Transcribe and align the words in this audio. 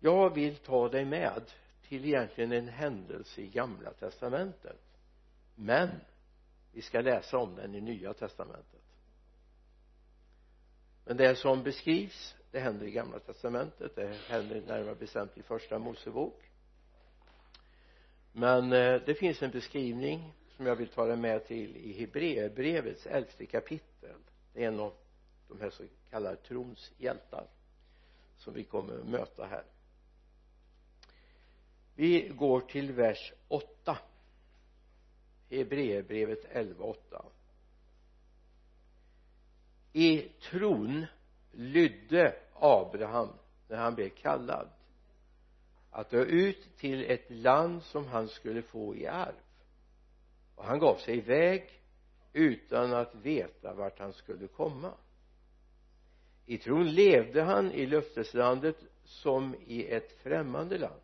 jag 0.00 0.34
vill 0.34 0.56
ta 0.56 0.88
dig 0.88 1.04
med 1.04 1.42
till 1.82 2.04
egentligen 2.04 2.52
en 2.52 2.68
händelse 2.68 3.40
i 3.40 3.48
gamla 3.48 3.92
testamentet. 3.92 4.80
Men 5.54 5.88
vi 6.72 6.82
ska 6.82 7.00
läsa 7.00 7.38
om 7.38 7.56
den 7.56 7.74
i 7.74 7.80
nya 7.80 8.14
testamentet. 8.14 8.82
Men 11.04 11.16
det 11.16 11.34
som 11.34 11.62
beskrivs 11.62 12.34
det 12.50 12.60
händer 12.60 12.86
i 12.86 12.90
gamla 12.90 13.18
testamentet 13.18 13.96
det 13.96 14.16
händer 14.28 14.60
närmare 14.60 14.94
bestämt 14.94 15.38
i 15.38 15.42
första 15.42 15.78
mosebok. 15.78 16.42
Men 18.32 18.72
eh, 18.72 19.02
det 19.06 19.14
finns 19.14 19.42
en 19.42 19.50
beskrivning 19.50 20.32
som 20.56 20.66
jag 20.66 20.76
vill 20.76 20.88
ta 20.88 21.06
dig 21.06 21.16
med 21.16 21.46
till 21.46 21.76
i 21.76 22.00
Hebreerbrevets 22.00 23.06
elfte 23.06 23.46
kapitel. 23.46 24.16
Det 24.52 24.64
är 24.64 24.68
en 24.68 24.80
av 24.80 24.92
de 25.48 25.60
här 25.60 25.70
så 25.70 25.82
kallade 26.10 26.36
trons 26.36 26.92
hjältar 26.98 27.46
som 28.36 28.54
vi 28.54 28.64
kommer 28.64 28.98
att 28.98 29.08
möta 29.08 29.46
här 29.46 29.64
vi 31.98 32.28
går 32.28 32.60
till 32.60 32.92
vers 32.92 33.32
8 33.48 33.98
Hebreerbrevet 35.50 36.44
11.8 36.52 37.24
i 39.92 40.28
tron 40.50 41.06
lydde 41.52 42.36
Abraham 42.54 43.28
när 43.68 43.76
han 43.76 43.94
blev 43.94 44.08
kallad 44.08 44.68
att 45.90 46.10
dra 46.10 46.24
ut 46.24 46.76
till 46.76 47.10
ett 47.10 47.30
land 47.30 47.82
som 47.82 48.06
han 48.06 48.28
skulle 48.28 48.62
få 48.62 48.96
i 48.96 49.06
arv. 49.06 49.34
Och 50.54 50.64
han 50.64 50.78
gav 50.78 50.96
sig 50.96 51.16
iväg 51.16 51.80
utan 52.32 52.92
att 52.92 53.14
veta 53.14 53.74
vart 53.74 53.98
han 53.98 54.12
skulle 54.12 54.46
komma. 54.46 54.92
I 56.46 56.58
tron 56.58 56.90
levde 56.90 57.42
han 57.42 57.72
i 57.72 57.86
löfteslandet 57.86 58.76
som 59.04 59.54
i 59.66 59.86
ett 59.86 60.12
främmande 60.12 60.78
land 60.78 61.00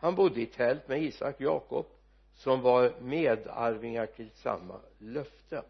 han 0.00 0.14
bodde 0.14 0.40
i 0.40 0.46
tält 0.46 0.88
med 0.88 1.02
Isak 1.02 1.40
Jakob 1.40 1.86
som 2.34 2.60
var 2.60 2.94
medarvingar 3.00 4.06
till 4.06 4.30
samma 4.30 4.80
löfte. 4.98 5.62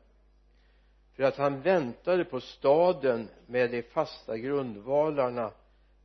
För 1.13 1.23
att 1.23 1.37
han 1.37 1.61
väntade 1.61 2.25
på 2.25 2.41
staden 2.41 3.29
med 3.47 3.71
de 3.71 3.83
fasta 3.83 4.39
grundvalarna 4.39 5.51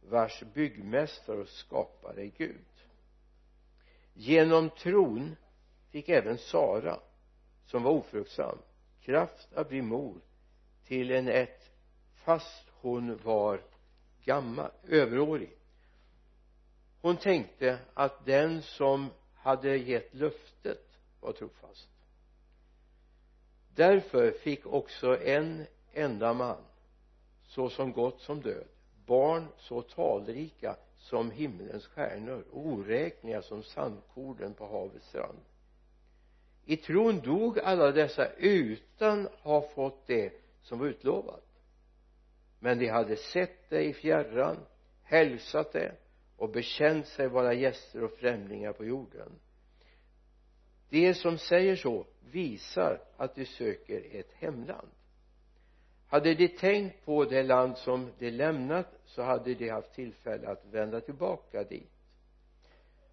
vars 0.10 0.44
byggmästare 0.54 1.38
och 1.38 1.48
skapare 1.48 2.22
är 2.22 2.32
Gud. 2.38 2.66
Genom 4.14 4.70
tron 4.70 5.36
fick 5.92 6.10
även 6.10 6.38
Sara 6.38 7.00
som 7.66 7.84
var 7.84 7.92
ofruktsam 7.92 8.58
kraft 9.02 9.54
att 9.54 9.70
bli 9.70 9.82
mor 9.82 10.16
till 10.88 11.12
en 11.12 11.28
ett 11.28 11.70
fast 12.14 12.66
hon 12.82 13.20
var 13.24 13.62
gammal, 14.24 14.72
överårig 14.88 15.50
hon 17.06 17.18
tänkte 17.18 17.80
att 17.94 18.26
den 18.26 18.62
som 18.62 19.10
hade 19.36 19.78
gett 19.78 20.14
löftet 20.14 21.00
var 21.22 21.32
trofast. 21.32 21.90
Därför 23.76 24.32
fick 24.32 24.66
också 24.66 25.22
en 25.22 25.66
enda 25.94 26.34
man 26.34 26.58
så 27.44 27.70
som 27.70 27.92
gott 27.92 28.22
som 28.22 28.42
död 28.42 28.68
barn 29.06 29.48
så 29.58 29.82
talrika 29.82 30.76
som 30.98 31.32
himlens 31.32 31.86
stjärnor 31.88 32.46
och 32.52 32.68
oräkneliga 32.68 33.42
som 33.42 33.64
sandkornen 33.64 34.54
på 34.54 34.68
havets 34.68 35.08
strand 35.08 35.40
i 36.66 36.78
tron 36.78 37.20
dog 37.20 37.60
alla 37.60 37.92
dessa 37.92 38.32
utan 38.38 39.28
ha 39.42 39.62
fått 39.62 40.08
det 40.08 40.34
som 40.62 40.80
var 40.80 40.88
utlovat. 40.88 41.46
Men 42.60 42.80
de 42.80 42.88
hade 42.88 43.16
sett 43.16 43.70
det 43.70 43.84
i 43.84 43.94
fjärran 43.94 44.58
hälsat 45.04 45.74
det 45.74 45.96
och 46.38 46.50
bekänt 46.50 47.08
sig 47.08 47.28
vara 47.28 47.54
gäster 47.54 48.04
och 48.04 48.12
främlingar 48.12 48.74
på 48.74 48.86
jorden. 48.86 49.32
De 50.90 51.14
som 51.14 51.38
säger 51.38 51.76
så 51.76 52.06
visar 52.32 53.02
att 53.18 53.36
de 53.36 53.46
söker 53.46 54.04
ett 54.12 54.32
hemland. 54.34 54.88
Hade 56.08 56.34
de 56.34 56.48
tänkt 56.48 57.06
på 57.06 57.26
det 57.26 57.44
land 57.44 57.78
som 57.78 58.12
de 58.20 58.32
lämnat 58.32 58.88
så 59.06 59.22
hade 59.22 59.54
de 59.54 59.70
haft 59.70 59.94
tillfälle 59.94 60.48
att 60.48 60.66
vända 60.72 61.02
tillbaka 61.02 61.64
dit. 61.64 61.92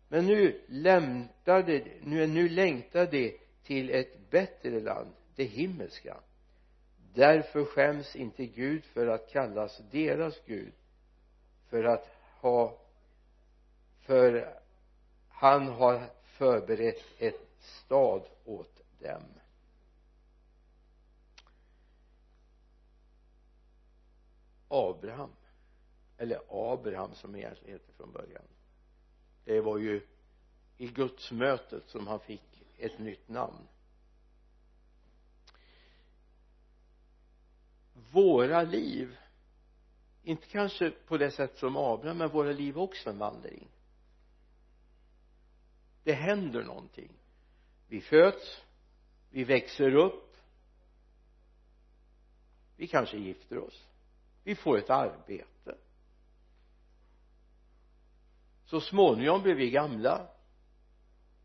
Men 0.08 0.26
nu 0.26 0.60
längtade 0.66 1.84
nu, 2.02 2.26
nu 2.26 2.48
längtar 2.48 3.06
de 3.06 3.38
till 3.62 3.90
ett 3.90 4.30
bättre 4.30 4.80
land 4.80 5.10
det 5.36 5.44
himmelska. 5.44 6.16
Därför 7.14 7.64
skäms 7.64 8.16
inte 8.16 8.46
Gud 8.46 8.84
för 8.84 9.06
att 9.06 9.32
kallas 9.32 9.82
deras 9.90 10.40
Gud 10.46 10.72
för 11.68 11.84
att 11.84 12.08
ha 12.40 12.81
för 14.02 14.58
han 15.28 15.68
har 15.68 16.10
förberett 16.22 17.02
ett 17.18 17.48
stad 17.60 18.22
åt 18.44 18.80
dem. 18.98 19.22
Abraham 24.68 25.30
eller 26.18 26.40
Abraham 26.48 27.14
som 27.14 27.36
egentligen 27.36 27.72
heter 27.72 27.92
från 27.92 28.12
början. 28.12 28.44
Det 29.44 29.60
var 29.60 29.78
ju 29.78 30.06
i 30.76 30.88
gudsmötet 30.88 31.88
som 31.88 32.06
han 32.06 32.20
fick 32.20 32.64
ett 32.78 32.98
nytt 32.98 33.28
namn. 33.28 33.68
Våra 38.10 38.62
liv 38.62 39.16
inte 40.22 40.46
kanske 40.46 40.90
på 40.90 41.16
det 41.16 41.30
sätt 41.30 41.58
som 41.58 41.76
Abraham 41.76 42.18
men 42.18 42.28
våra 42.28 42.52
liv 42.52 42.78
också 42.78 43.10
en 43.10 43.18
vandring 43.18 43.68
det 46.04 46.12
händer 46.12 46.62
någonting. 46.62 47.12
Vi 47.88 48.00
föds 48.00 48.62
vi 49.30 49.44
växer 49.44 49.94
upp. 49.94 50.36
Vi 52.76 52.86
kanske 52.86 53.16
gifter 53.16 53.58
oss. 53.58 53.86
Vi 54.44 54.54
får 54.54 54.78
ett 54.78 54.90
arbete. 54.90 55.76
Så 58.64 58.80
småningom 58.80 59.42
blir 59.42 59.54
vi 59.54 59.70
gamla 59.70 60.28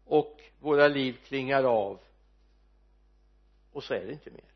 och 0.05 0.41
våra 0.59 0.87
liv 0.87 1.13
klingar 1.25 1.63
av. 1.63 1.99
Och 3.71 3.83
så 3.83 3.93
är 3.93 4.05
det 4.05 4.13
inte 4.13 4.31
mer. 4.31 4.51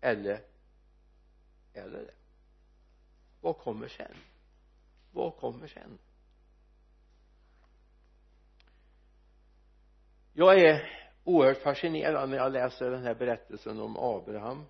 Eller 0.00 0.40
Eller? 1.74 2.14
vad 3.40 3.58
kommer 3.58 3.88
sen? 3.88 4.16
Vad 5.12 5.36
kommer 5.36 5.68
sen? 5.68 5.98
Jag 10.32 10.60
är 10.60 10.90
oerhört 11.24 11.62
fascinerad 11.62 12.30
när 12.30 12.36
jag 12.36 12.52
läser 12.52 12.90
den 12.90 13.02
här 13.02 13.14
berättelsen 13.14 13.80
om 13.80 13.96
Abraham 13.96 14.66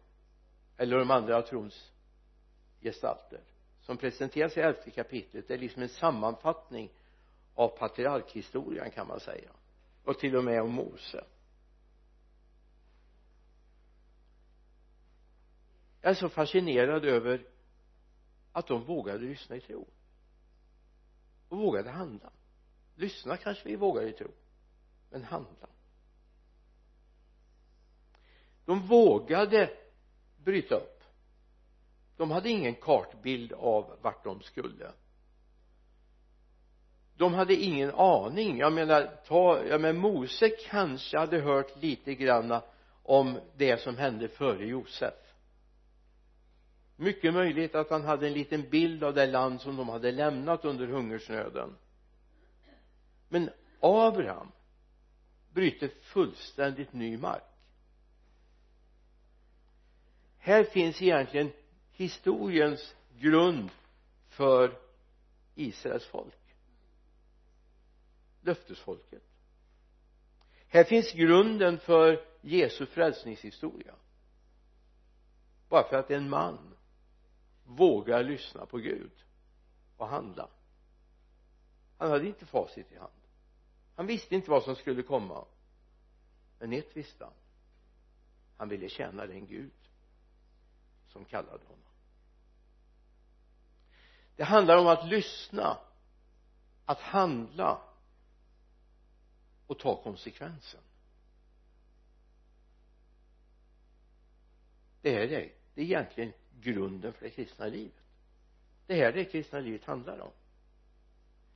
eller 0.76 0.98
de 0.98 1.10
andra 1.10 1.42
trons 1.42 1.92
gestalter 2.80 3.40
som 3.80 3.96
presenteras 3.96 4.56
i 4.56 4.60
elfte 4.60 4.90
kapitlet. 4.90 5.48
Det 5.48 5.54
är 5.54 5.58
liksom 5.58 5.82
en 5.82 5.88
sammanfattning 5.88 6.90
av 7.54 7.68
patriarkhistorien 7.68 8.90
kan 8.90 9.06
man 9.06 9.20
säga 9.20 9.50
och 10.04 10.18
till 10.18 10.36
och 10.36 10.44
med 10.44 10.62
om 10.62 10.70
Mose. 10.70 11.24
Jag 16.00 16.10
är 16.10 16.14
så 16.14 16.28
fascinerad 16.28 17.04
över 17.04 17.46
att 18.52 18.66
de 18.66 18.84
vågade 18.84 19.18
lyssna 19.18 19.56
i 19.56 19.60
tro. 19.60 19.86
Och 21.48 21.58
vågade 21.58 21.90
handla. 21.90 22.30
Lyssna 22.94 23.36
kanske 23.36 23.68
vi 23.68 23.76
vågar 23.76 24.02
i 24.02 24.12
tro 24.12 24.30
men 25.12 25.24
handla. 25.24 25.68
De 28.64 28.86
vågade 28.86 29.70
bryta 30.36 30.74
upp. 30.74 31.02
De 32.16 32.30
hade 32.30 32.50
ingen 32.50 32.74
kartbild 32.74 33.52
av 33.52 33.98
vart 34.02 34.24
de 34.24 34.42
skulle. 34.42 34.92
De 37.16 37.34
hade 37.34 37.54
ingen 37.54 37.90
aning. 37.94 38.58
Jag 38.58 38.72
menar 38.72 39.20
ta, 39.26 39.64
ja 39.64 39.78
men 39.78 39.98
Mose 39.98 40.48
kanske 40.48 41.18
hade 41.18 41.40
hört 41.40 41.82
lite 41.82 42.14
granna 42.14 42.62
om 43.02 43.40
det 43.56 43.80
som 43.80 43.96
hände 43.96 44.28
före 44.28 44.66
Josef. 44.66 45.14
Mycket 46.96 47.34
möjligt 47.34 47.74
att 47.74 47.90
han 47.90 48.04
hade 48.04 48.26
en 48.26 48.32
liten 48.32 48.70
bild 48.70 49.04
av 49.04 49.14
det 49.14 49.26
land 49.26 49.60
som 49.60 49.76
de 49.76 49.88
hade 49.88 50.12
lämnat 50.12 50.64
under 50.64 50.86
hungersnöden. 50.86 51.76
Men 53.28 53.50
Abraham 53.80 54.52
bryter 55.52 55.88
fullständigt 55.88 56.92
ny 56.92 57.16
mark. 57.16 57.42
Här 60.38 60.64
finns 60.64 61.02
egentligen 61.02 61.52
historiens 61.92 62.94
grund 63.18 63.70
för 64.28 64.78
Israels 65.54 66.06
folk. 66.06 66.56
Löftesfolket. 68.40 69.22
Här 70.68 70.84
finns 70.84 71.12
grunden 71.12 71.78
för 71.78 72.24
Jesu 72.40 72.86
frälsningshistoria. 72.86 73.94
Bara 75.68 75.88
för 75.88 75.96
att 75.96 76.10
en 76.10 76.28
man 76.30 76.74
vågar 77.64 78.22
lyssna 78.22 78.66
på 78.66 78.78
Gud 78.78 79.12
och 79.96 80.08
handla. 80.08 80.48
Han 81.98 82.10
hade 82.10 82.26
inte 82.26 82.46
facit 82.46 82.92
i 82.92 82.96
hand 82.96 83.21
han 84.02 84.06
visste 84.06 84.34
inte 84.34 84.50
vad 84.50 84.62
som 84.62 84.76
skulle 84.76 85.02
komma. 85.02 85.44
Men 86.58 86.72
ett 86.72 86.96
visste 86.96 87.24
han. 87.24 87.34
Han 88.56 88.68
ville 88.68 88.88
tjäna 88.88 89.26
den 89.26 89.46
Gud 89.46 89.72
som 91.08 91.24
kallade 91.24 91.64
honom. 91.64 91.84
Det 94.36 94.44
handlar 94.44 94.78
om 94.78 94.86
att 94.86 95.08
lyssna 95.08 95.78
att 96.84 97.00
handla 97.00 97.82
och 99.66 99.78
ta 99.78 100.02
konsekvensen. 100.02 100.80
Det 105.02 105.10
här 105.10 105.20
är 105.20 105.52
det 105.74 105.80
är 105.80 105.84
egentligen 105.84 106.32
grunden 106.60 107.12
för 107.12 107.24
det 107.24 107.30
kristna 107.30 107.66
livet. 107.66 108.04
Det 108.86 108.94
här 108.94 109.04
är 109.04 109.12
det 109.12 109.24
kristna 109.24 109.60
livet 109.60 109.84
handlar 109.84 110.18
om 110.18 110.32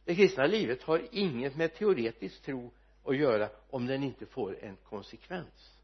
det 0.07 0.15
kristna 0.15 0.47
livet 0.47 0.83
har 0.83 1.09
inget 1.13 1.57
med 1.57 1.75
teoretisk 1.75 2.43
tro 2.43 2.73
att 3.05 3.17
göra 3.17 3.51
om 3.71 3.87
den 3.87 4.03
inte 4.03 4.27
får 4.27 4.65
en 4.65 4.77
konsekvens. 4.77 5.79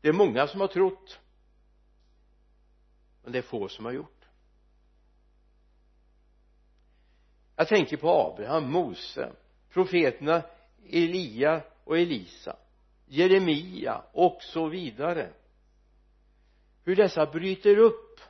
Det 0.00 0.08
är 0.08 0.12
många 0.12 0.46
som 0.46 0.60
har 0.60 0.68
trott 0.68 1.20
men 3.22 3.32
det 3.32 3.38
är 3.38 3.42
få 3.42 3.68
som 3.68 3.84
har 3.84 3.92
gjort. 3.92 4.24
Jag 7.56 7.68
tänker 7.68 7.96
på 7.96 8.10
Abraham, 8.10 8.70
Mose, 8.72 9.32
profeterna 9.70 10.42
Elia 10.90 11.62
och 11.84 11.98
Elisa 11.98 12.56
Jeremia 13.06 14.02
och 14.12 14.42
så 14.42 14.68
vidare. 14.68 15.32
Hur 16.84 16.96
dessa 16.96 17.26
bryter 17.26 17.78
upp 17.78 18.20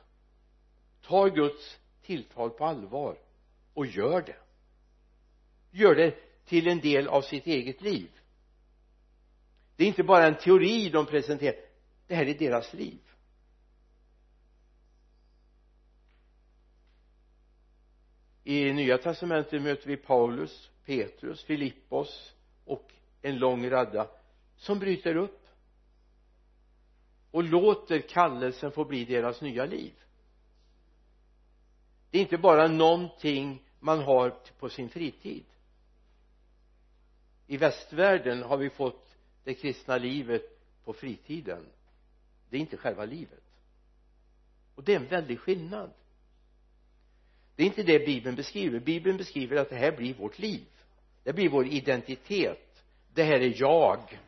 tar 1.01 1.29
Guds 1.29 1.78
tilltal 2.09 2.49
på 2.49 2.65
allvar 2.65 3.17
och 3.73 3.85
gör 3.85 4.21
det. 4.21 4.35
Gör 5.71 5.95
det 5.95 6.15
till 6.45 6.67
en 6.67 6.79
del 6.79 7.07
av 7.07 7.21
sitt 7.21 7.47
eget 7.47 7.81
liv. 7.81 8.11
Det 9.75 9.83
är 9.83 9.87
inte 9.87 10.03
bara 10.03 10.27
en 10.27 10.37
teori 10.37 10.89
de 10.89 11.05
presenterar. 11.05 11.59
Det 12.07 12.15
här 12.15 12.25
är 12.25 12.33
deras 12.33 12.73
liv. 12.73 12.99
I 18.43 18.73
nya 18.73 18.97
testamentet 18.97 19.61
möter 19.61 19.87
vi 19.87 19.97
Paulus, 19.97 20.71
Petrus, 20.85 21.43
Filippos 21.43 22.33
och 22.65 22.93
en 23.21 23.37
lång 23.37 23.69
radda 23.69 24.09
som 24.55 24.79
bryter 24.79 25.15
upp 25.15 25.47
och 27.31 27.43
låter 27.43 27.99
kallelsen 27.99 28.71
få 28.71 28.85
bli 28.85 29.05
deras 29.05 29.41
nya 29.41 29.65
liv 29.65 29.93
det 32.11 32.17
är 32.17 32.21
inte 32.21 32.37
bara 32.37 32.67
någonting 32.67 33.63
man 33.79 33.99
har 33.99 34.35
på 34.59 34.69
sin 34.69 34.89
fritid. 34.89 35.45
I 37.47 37.57
västvärlden 37.57 38.43
har 38.43 38.57
vi 38.57 38.69
fått 38.69 39.15
det 39.43 39.53
kristna 39.53 39.97
livet 39.97 40.43
på 40.85 40.93
fritiden. 40.93 41.65
Det 42.49 42.57
är 42.57 42.61
inte 42.61 42.77
själva 42.77 43.05
livet. 43.05 43.43
Och 44.75 44.83
det 44.83 44.93
är 44.93 44.99
en 44.99 45.07
väldig 45.07 45.39
skillnad. 45.39 45.93
Det 47.55 47.63
är 47.63 47.67
inte 47.67 47.83
det 47.83 48.05
bibeln 48.05 48.35
beskriver. 48.35 48.79
Bibeln 48.79 49.17
beskriver 49.17 49.55
att 49.55 49.69
det 49.69 49.75
här 49.75 49.97
blir 49.97 50.13
vårt 50.13 50.39
liv. 50.39 50.65
Det 51.23 51.33
blir 51.33 51.49
vår 51.49 51.67
identitet. 51.67 52.83
Det 53.13 53.23
här 53.23 53.39
är 53.39 53.61
jag. 53.61 54.19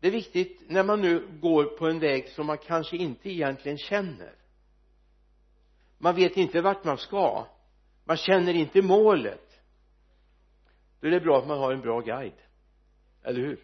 Det 0.00 0.06
är 0.06 0.12
viktigt 0.12 0.62
när 0.66 0.84
man 0.84 1.00
nu 1.00 1.28
går 1.40 1.64
på 1.64 1.86
en 1.88 1.98
väg 1.98 2.28
som 2.28 2.46
man 2.46 2.58
kanske 2.58 2.96
inte 2.96 3.30
egentligen 3.30 3.78
känner. 3.78 4.34
Man 5.98 6.14
vet 6.14 6.36
inte 6.36 6.60
vart 6.60 6.84
man 6.84 6.98
ska. 6.98 7.46
Man 8.04 8.16
känner 8.16 8.54
inte 8.54 8.82
målet. 8.82 9.60
Då 11.00 11.06
är 11.06 11.10
det 11.10 11.20
bra 11.20 11.38
att 11.38 11.46
man 11.46 11.58
har 11.58 11.72
en 11.72 11.80
bra 11.80 12.00
guide. 12.00 12.42
Eller 13.22 13.40
hur? 13.40 13.60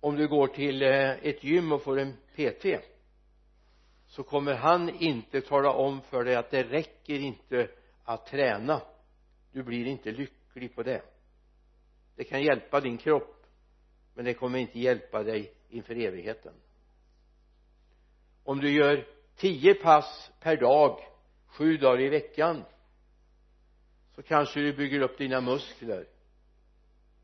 Om 0.00 0.16
du 0.16 0.28
går 0.28 0.46
till 0.46 0.82
eh, 0.82 1.10
ett 1.10 1.44
gym 1.44 1.72
och 1.72 1.82
får 1.82 1.98
en 1.98 2.12
PT 2.12 2.66
så 4.06 4.22
kommer 4.22 4.54
han 4.54 4.88
inte 4.88 5.40
tala 5.40 5.72
om 5.72 6.00
för 6.00 6.24
dig 6.24 6.36
att 6.36 6.50
det 6.50 6.62
räcker 6.62 7.14
inte 7.14 7.70
att 8.04 8.26
träna. 8.26 8.80
Du 9.52 9.62
blir 9.62 9.86
inte 9.86 10.10
lycklig 10.10 10.74
på 10.74 10.82
det 10.82 11.02
det 12.18 12.24
kan 12.24 12.42
hjälpa 12.42 12.80
din 12.80 12.98
kropp 12.98 13.46
men 14.14 14.24
det 14.24 14.34
kommer 14.34 14.58
inte 14.58 14.78
hjälpa 14.78 15.22
dig 15.22 15.52
inför 15.68 15.96
evigheten. 15.96 16.54
Om 18.44 18.60
du 18.60 18.70
gör 18.70 19.06
tio 19.36 19.74
pass 19.74 20.30
per 20.40 20.56
dag 20.56 21.00
sju 21.46 21.76
dagar 21.76 22.00
i 22.00 22.08
veckan 22.08 22.64
så 24.14 24.22
kanske 24.22 24.60
du 24.60 24.72
bygger 24.72 25.00
upp 25.00 25.18
dina 25.18 25.40
muskler. 25.40 26.06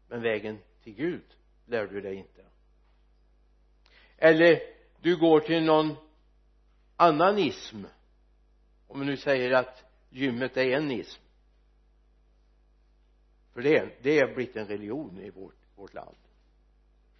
Men 0.08 0.22
vägen 0.22 0.58
till 0.82 0.94
Gud 0.94 1.24
lär 1.66 1.86
du 1.86 2.00
dig 2.00 2.14
inte. 2.14 2.44
Eller 4.16 4.60
du 5.00 5.16
går 5.16 5.40
till 5.40 5.64
någon 5.64 5.96
annan 6.96 7.38
ism 7.38 7.84
om 8.86 9.00
vi 9.00 9.06
nu 9.06 9.16
säger 9.16 9.50
att 9.50 9.84
gymmet 10.10 10.56
är 10.56 10.76
en 10.76 10.90
ism 10.90 11.23
för 13.54 13.62
det, 13.62 14.02
det 14.02 14.20
har 14.20 14.34
blivit 14.34 14.56
en 14.56 14.66
religion 14.66 15.20
i 15.20 15.30
vårt, 15.30 15.56
vårt 15.76 15.94
land. 15.94 16.16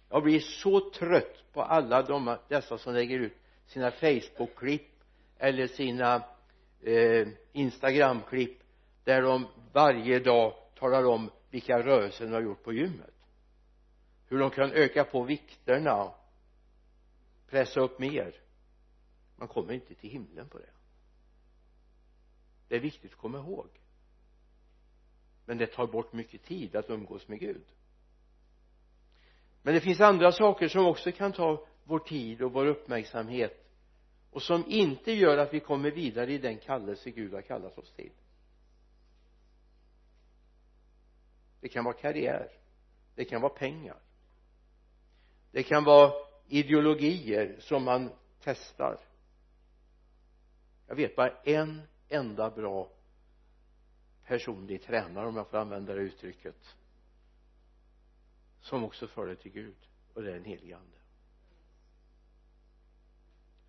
Jag 0.09 0.23
blir 0.23 0.39
så 0.39 0.89
trött 0.89 1.43
på 1.53 1.61
alla 1.61 2.01
de, 2.01 2.37
dessa 2.47 2.77
som 2.77 2.93
lägger 2.93 3.19
ut 3.19 3.37
sina 3.65 3.91
Facebook-klipp 3.91 5.03
eller 5.37 5.67
sina 5.67 6.23
eh, 6.81 7.27
Instagram-klipp 7.51 8.59
där 9.03 9.21
de 9.21 9.47
varje 9.73 10.19
dag 10.19 10.53
talar 10.79 11.05
om 11.05 11.31
vilka 11.49 11.83
rörelser 11.83 12.25
de 12.25 12.33
har 12.33 12.41
gjort 12.41 12.63
på 12.63 12.73
gymmet. 12.73 13.13
Hur 14.27 14.39
de 14.39 14.49
kan 14.49 14.71
öka 14.71 15.03
på 15.03 15.23
vikterna 15.23 16.11
pressa 17.49 17.79
upp 17.79 17.99
mer. 17.99 18.35
Man 19.35 19.47
kommer 19.47 19.73
inte 19.73 19.95
till 19.95 20.09
himlen 20.09 20.49
på 20.49 20.57
det. 20.57 20.69
Det 22.67 22.75
är 22.75 22.79
viktigt 22.79 23.11
att 23.11 23.17
komma 23.17 23.37
ihåg 23.37 23.67
men 25.45 25.57
det 25.57 25.67
tar 25.67 25.87
bort 25.87 26.13
mycket 26.13 26.43
tid 26.43 26.75
att 26.75 26.89
umgås 26.89 27.27
med 27.27 27.39
Gud. 27.39 27.65
Men 29.61 29.73
det 29.73 29.81
finns 29.81 30.01
andra 30.01 30.31
saker 30.31 30.67
som 30.67 30.85
också 30.85 31.11
kan 31.11 31.31
ta 31.31 31.65
vår 31.83 31.99
tid 31.99 32.41
och 32.41 32.53
vår 32.53 32.65
uppmärksamhet 32.65 33.65
och 34.31 34.41
som 34.41 34.63
inte 34.67 35.11
gör 35.11 35.37
att 35.37 35.53
vi 35.53 35.59
kommer 35.59 35.91
vidare 35.91 36.33
i 36.33 36.37
den 36.37 36.57
kallelse 36.57 37.09
Gud 37.09 37.33
har 37.33 37.41
kallat 37.41 37.77
oss 37.77 37.91
till. 37.91 38.11
Det 41.61 41.69
kan 41.69 41.83
vara 41.83 41.95
karriär. 41.95 42.51
Det 43.15 43.25
kan 43.25 43.41
vara 43.41 43.53
pengar. 43.53 43.97
Det 45.51 45.63
kan 45.63 45.83
vara 45.83 46.11
ideologier 46.47 47.55
som 47.59 47.83
man 47.83 48.09
testar. 48.43 48.99
Jag 50.87 50.95
vet 50.95 51.15
bara 51.15 51.29
en 51.43 51.81
enda 52.09 52.49
bra 52.49 52.89
personlig 54.25 54.83
tränare 54.83 55.27
om 55.27 55.35
jag 55.35 55.47
får 55.47 55.57
använda 55.57 55.93
det 55.93 56.01
uttrycket 56.01 56.75
som 58.59 58.83
också 58.83 59.07
för 59.07 59.27
dig 59.27 59.35
till 59.35 59.51
Gud 59.51 59.75
och 60.13 60.23
det 60.23 60.29
är 60.29 60.33
den 60.33 60.45
helige 60.45 60.77
ande. 60.77 60.97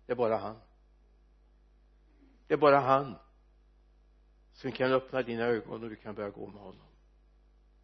Det 0.05 0.11
är 0.11 0.15
bara 0.15 0.37
han. 0.37 0.59
Det 2.47 2.53
är 2.53 2.57
bara 2.57 2.79
han 2.79 3.15
som 4.53 4.71
kan 4.71 4.91
öppna 4.91 5.21
dina 5.21 5.43
ögon 5.43 5.83
och 5.83 5.89
du 5.89 5.95
kan 5.95 6.15
börja 6.15 6.29
gå 6.29 6.47
med 6.47 6.61
honom. 6.61 6.87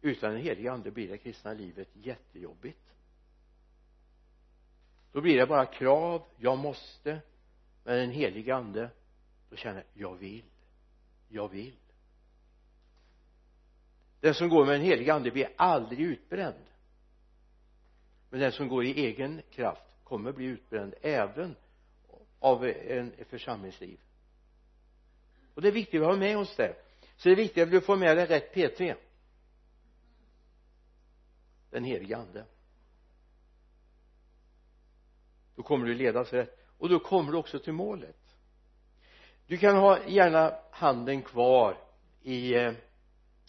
Utan 0.00 0.32
den 0.32 0.42
helige 0.42 0.72
ande 0.72 0.90
blir 0.90 1.08
det 1.08 1.18
kristna 1.18 1.52
livet 1.52 1.88
jättejobbigt. 1.92 2.94
Då 5.12 5.20
blir 5.20 5.38
det 5.38 5.46
bara 5.46 5.66
krav 5.66 6.22
jag 6.36 6.58
måste. 6.58 7.20
Men 7.84 7.98
den 7.98 8.10
helige 8.10 8.54
ande 8.54 8.90
då 9.50 9.56
känner 9.56 9.84
jag 9.92 10.10
jag 10.10 10.16
vill. 10.16 10.44
Jag 11.28 11.48
vill 11.48 11.76
den 14.24 14.34
som 14.34 14.48
går 14.48 14.64
med 14.64 14.74
den 14.74 14.82
helige 14.82 15.14
ande 15.14 15.30
blir 15.30 15.48
aldrig 15.56 16.00
utbränd. 16.00 16.64
Men 18.30 18.40
den 18.40 18.52
som 18.52 18.68
går 18.68 18.84
i 18.84 19.06
egen 19.06 19.42
kraft 19.50 19.82
kommer 20.04 20.32
bli 20.32 20.44
utbränd 20.44 20.94
även 21.02 21.56
av 22.38 22.64
en 22.66 23.12
församlingsliv. 23.28 24.00
Och 25.54 25.62
det 25.62 25.68
är 25.68 25.72
viktigt 25.72 26.00
att 26.00 26.06
ha 26.06 26.16
med 26.16 26.38
oss 26.38 26.56
det. 26.56 26.74
Så 27.16 27.28
det 27.28 27.34
är 27.34 27.36
viktigt 27.36 27.62
att 27.62 27.70
du 27.70 27.80
får 27.80 27.96
med 27.96 28.16
dig 28.16 28.26
rätt 28.26 28.52
PT 28.52 28.98
den 31.70 31.84
helige 31.84 32.16
ande. 32.16 32.44
Då 35.56 35.62
kommer 35.62 35.86
du 35.86 35.94
ledas 35.94 36.32
rätt. 36.32 36.58
Och 36.78 36.88
då 36.88 36.98
kommer 36.98 37.32
du 37.32 37.38
också 37.38 37.58
till 37.58 37.72
målet. 37.72 38.36
Du 39.46 39.58
kan 39.58 39.76
ha 39.76 40.06
gärna 40.06 40.58
handen 40.70 41.22
kvar 41.22 41.78
i 42.22 42.54
eh, 42.54 42.72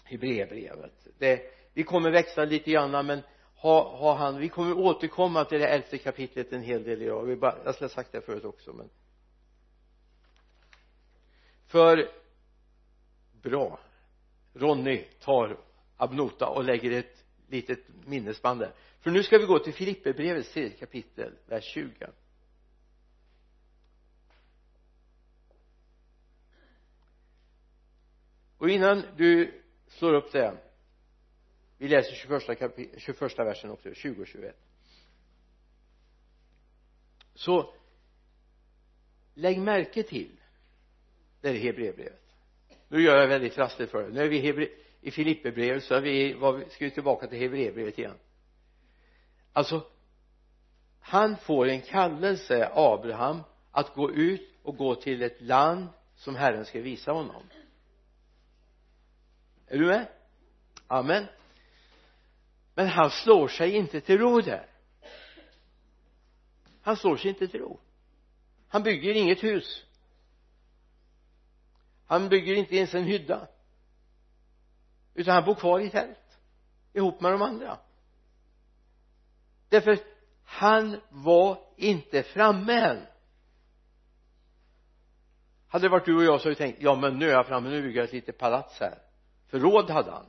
Hebreerbrevet. 0.06 1.08
Det 1.18 1.52
vi 1.74 1.84
kommer 1.84 2.12
växla 2.12 2.46
lite 2.46 2.72
grann 2.72 3.06
men 3.06 3.22
ha 3.56 3.98
ha 3.98 4.16
han 4.16 4.38
vi 4.38 4.50
kommer 4.50 4.78
återkomma 4.78 5.46
till 5.46 5.60
det 5.60 5.68
elfte 5.68 5.98
kapitlet 5.98 6.54
en 6.54 6.62
hel 6.62 6.84
del 6.84 7.02
idag. 7.02 7.26
Vi 7.26 7.36
bara, 7.36 7.58
jag 7.66 7.76
skulle 7.76 7.88
ha 7.88 7.94
sagt 7.96 8.12
det 8.12 8.22
förut 8.22 8.46
också 8.46 8.74
men 8.74 8.90
för 11.68 12.12
bra. 13.42 13.80
Ronny 14.54 15.04
tar 15.20 15.58
Abnota 15.98 16.48
och 16.48 16.64
lägger 16.64 16.92
ett 16.92 17.24
litet 17.48 17.80
minnesband 18.06 18.60
där. 18.60 18.74
För 19.00 19.12
nu 19.12 19.24
ska 19.24 19.38
vi 19.38 19.46
gå 19.46 19.60
till 19.60 19.74
Filipperbrevets 19.74 20.54
tredje 20.54 20.78
kapitel 20.78 21.34
vers 21.46 21.64
20 21.64 22.08
och 28.58 28.70
innan 28.70 29.04
du 29.18 29.62
slår 29.98 30.14
upp 30.14 30.32
det. 30.32 30.58
Vi 31.78 31.88
läser 31.88 32.14
21, 32.14 32.60
kapi 32.60 32.90
21 32.98 33.40
versen 33.40 33.72
också 33.72 33.94
20 33.94 34.22
och 34.22 34.28
21 34.28 34.56
så 37.36 37.74
lägg 39.34 39.60
märke 39.60 40.04
till 40.04 40.40
det 41.42 41.50
är 41.50 41.54
Hebreerbrevet. 41.54 42.22
Nu 42.88 43.02
gör 43.02 43.18
jag 43.18 43.28
väldigt 43.28 43.54
trassligt 43.54 43.92
för 43.92 44.04
det 44.04 44.10
nu 44.10 44.22
är 44.24 44.28
vi 44.28 44.40
Hebre 44.40 44.68
i 45.02 45.12
Filipperbrevet 45.12 45.84
så 45.84 45.96
är 45.96 46.02
vi, 46.02 46.34
var, 46.34 46.64
ska 46.70 46.86
vi 46.86 46.92
tillbaka 46.92 47.28
till 47.28 47.40
Hebreerbrevet 47.40 48.00
igen. 48.00 48.18
Alltså 49.54 49.88
han 51.00 51.38
får 51.38 51.68
en 51.68 51.82
kallelse 51.82 52.72
Abraham 52.74 53.42
att 53.72 53.94
gå 53.94 54.12
ut 54.12 54.50
och 54.64 54.78
gå 54.78 54.96
till 54.96 55.22
ett 55.22 55.42
land 55.42 55.88
som 56.16 56.36
Herren 56.36 56.66
ska 56.66 56.82
visa 56.82 57.12
honom 57.12 57.44
är 59.68 59.78
du 59.78 59.86
med? 59.86 60.08
Amen. 60.88 61.26
Men 62.74 62.88
han 62.88 63.10
slår 63.10 63.48
sig 63.48 63.72
inte 63.72 64.02
till 64.02 64.18
ro 64.18 64.42
där. 64.42 64.70
Han 66.82 66.98
slår 66.98 67.18
sig 67.18 67.30
inte 67.30 67.48
till 67.48 67.60
ro. 67.60 67.80
Han 68.68 68.84
bygger 68.84 69.14
inget 69.14 69.44
hus. 69.44 69.86
Han 72.06 72.30
bygger 72.30 72.54
inte 72.54 72.76
ens 72.76 72.94
en 72.94 73.04
hydda. 73.04 73.48
Utan 75.14 75.34
han 75.34 75.46
bor 75.46 75.56
kvar 75.56 75.80
i 75.80 75.90
tält 75.90 76.40
ihop 76.94 77.22
med 77.22 77.32
de 77.32 77.42
andra. 77.42 77.78
Därför 79.70 80.00
han 80.44 81.02
var 81.10 81.60
inte 81.78 82.24
framme 82.24 82.74
än. 82.74 83.06
Hade 85.68 85.86
det 85.86 85.90
varit 85.90 86.06
du 86.06 86.16
och 86.18 86.24
jag 86.24 86.42
så 86.42 86.46
hade 86.46 86.50
vi 86.50 86.56
tänkt 86.56 86.82
ja 86.82 86.96
men 86.96 87.20
nu 87.20 87.30
är 87.30 87.34
jag 87.34 87.48
framme 87.48 87.70
nu 87.70 87.82
bygger 87.82 88.00
jag 88.00 88.08
ett 88.08 88.14
litet 88.14 88.38
palats 88.38 88.80
här 88.80 89.05
för 89.48 89.60
råd 89.60 89.90
hade 89.90 90.12
han. 90.12 90.26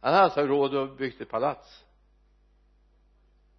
Han 0.00 0.12
hade 0.12 0.24
alltså 0.24 0.46
råd 0.46 0.74
att 0.74 0.98
bygga 0.98 1.22
ett 1.22 1.28
palats. 1.28 1.84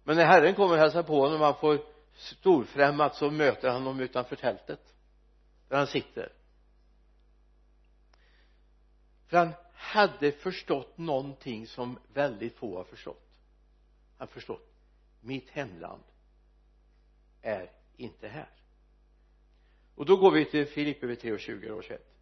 Men 0.04 0.16
när 0.16 0.24
Herren 0.24 0.54
kommer 0.54 0.74
och 0.74 0.80
hälsar 0.80 1.02
på 1.02 1.20
honom 1.20 1.40
och 1.40 1.46
han 1.46 1.60
får 1.60 1.80
storfrämmat 2.14 3.16
så 3.16 3.30
möter 3.30 3.68
han 3.68 3.82
honom 3.82 4.00
utanför 4.00 4.36
tältet 4.36 4.94
där 5.68 5.76
han 5.76 5.86
sitter. 5.86 6.32
För 9.26 9.36
han 9.36 9.52
hade 9.74 10.32
förstått 10.32 10.98
någonting 10.98 11.66
som 11.66 11.98
väldigt 12.12 12.56
få 12.56 12.76
har 12.76 12.84
förstått. 12.84 13.40
Han 14.18 14.28
förstått 14.28 14.72
mitt 15.20 15.50
hemland 15.50 16.02
är 17.42 17.72
inte 17.96 18.28
här. 18.28 18.50
Och 19.94 20.06
då 20.06 20.16
går 20.16 20.30
vi 20.30 20.44
till 20.44 20.66
Filipperbrevet 20.66 21.20
3 21.20 21.32
och 21.32 21.40
20 21.40 21.70
år 21.70 21.82
21 21.82 22.15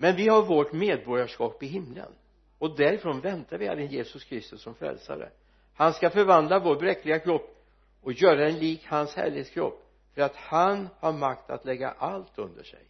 men 0.00 0.16
vi 0.16 0.28
har 0.28 0.42
vårt 0.42 0.72
medborgarskap 0.72 1.62
i 1.62 1.66
himlen. 1.66 2.12
Och 2.58 2.76
därifrån 2.76 3.20
väntar 3.20 3.58
vi 3.58 3.66
Herren 3.66 3.86
Jesus 3.86 4.24
Kristus 4.24 4.62
som 4.62 4.74
frälsare. 4.74 5.30
Han 5.74 5.92
ska 5.92 6.10
förvandla 6.10 6.58
vår 6.58 6.76
bräckliga 6.76 7.18
kropp 7.18 7.66
och 8.00 8.12
göra 8.12 8.44
den 8.44 8.58
lik 8.58 8.86
hans 8.86 9.14
härlighetskropp 9.14 9.84
för 10.14 10.22
att 10.22 10.36
han 10.36 10.88
har 11.00 11.12
makt 11.12 11.50
att 11.50 11.64
lägga 11.64 11.90
allt 11.90 12.38
under 12.38 12.62
sig. 12.62 12.84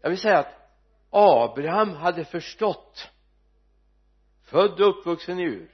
Jag 0.00 0.10
vill 0.10 0.18
säga 0.18 0.38
att 0.38 0.54
Abraham 1.10 1.94
hade 1.94 2.24
förstått 2.24 3.10
född 4.42 4.80
och 4.80 4.88
uppvuxen 4.88 5.40
i 5.40 5.42
Ur 5.42 5.70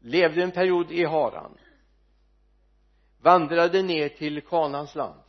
levde 0.00 0.42
en 0.42 0.50
period 0.50 0.90
i 0.90 1.04
Haran 1.04 1.58
vandrade 3.20 3.82
ner 3.82 4.08
till 4.08 4.40
Kanans 4.40 4.94
land 4.94 5.23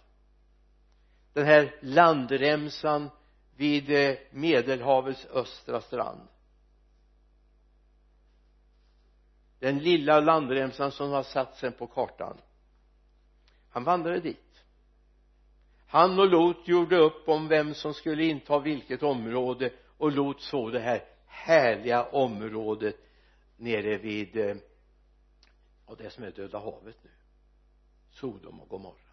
den 1.35 1.45
här 1.45 1.75
landremsan 1.81 3.09
vid 3.55 3.89
eh, 3.89 4.15
medelhavets 4.31 5.25
östra 5.25 5.81
strand. 5.81 6.27
Den 9.59 9.79
lilla 9.79 10.19
landremsan 10.19 10.91
som 10.91 11.11
har 11.11 11.23
satt 11.23 11.57
sen 11.57 11.73
på 11.73 11.87
kartan. 11.87 12.37
Han 13.69 13.83
vandrade 13.83 14.19
dit. 14.19 14.63
Han 15.87 16.19
och 16.19 16.27
Lot 16.27 16.67
gjorde 16.67 16.97
upp 16.97 17.29
om 17.29 17.47
vem 17.47 17.73
som 17.73 17.93
skulle 17.93 18.23
inta 18.23 18.59
vilket 18.59 19.03
område 19.03 19.73
och 19.97 20.11
Lot 20.11 20.41
såg 20.41 20.71
det 20.71 20.79
här 20.79 21.03
härliga 21.25 22.03
området 22.03 22.95
nere 23.55 23.97
vid 23.97 24.37
eh, 24.37 24.55
och 25.85 25.97
det 25.97 26.09
som 26.09 26.23
är 26.23 26.31
Döda 26.31 26.59
havet 26.59 26.97
nu. 27.03 27.09
Sodom 28.11 28.61
och 28.61 28.69
Gomorra. 28.69 29.04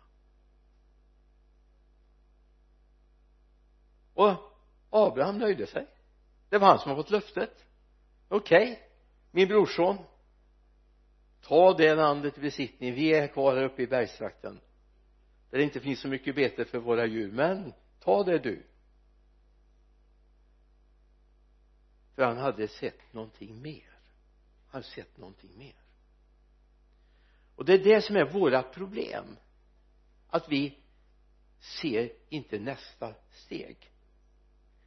Och 4.15 4.35
Abraham 4.91 5.39
nöjde 5.39 5.67
sig. 5.67 5.87
Det 6.49 6.59
var 6.59 6.69
han 6.69 6.79
som 6.79 6.91
har 6.91 6.97
fått 6.97 7.11
löftet. 7.11 7.67
Okej 8.29 8.73
okay. 8.73 8.77
min 9.31 9.49
brorson 9.49 9.99
ta 11.41 11.75
det 11.75 11.95
landet 11.95 12.39
i. 12.39 12.41
Besittning 12.41 12.95
vi 12.95 13.15
är 13.15 13.27
kvar 13.27 13.57
här 13.57 13.65
uppe 13.65 13.83
i 13.83 13.87
bergstrakten 13.87 14.61
där 15.51 15.59
det 15.59 15.65
inte 15.65 15.81
finns 15.81 16.01
så 16.01 16.09
mycket 16.09 16.35
bete 16.35 16.65
för 16.65 16.79
våra 16.79 17.07
djur. 17.07 17.33
Men 17.33 17.73
ta 18.01 18.25
det 18.25 18.39
du. 18.39 18.67
För 22.15 22.23
han 22.23 22.37
hade 22.37 22.69
sett 22.69 23.13
någonting 23.13 23.63
mer. 23.63 23.99
Han 24.67 24.83
hade 24.83 24.85
sett 24.85 25.17
någonting 25.17 25.59
mer. 25.59 25.75
Och 27.57 27.65
det 27.65 27.73
är 27.73 27.85
det 27.85 28.03
som 28.03 28.17
är 28.17 28.25
våra 28.25 28.63
problem. 28.63 29.37
Att 30.29 30.49
vi 30.49 30.79
ser 31.61 32.13
inte 32.29 32.59
nästa 32.59 33.15
steg 33.31 33.92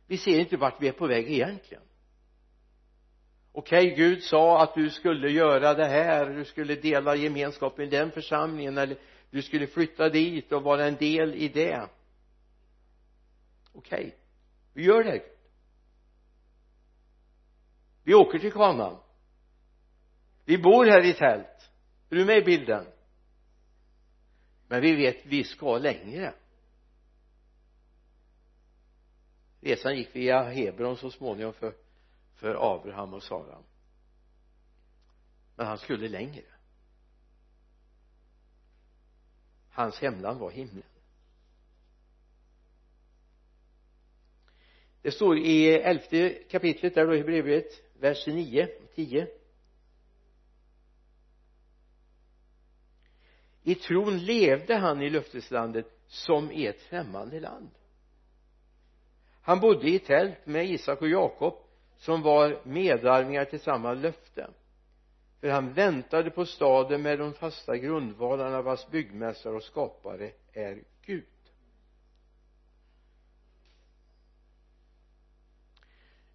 vi 0.07 0.17
ser 0.17 0.39
inte 0.39 0.57
vart 0.57 0.81
vi 0.81 0.87
är 0.87 0.91
på 0.91 1.07
väg 1.07 1.31
egentligen. 1.31 1.83
Okej 3.51 3.93
okay, 3.93 3.95
Gud 3.95 4.23
sa 4.23 4.63
att 4.63 4.75
du 4.75 4.89
skulle 4.89 5.29
göra 5.29 5.73
det 5.73 5.85
här 5.85 6.29
du 6.29 6.45
skulle 6.45 6.75
dela 6.75 7.15
gemenskapen 7.15 7.85
i 7.85 7.89
den 7.89 8.11
församlingen 8.11 8.77
eller 8.77 8.97
du 9.29 9.41
skulle 9.41 9.67
flytta 9.67 10.09
dit 10.09 10.51
och 10.51 10.63
vara 10.63 10.85
en 10.85 10.95
del 10.95 11.35
i 11.35 11.47
det. 11.47 11.89
Okej 13.73 14.05
okay. 14.05 14.11
vi 14.73 14.83
gör 14.83 15.03
det. 15.03 15.21
Vi 18.03 18.13
åker 18.13 18.39
till 18.39 18.51
kanan. 18.51 18.97
Vi 20.45 20.57
bor 20.57 20.85
här 20.85 21.05
i 21.05 21.13
tält. 21.13 21.69
Är 22.09 22.15
du 22.15 22.25
med 22.25 22.37
i 22.37 22.41
bilden? 22.41 22.85
Men 24.67 24.81
vi 24.81 24.95
vet 24.95 25.25
vi 25.25 25.43
ska 25.43 25.77
längre. 25.77 26.33
Resan 29.65 29.97
gick 29.97 30.15
via 30.15 30.43
Hebron 30.43 30.97
så 30.97 31.11
småningom 31.11 31.53
för 31.53 31.73
för 32.35 32.75
Abraham 32.75 33.13
och 33.13 33.23
Sara. 33.23 33.63
Men 35.55 35.67
han 35.67 35.77
skulle 35.77 36.07
längre. 36.07 36.45
Hans 39.69 39.99
hemland 40.01 40.39
var 40.39 40.51
himlen. 40.51 40.83
Det 45.01 45.11
står 45.11 45.37
i 45.37 45.67
elfte 45.67 46.29
kapitlet 46.29 46.95
där 46.95 47.07
då 47.07 47.15
i 47.15 47.23
brevet 47.23 47.65
vers 47.99 48.27
9 48.27 48.67
10 48.95 49.27
i 53.63 53.75
tron 53.75 54.17
levde 54.17 54.75
han 54.75 55.01
i 55.01 55.09
löfteslandet 55.09 55.99
som 56.07 56.51
i 56.51 56.65
ett 56.65 56.81
främmande 56.81 57.39
land 57.39 57.69
han 59.45 59.59
bodde 59.59 59.89
i 59.89 59.99
tält 59.99 60.45
med 60.45 60.65
Isak 60.65 61.01
och 61.01 61.07
Jakob 61.07 61.53
som 61.97 62.21
var 62.21 62.61
medarvingar 62.63 63.45
till 63.45 63.59
samma 63.59 63.93
löfte. 63.93 64.49
För 65.39 65.49
han 65.49 65.73
väntade 65.73 66.31
på 66.31 66.45
staden 66.45 67.01
med 67.01 67.19
de 67.19 67.33
fasta 67.33 67.77
grundvalarna 67.77 68.61
vars 68.61 68.87
byggmästare 68.87 69.53
och 69.53 69.63
skapare 69.63 70.31
är 70.53 70.83
Gud. 71.01 71.25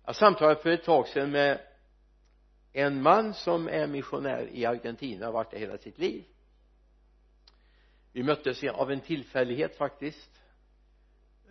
Jag 0.05 0.17
samtalade 0.17 0.62
för 0.62 0.71
ett 0.71 0.85
tag 0.85 1.09
sedan 1.09 1.31
med 1.31 1.61
en 2.73 3.02
man 3.02 3.35
som 3.35 3.69
är 3.69 3.87
missionär 3.87 4.49
i 4.52 4.67
Argentina 4.67 5.29
och 5.29 5.35
varit 5.35 5.50
det 5.50 5.59
hela 5.59 5.79
sitt 5.79 5.99
liv. 5.99 6.25
Vi 8.12 8.23
möttes 8.23 8.64
av 8.64 8.90
en 8.90 9.00
tillfällighet 9.00 9.76
faktiskt 9.76 10.39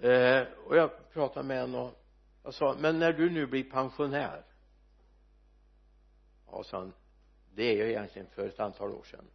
eh, 0.01 0.47
och 0.65 0.77
jag 0.77 1.11
pratade 1.13 1.47
med 1.47 1.61
honom 1.61 1.81
och 1.81 1.95
jag 2.43 2.53
sa 2.53 2.75
men 2.79 2.99
när 2.99 3.13
du 3.13 3.29
nu 3.29 3.45
blir 3.45 3.63
pensionär. 3.63 4.45
Ja 6.51 6.63
sa 6.63 6.77
han 6.77 6.93
det 7.55 7.63
är 7.63 7.77
jag 7.77 7.89
egentligen 7.89 8.27
för 8.27 8.47
ett 8.47 8.59
antal 8.59 8.91
år 8.91 9.03
sedan. 9.03 9.25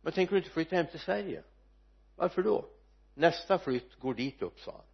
Men 0.00 0.12
tänker 0.12 0.32
du 0.32 0.38
inte 0.38 0.50
flytta 0.50 0.76
hem 0.76 0.86
till 0.86 1.00
Sverige? 1.00 1.42
Varför 2.16 2.42
då? 2.42 2.68
Nästa 3.14 3.58
flytt 3.58 3.94
går 3.94 4.14
dit 4.14 4.42
upp 4.42 4.60
sa 4.60 4.72
han. 4.72 4.84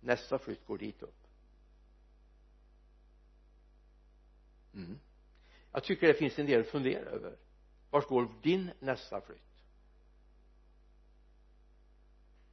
Nästa 0.00 0.38
flytt 0.38 0.66
går 0.66 0.78
dit 0.78 1.02
upp. 1.02 1.26
Mm. 4.74 4.98
jag 5.72 5.84
tycker 5.84 6.06
det 6.06 6.14
finns 6.14 6.38
en 6.38 6.46
del 6.46 6.60
att 6.60 6.66
fundera 6.66 7.10
över. 7.10 7.36
Vart 7.90 8.08
går 8.08 8.28
din 8.42 8.70
nästa 8.78 9.20
flytt? 9.20 9.55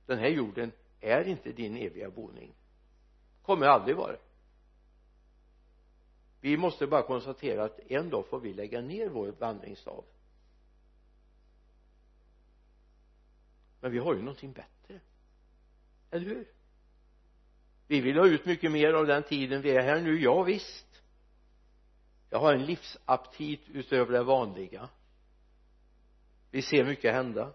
Den 0.05 0.19
här 0.19 0.27
jorden 0.27 0.71
är 0.99 1.27
inte 1.27 1.51
din 1.51 1.77
eviga 1.77 2.09
boning. 2.09 2.55
Kommer 3.41 3.65
aldrig 3.65 3.95
vara. 3.95 4.17
Det 6.41 6.49
vi 6.49 6.57
måste 6.57 6.87
bara 6.87 7.03
konstatera 7.03 7.63
att 7.63 7.79
en 7.79 8.09
dag 8.09 8.27
får 8.27 8.39
vi 8.39 8.53
lägga 8.53 8.81
ner 8.81 9.09
vår 9.09 9.31
vandringsstav. 9.31 10.05
Men 13.79 13.91
vi 13.91 13.99
har 13.99 14.15
ju 14.15 14.19
någonting 14.19 14.53
bättre. 14.53 14.99
Eller 16.11 16.25
hur? 16.25 16.47
Vi 17.87 18.01
vill 18.01 18.17
ha 18.17 18.27
ut 18.27 18.45
mycket 18.45 18.71
mer 18.71 18.93
av 18.93 19.07
den 19.07 19.23
tiden 19.23 19.61
vi 19.61 19.71
är 19.71 19.81
här 19.81 20.01
nu, 20.01 20.21
ja 20.21 20.43
visst. 20.43 21.01
Jag 22.29 22.39
har 22.39 22.53
en 22.53 22.65
livsaptit 22.65 23.69
utöver 23.69 24.13
det 24.13 24.23
vanliga. 24.23 24.89
Vi 26.51 26.61
ser 26.61 26.85
mycket 26.85 27.13
hända. 27.13 27.53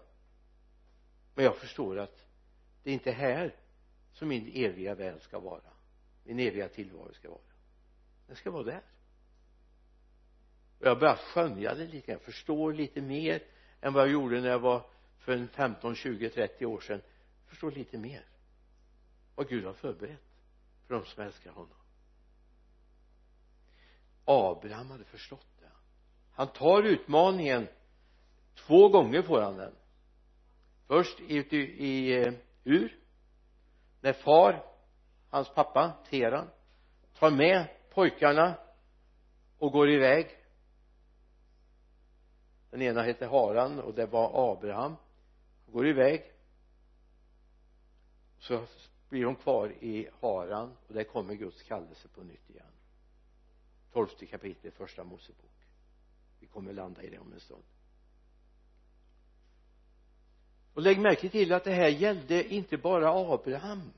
Men 1.35 1.45
jag 1.45 1.57
förstår 1.57 1.99
att 1.99 2.28
det 2.83 2.89
är 2.89 2.93
inte 2.93 3.11
här 3.11 3.55
som 4.11 4.27
min 4.27 4.51
eviga 4.53 4.95
väl 4.95 5.19
ska 5.19 5.39
vara 5.39 5.69
min 6.29 6.39
eviga 6.39 6.69
tillvaro 6.69 7.13
ska 7.13 7.29
vara. 7.29 7.41
Den 8.27 8.35
ska 8.35 8.51
vara 8.51 8.63
där. 8.63 8.81
Och 10.79 10.85
jag 10.85 10.99
börjar 10.99 11.15
skönja 11.15 11.75
det 11.75 11.87
lite 11.87 12.11
grann 12.11 12.19
förstår 12.19 12.73
lite 12.73 13.01
mer 13.01 13.43
än 13.81 13.93
vad 13.93 14.03
jag 14.03 14.11
gjorde 14.11 14.41
när 14.41 14.49
jag 14.49 14.59
var 14.59 14.85
för 15.17 15.31
en 15.31 15.47
15, 15.47 15.95
20, 15.95 16.29
30 16.29 16.65
år 16.65 16.79
sedan. 16.79 17.01
Förstår 17.45 17.71
lite 17.71 17.97
mer 17.97 18.25
vad 19.35 19.49
Gud 19.49 19.65
har 19.65 19.73
förberett 19.73 20.23
för 20.87 20.93
de 20.93 21.05
som 21.05 21.23
älskar 21.23 21.51
honom. 21.51 21.77
Abraham 24.25 24.91
hade 24.91 25.05
förstått 25.05 25.47
det. 25.59 25.71
Han 26.31 26.47
tar 26.47 26.83
utmaningen. 26.83 27.67
Två 28.55 28.89
gånger 28.89 29.21
får 29.21 29.41
han 29.41 29.57
den. 29.57 29.75
Först 30.87 31.19
ute 31.19 31.57
i, 31.57 31.87
i 31.87 32.21
eh, 32.21 32.33
Ur. 32.63 32.99
När 34.01 34.13
far 34.13 34.65
hans 35.29 35.53
pappa 35.53 35.93
Teran 36.09 36.49
tar 37.13 37.31
med 37.31 37.67
pojkarna 37.89 38.57
och 39.57 39.71
går 39.71 39.89
iväg. 39.89 40.27
Den 42.69 42.81
ena 42.81 43.01
hette 43.01 43.25
Haran 43.25 43.79
och 43.79 43.93
det 43.93 44.05
var 44.05 44.51
Abraham. 44.51 44.95
Går 45.65 45.87
iväg. 45.87 46.31
Så 48.39 48.65
blir 49.09 49.23
de 49.23 49.35
kvar 49.35 49.73
i 49.79 50.09
Haran 50.21 50.77
och 50.87 50.93
där 50.93 51.03
kommer 51.03 51.33
Guds 51.33 51.63
kallelse 51.63 52.07
på 52.07 52.23
nytt 52.23 52.49
igen. 52.49 52.71
Tolfte 53.91 54.25
kapitlet 54.25 54.73
första 54.73 55.03
Mosebok. 55.03 55.45
Vi 56.39 56.47
kommer 56.47 56.73
landa 56.73 57.03
i 57.03 57.09
det 57.09 57.19
om 57.19 57.33
en 57.33 57.39
stund 57.39 57.63
och 60.79 60.83
lägg 60.83 60.99
märke 60.99 61.29
till 61.29 61.53
att 61.53 61.63
det 61.63 61.71
här 61.71 61.87
gällde 61.87 62.53
inte 62.53 62.77
bara 62.77 63.33
Abraham. 63.33 63.93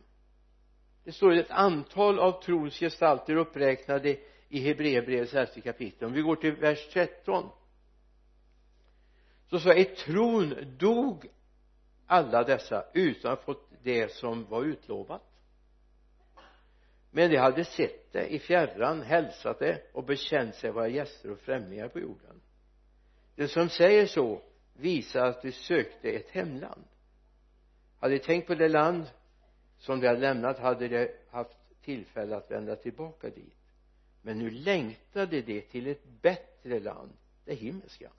Det 1.04 1.12
står 1.12 1.32
ett 1.32 1.52
antal 1.52 2.20
av 2.20 2.44
trons 2.44 2.80
gestalter 2.80 3.36
uppräknade 3.36 4.18
i 4.50 4.60
Hebreerbrevets 4.60 5.34
elfte 5.34 5.62
kapitel. 5.62 6.08
Om 6.08 6.14
vi 6.14 6.22
går 6.22 6.36
till 6.36 6.56
vers 6.56 6.88
13 6.94 7.50
så 9.50 9.60
sa 9.60 9.74
i 9.74 9.86
tron 9.86 10.56
dog 10.78 11.28
alla 12.08 12.44
dessa 12.44 12.86
utan 12.94 13.32
att 13.32 13.40
ha 13.40 13.46
fått 13.46 13.70
det 13.84 14.12
som 14.12 14.46
var 14.46 14.64
utlovat. 14.64 15.24
Men 17.12 17.32
de 17.32 17.38
hade 17.38 17.66
sett 17.66 18.12
det 18.12 18.28
i 18.28 18.40
fjärran, 18.40 19.02
hälsat 19.02 19.60
det 19.60 19.82
och 19.94 20.04
bekänt 20.04 20.56
sig 20.56 20.72
vara 20.72 20.88
gäster 20.88 21.32
och 21.32 21.40
främlingar 21.40 21.88
på 21.88 22.00
jorden. 22.00 22.42
Det 23.36 23.48
som 23.48 23.70
säger 23.70 24.06
så 24.06 24.42
visar 24.82 25.26
att 25.26 25.42
de 25.42 25.52
sökte 25.52 26.12
ett 26.12 26.30
hemland. 26.30 26.84
Hade 28.00 28.14
de 28.14 28.20
tänkt 28.20 28.48
på 28.48 28.56
det 28.56 28.70
land 28.70 29.06
som 29.78 30.00
de 30.00 30.08
hade 30.08 30.20
lämnat 30.20 30.60
hade 30.60 30.88
de 30.88 31.10
haft 31.30 31.58
tillfälle 31.82 32.36
att 32.36 32.52
vända 32.52 32.76
tillbaka 32.76 33.30
dit. 33.30 33.58
Men 34.22 34.40
nu 34.40 34.50
längtade 34.50 35.42
de 35.42 35.62
till 35.62 35.88
ett 35.88 36.06
bättre 36.22 36.80
land 36.80 37.12
det 37.46 37.54
himmelska. 37.54 38.12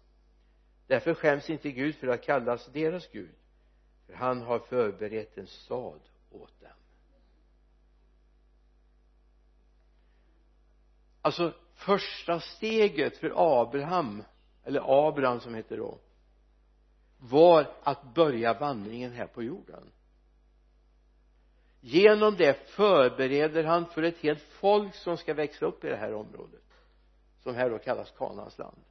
Därför 0.86 1.14
skäms 1.14 1.50
inte 1.50 1.70
Gud 1.70 1.94
för 1.94 2.08
att 2.08 2.22
kallas 2.22 2.66
deras 2.66 3.08
Gud 3.08 3.34
för 4.06 4.14
han 4.14 4.42
har 4.42 4.58
förberett 4.58 5.38
en 5.38 5.46
stad 5.46 6.00
åt 6.30 6.60
dem. 6.60 6.70
Alltså 11.22 11.54
första 11.74 12.40
steget 12.40 13.16
för 13.16 13.32
Abraham 13.62 14.24
eller 14.64 15.08
Abraham 15.08 15.40
som 15.40 15.54
heter 15.54 15.76
då 15.76 15.98
var 17.22 17.74
att 17.82 18.14
börja 18.14 18.54
vandringen 18.54 19.12
här 19.12 19.26
på 19.26 19.42
jorden. 19.42 19.92
Genom 21.80 22.36
det 22.36 22.68
förbereder 22.68 23.64
han 23.64 23.86
för 23.86 24.02
ett 24.02 24.18
helt 24.18 24.42
folk 24.42 24.94
som 24.94 25.16
ska 25.16 25.34
växa 25.34 25.66
upp 25.66 25.84
i 25.84 25.88
det 25.88 25.96
här 25.96 26.14
området 26.14 26.62
som 27.42 27.54
här 27.54 27.70
då 27.70 27.78
kallas 27.78 28.10
Kanans 28.10 28.58
land. 28.58 28.84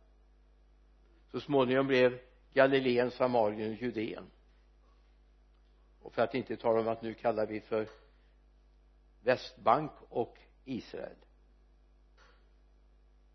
Så 1.32 1.40
småningom 1.40 1.88
blev 1.88 2.20
Galileen, 2.54 3.12
Samarien 3.12 3.72
och 3.72 3.82
Judeen. 3.82 4.26
Och 6.02 6.14
för 6.14 6.22
att 6.22 6.36
inte 6.36 6.58
tala 6.58 6.80
om 6.80 6.88
att 6.88 7.02
nu 7.02 7.14
kallar 7.14 7.46
vi 7.46 7.62
för 7.62 7.90
västbank 9.24 9.92
och 10.10 10.38
Israel. 10.66 11.18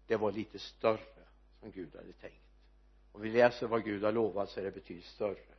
Det 0.06 0.16
var 0.16 0.32
lite 0.32 0.58
större 0.58 1.26
som 1.60 1.70
Gud 1.70 1.96
hade 1.96 2.12
tänkt 2.12 2.45
om 3.16 3.22
vi 3.22 3.30
läser 3.30 3.66
vad 3.66 3.84
Gud 3.84 4.04
har 4.04 4.12
lovat 4.12 4.48
så 4.50 4.60
är 4.60 4.64
det 4.64 4.70
betydligt 4.70 5.04
större 5.04 5.54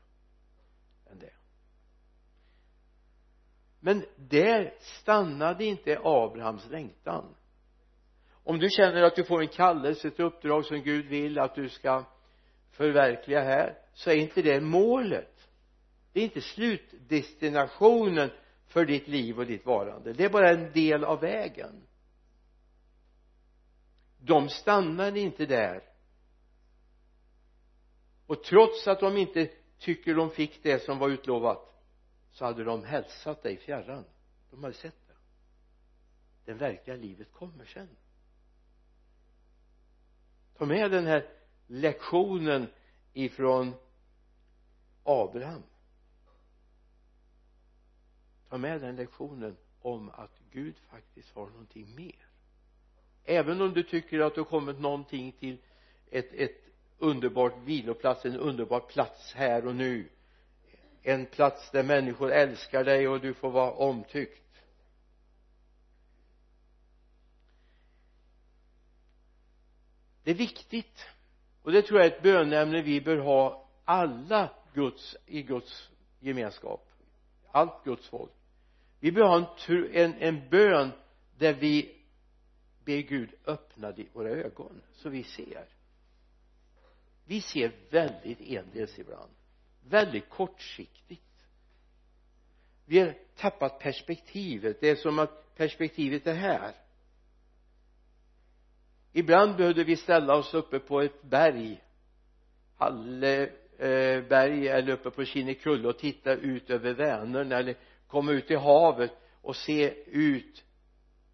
än 1.11 1.19
det. 1.19 1.33
Men 3.79 4.05
där 4.15 4.73
stannade 4.79 5.65
inte 5.65 5.99
Abrahams 6.03 6.69
längtan. 6.69 7.35
Om 8.43 8.59
du 8.59 8.69
känner 8.69 9.01
att 9.01 9.15
du 9.15 9.23
får 9.23 9.41
en 9.41 9.47
kallelse 9.47 10.07
ett 10.07 10.19
uppdrag 10.19 10.65
som 10.65 10.81
Gud 10.81 11.05
vill 11.05 11.39
att 11.39 11.55
du 11.55 11.69
ska 11.69 12.05
förverkliga 12.71 13.43
här 13.43 13.77
så 13.93 14.09
är 14.09 14.15
inte 14.15 14.41
det 14.41 14.61
målet. 14.61 15.49
Det 16.13 16.19
är 16.19 16.23
inte 16.23 16.41
slutdestinationen 16.41 18.29
för 18.67 18.85
ditt 18.85 19.07
liv 19.07 19.39
och 19.39 19.45
ditt 19.45 19.65
varande. 19.65 20.13
Det 20.13 20.25
är 20.25 20.29
bara 20.29 20.49
en 20.49 20.71
del 20.71 21.03
av 21.03 21.19
vägen. 21.19 21.83
De 24.19 24.49
stannade 24.49 25.19
inte 25.19 25.45
där 25.45 25.96
och 28.27 28.43
trots 28.43 28.87
att 28.87 28.99
de 28.99 29.17
inte 29.17 29.49
tycker 29.77 30.15
de 30.15 30.31
fick 30.31 30.63
det 30.63 30.79
som 30.79 30.99
var 30.99 31.09
utlovat 31.09 31.73
så 32.31 32.45
hade 32.45 32.63
de 32.63 32.83
hälsat 32.83 33.43
dig 33.43 33.57
fjärran. 33.57 34.03
De 34.49 34.63
hade 34.63 34.75
sett 34.75 35.07
det. 35.07 35.13
Det 36.45 36.53
verkliga 36.53 36.95
livet 36.95 37.31
kommer 37.31 37.65
sen. 37.65 37.89
Ta 40.57 40.65
med 40.65 40.91
den 40.91 41.05
här 41.05 41.29
lektionen 41.67 42.67
ifrån 43.13 43.73
Abraham. 45.03 45.63
Ta 48.49 48.57
med 48.57 48.81
den 48.81 48.95
lektionen 48.95 49.57
om 49.81 50.09
att 50.09 50.39
Gud 50.51 50.77
faktiskt 50.77 51.31
har 51.31 51.47
någonting 51.49 51.95
mer. 51.95 52.29
Även 53.23 53.61
om 53.61 53.73
du 53.73 53.83
tycker 53.83 54.19
att 54.19 54.35
du 54.35 54.41
har 54.41 54.45
kommit 54.45 54.79
någonting 54.79 55.31
till 55.31 55.57
ett, 56.11 56.33
ett 56.33 56.66
underbart 56.97 57.53
viloplats, 57.65 58.25
en 58.25 58.39
underbar 58.39 58.79
plats 58.79 59.33
här 59.33 59.67
och 59.67 59.75
nu. 59.75 60.09
En 61.01 61.25
plats 61.25 61.71
där 61.71 61.83
människor 61.83 62.31
älskar 62.31 62.83
dig 62.83 63.07
och 63.07 63.21
du 63.21 63.33
får 63.33 63.51
vara 63.51 63.71
omtyckt. 63.71 64.43
Det 70.23 70.31
är 70.31 70.35
viktigt 70.35 71.05
och 71.63 71.71
det 71.71 71.81
tror 71.81 71.99
jag 71.99 72.07
är 72.07 72.15
ett 72.15 72.23
bönämne 72.23 72.81
vi 72.81 73.01
bör 73.01 73.17
ha 73.17 73.69
alla 73.85 74.49
Guds 74.73 75.17
i 75.25 75.41
Guds 75.41 75.89
gemenskap. 76.19 76.89
Allt 77.51 77.83
Guds 77.83 78.07
folk. 78.07 78.31
Vi 78.99 79.11
bör 79.11 79.23
ha 79.23 79.57
en, 79.67 79.85
en, 79.93 80.13
en 80.13 80.49
bön 80.49 80.91
där 81.37 81.53
vi 81.53 81.95
ber 82.85 82.97
Gud 82.97 83.29
öppna 83.45 83.93
våra 84.13 84.29
ögon 84.29 84.81
så 84.93 85.09
vi 85.09 85.23
ser 85.23 85.76
vi 87.27 87.41
ser 87.41 87.71
väldigt 87.89 88.41
endels 88.41 88.99
ibland. 88.99 89.31
Väldigt 89.83 90.29
kortsiktigt. 90.29 91.21
Vi 92.85 92.99
har 92.99 93.13
tappat 93.35 93.79
perspektivet. 93.79 94.81
Det 94.81 94.89
är 94.89 94.95
som 94.95 95.19
att 95.19 95.55
perspektivet 95.55 96.27
är 96.27 96.33
här. 96.33 96.75
Ibland 99.13 99.57
behövde 99.57 99.83
vi 99.83 99.95
ställa 99.95 100.35
oss 100.35 100.53
uppe 100.53 100.79
på 100.79 101.01
ett 101.01 101.23
berg. 101.23 101.83
Halleberg 102.75 104.67
eh, 104.67 104.75
eller 104.75 104.93
uppe 104.93 105.11
på 105.11 105.25
Kinnekulle 105.25 105.87
och 105.87 105.99
titta 105.99 106.33
ut 106.33 106.69
över 106.69 106.93
Vänern 106.93 107.51
eller 107.51 107.75
komma 108.07 108.31
ut 108.31 108.51
i 108.51 108.55
havet 108.55 109.11
och 109.41 109.55
se 109.55 110.03
ut 110.05 110.63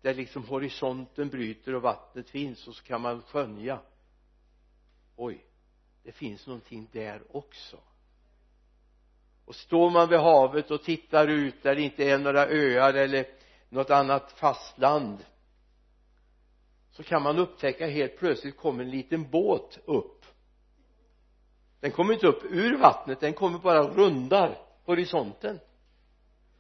där 0.01 0.13
liksom 0.13 0.43
horisonten 0.43 1.29
bryter 1.29 1.75
och 1.75 1.82
vattnet 1.82 2.29
finns 2.29 2.67
och 2.67 2.75
så 2.75 2.84
kan 2.84 3.01
man 3.01 3.21
skönja. 3.21 3.79
Oj 5.15 5.45
det 6.04 6.12
finns 6.12 6.48
någonting 6.48 6.89
där 6.92 7.22
också. 7.38 7.78
Och 9.46 9.56
står 9.56 9.92
man 9.92 10.10
vid 10.10 10.20
havet 10.20 10.72
och 10.72 10.84
tittar 10.84 11.28
ut 11.28 11.63
där 11.63 11.76
det 11.76 11.82
inte 11.82 12.04
är 12.04 12.18
några 12.18 12.48
öar 12.48 12.94
eller 12.94 13.26
något 13.70 13.89
annat 13.89 14.32
fastland 14.32 15.26
så 16.92 17.04
kan 17.04 17.22
man 17.22 17.39
upptäcka 17.39 17.88
helt 17.88 18.18
plötsligt 18.18 18.58
kommer 18.58 18.84
en 18.84 18.89
liten 18.89 19.30
båt 19.30 19.80
upp. 19.86 20.26
Den 21.80 21.92
kommer 21.92 22.13
inte 22.13 22.28
upp 22.28 22.44
ur 22.44 22.78
vattnet 22.78 23.20
den 23.20 23.34
kommer 23.34 23.60
bara 23.60 23.84
rundar 23.84 24.58
horisonten. 24.84 25.60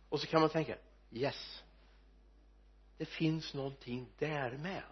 Och 0.09 0.19
så 0.19 0.27
kan 0.27 0.41
man 0.41 0.49
tänka 0.49 0.75
yes 1.11 1.63
det 2.97 3.05
finns 3.05 3.53
någonting 3.53 4.09
där 4.19 4.51
med 4.51 4.83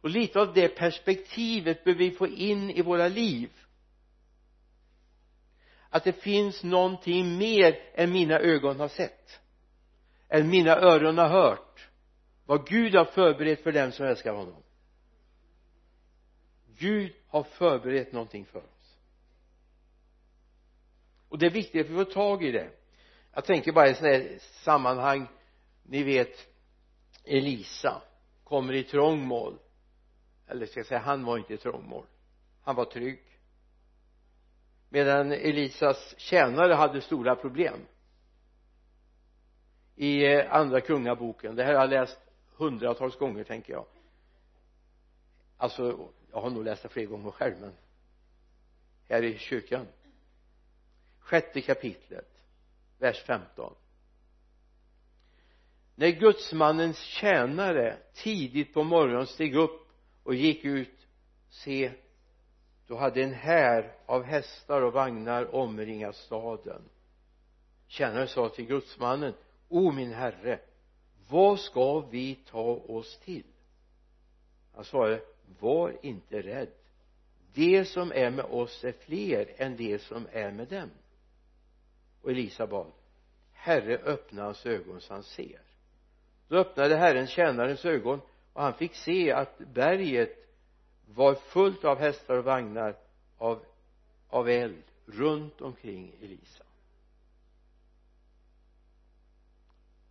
och 0.00 0.10
lite 0.10 0.40
av 0.40 0.54
det 0.54 0.68
perspektivet 0.68 1.84
behöver 1.84 2.04
vi 2.04 2.10
få 2.10 2.26
in 2.26 2.70
i 2.70 2.82
våra 2.82 3.08
liv. 3.08 3.50
Att 5.88 6.04
det 6.04 6.12
finns 6.12 6.62
någonting 6.62 7.38
mer 7.38 7.78
än 7.94 8.12
mina 8.12 8.38
ögon 8.38 8.80
har 8.80 8.88
sett 8.88 9.40
än 10.30 10.50
mina 10.50 10.76
öron 10.76 11.18
har 11.18 11.28
hört 11.28 11.88
vad 12.46 12.66
Gud 12.66 12.94
har 12.94 13.04
förberett 13.04 13.62
för 13.62 13.72
dem 13.72 13.92
som 13.92 14.06
älskar 14.06 14.32
honom. 14.34 14.62
Gud 16.78 17.12
har 17.26 17.42
förberett 17.42 18.12
någonting 18.12 18.44
för 18.44 18.58
oss. 18.58 18.98
Och 21.28 21.38
det 21.38 21.46
är 21.46 21.50
viktigt 21.50 21.86
att 21.86 21.90
vi 21.90 21.94
får 21.94 22.12
tag 22.12 22.44
i 22.44 22.52
det. 22.52 22.70
Jag 23.34 23.44
tänker 23.44 23.72
bara 23.72 23.88
i 23.88 23.94
sådana 23.94 24.16
här 24.16 24.38
sammanhang 24.40 25.28
ni 25.82 26.02
vet 26.02 26.48
Elisa 27.24 28.02
kommer 28.44 28.72
i 28.72 28.82
trångmål 28.82 29.58
eller 30.50 30.66
ska 30.66 30.80
jag 30.80 30.86
säga 30.86 31.00
han 31.00 31.24
var 31.24 31.38
inte 31.38 31.54
i 31.54 31.58
trångmål 31.58 32.06
han 32.62 32.76
var 32.76 32.84
trygg. 32.84 33.22
Medan 34.88 35.32
Elisas 35.32 36.14
tjänare 36.18 36.74
hade 36.74 37.00
stora 37.00 37.36
problem. 37.36 37.86
I 39.96 40.26
eh, 40.26 40.54
andra 40.54 40.80
kungaboken 40.80 41.56
det 41.56 41.64
här 41.64 41.74
har 41.74 41.80
jag 41.80 41.90
läst 41.90 42.18
hundratals 42.56 43.16
gånger 43.16 43.44
tänker 43.44 43.72
jag. 43.72 43.86
Alltså 45.56 46.10
jag 46.32 46.40
har 46.40 46.50
nog 46.50 46.64
läst 46.64 46.82
det 46.82 46.88
fler 46.88 47.06
gånger 47.06 47.30
själv 47.30 47.60
men 47.60 47.72
här 49.08 49.22
i 49.22 49.38
kyrkan. 49.38 49.86
Sjätte 51.18 51.60
kapitlet 51.60 52.42
vers 52.98 53.22
15 53.22 53.74
när 55.94 56.10
gudsmannens 56.10 56.98
tjänare 56.98 57.98
tidigt 58.14 58.74
på 58.74 58.84
morgonen 58.84 59.26
steg 59.26 59.54
upp 59.54 59.89
och 60.22 60.34
gick 60.34 60.64
ut 60.64 61.06
se 61.48 61.92
då 62.86 62.96
hade 62.96 63.22
en 63.22 63.34
här 63.34 63.92
av 64.06 64.22
hästar 64.22 64.82
och 64.82 64.92
vagnar 64.92 65.54
omringat 65.54 66.16
staden. 66.16 66.82
Tjänaren 67.86 68.28
sa 68.28 68.48
till 68.48 68.66
gudsmannen 68.66 69.34
o 69.68 69.92
min 69.92 70.12
herre 70.12 70.60
vad 71.28 71.60
ska 71.60 72.00
vi 72.00 72.34
ta 72.34 72.62
oss 72.74 73.18
till? 73.18 73.44
Han 74.74 74.84
svarade 74.84 75.20
var 75.60 75.96
inte 76.02 76.42
rädd. 76.42 76.68
De 77.54 77.84
som 77.84 78.12
är 78.12 78.30
med 78.30 78.44
oss 78.44 78.84
är 78.84 78.92
fler 78.92 79.54
än 79.56 79.76
de 79.76 79.98
som 79.98 80.28
är 80.32 80.50
med 80.50 80.68
dem. 80.68 80.90
Och 82.22 82.30
Elisa 82.30 82.66
bad 82.66 82.92
herre 83.52 83.98
öppna 83.98 84.42
hans 84.42 84.66
ögon 84.66 85.00
så 85.00 85.14
han 85.14 85.22
ser 85.22 85.60
då 86.48 86.56
öppnade 86.56 86.96
herren 86.96 87.26
tjänarens 87.26 87.84
ögon 87.84 88.20
och 88.52 88.62
han 88.62 88.74
fick 88.74 88.94
se 88.94 89.32
att 89.32 89.58
berget 89.58 90.40
var 91.06 91.34
fullt 91.34 91.84
av 91.84 91.98
hästar 91.98 92.36
och 92.36 92.44
vagnar 92.44 92.96
av, 93.38 93.64
av 94.28 94.48
eld 94.48 94.82
runt 95.06 95.60
omkring 95.60 96.14
Elisa. 96.20 96.64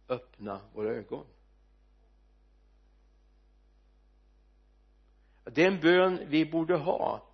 Öppna 0.09 0.61
våra 0.73 0.89
ögon. 0.89 1.25
Det 5.43 5.63
är 5.63 5.67
en 5.67 5.79
bön 5.79 6.25
vi 6.27 6.45
borde 6.45 6.75
ha. 6.75 7.25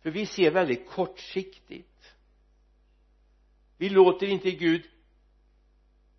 För 0.00 0.10
vi 0.10 0.26
ser 0.26 0.50
väldigt 0.50 0.90
kortsiktigt. 0.90 2.14
Vi 3.76 3.88
låter 3.88 4.26
inte 4.26 4.50
Gud 4.50 4.90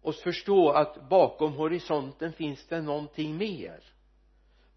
oss 0.01 0.21
förstå 0.21 0.69
att 0.69 1.09
bakom 1.09 1.53
horisonten 1.53 2.33
finns 2.33 2.67
det 2.67 2.81
någonting 2.81 3.37
mer. 3.37 3.83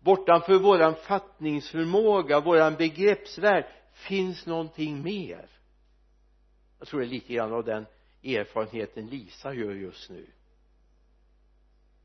Bortanför 0.01 0.59
våran 0.59 0.95
fattningsförmåga, 0.95 2.41
våran 2.41 2.75
begreppsvärld 2.75 3.65
finns 3.93 4.47
någonting 4.47 5.03
mer. 5.03 5.49
Jag 6.79 6.89
tror 6.89 7.01
det 7.01 7.07
är 7.07 7.11
lite 7.11 7.35
grann 7.35 7.53
av 7.53 7.65
den 7.65 7.87
erfarenheten 8.25 9.07
Lisa 9.07 9.55
gör 9.55 9.75
just 9.75 10.11
nu. 10.11 10.27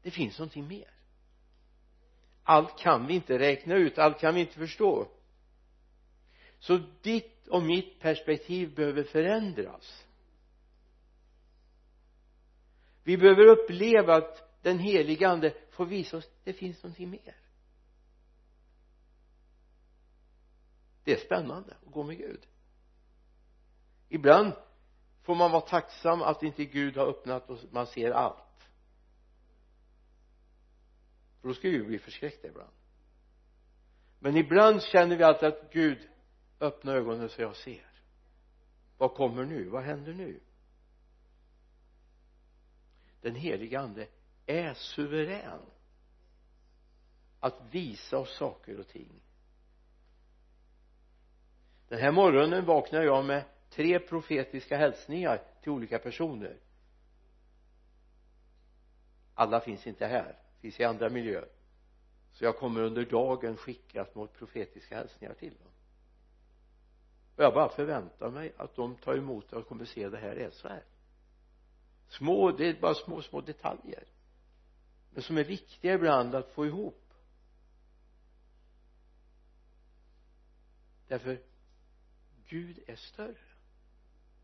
Det 0.01 0.11
finns 0.11 0.39
någonting 0.39 0.67
mer. 0.67 0.91
Allt 2.43 2.79
kan 2.79 3.07
vi 3.07 3.13
inte 3.13 3.39
räkna 3.39 3.75
ut, 3.75 3.97
allt 3.97 4.19
kan 4.19 4.35
vi 4.35 4.41
inte 4.41 4.53
förstå. 4.53 5.07
Så 6.59 6.79
ditt 7.01 7.47
och 7.47 7.63
mitt 7.63 7.99
perspektiv 7.99 8.75
behöver 8.75 9.03
förändras 9.03 10.06
vi 13.07 13.17
behöver 13.17 13.45
uppleva 13.45 14.15
att 14.15 14.61
den 14.61 14.79
helige 14.79 15.27
ande 15.27 15.53
får 15.71 15.85
visa 15.85 16.17
oss 16.17 16.29
det 16.43 16.53
finns 16.53 16.83
någonting 16.83 17.09
mer. 17.09 17.35
Det 21.03 21.11
är 21.11 21.17
spännande 21.17 21.75
att 21.85 21.91
gå 21.91 22.03
med 22.03 22.17
Gud. 22.17 22.47
Ibland 24.09 24.53
får 25.23 25.35
man 25.35 25.51
vara 25.51 25.61
tacksam 25.61 26.21
att 26.21 26.43
inte 26.43 26.65
Gud 26.65 26.97
har 26.97 27.07
öppnat 27.07 27.49
och 27.49 27.59
man 27.71 27.87
ser 27.87 28.11
allt. 28.11 28.69
För 31.41 31.47
då 31.47 31.53
skulle 31.53 31.77
vi 31.77 31.83
bli 31.83 31.99
förskräckta 31.99 32.47
ibland. 32.47 32.73
Men 34.19 34.37
ibland 34.37 34.83
känner 34.83 35.17
vi 35.17 35.23
alltid 35.23 35.49
att 35.49 35.73
Gud 35.73 36.09
öppna 36.59 36.91
ögonen 36.91 37.29
så 37.29 37.41
jag 37.41 37.55
ser. 37.55 37.91
Vad 38.97 39.13
kommer 39.13 39.45
nu, 39.45 39.69
vad 39.69 39.83
händer 39.83 40.13
nu? 40.13 40.39
Den 43.27 43.35
helige 43.35 43.79
ande 43.79 44.07
är 44.45 44.73
suverän 44.73 45.61
att 47.39 47.61
visa 47.71 48.17
oss 48.17 48.37
saker 48.37 48.79
och 48.79 48.87
ting. 48.87 49.21
Den 51.87 51.99
här 51.99 52.11
morgonen 52.11 52.65
vaknar 52.65 53.01
jag 53.01 53.25
med 53.25 53.43
tre 53.69 53.99
profetiska 53.99 54.77
hälsningar 54.77 55.41
till 55.61 55.71
olika 55.71 55.99
personer. 55.99 56.57
Alla 59.33 59.59
finns 59.59 59.87
inte 59.87 60.05
här 60.05 60.35
finns 60.59 60.79
i 60.79 60.83
andra 60.83 61.09
miljöer. 61.09 61.49
Så 62.31 62.45
jag 62.45 62.57
kommer 62.57 62.81
under 62.81 63.05
dagen 63.05 63.57
skicka 63.57 64.05
små 64.05 64.27
profetiska 64.27 64.95
hälsningar 64.95 65.33
till 65.33 65.53
dem. 65.53 65.71
Och 67.35 67.43
jag 67.43 67.53
bara 67.53 67.69
förväntar 67.69 68.29
mig 68.29 68.53
att 68.57 68.75
de 68.75 68.95
tar 68.95 69.15
emot 69.15 69.53
och 69.53 69.67
kommer 69.67 69.85
se 69.85 70.09
det 70.09 70.17
här 70.17 70.35
är 70.35 70.49
så 70.49 70.67
här 70.67 70.83
små, 72.07 72.51
det 72.51 72.67
är 72.67 72.73
bara 72.73 72.95
små, 72.95 73.21
små 73.21 73.41
detaljer. 73.41 74.03
Men 75.09 75.23
som 75.23 75.37
är 75.37 75.43
viktiga 75.43 75.93
ibland 75.93 76.35
att 76.35 76.51
få 76.51 76.65
ihop. 76.65 77.03
Därför 81.07 81.39
Gud 82.47 82.79
är 82.87 82.95
större 82.95 83.35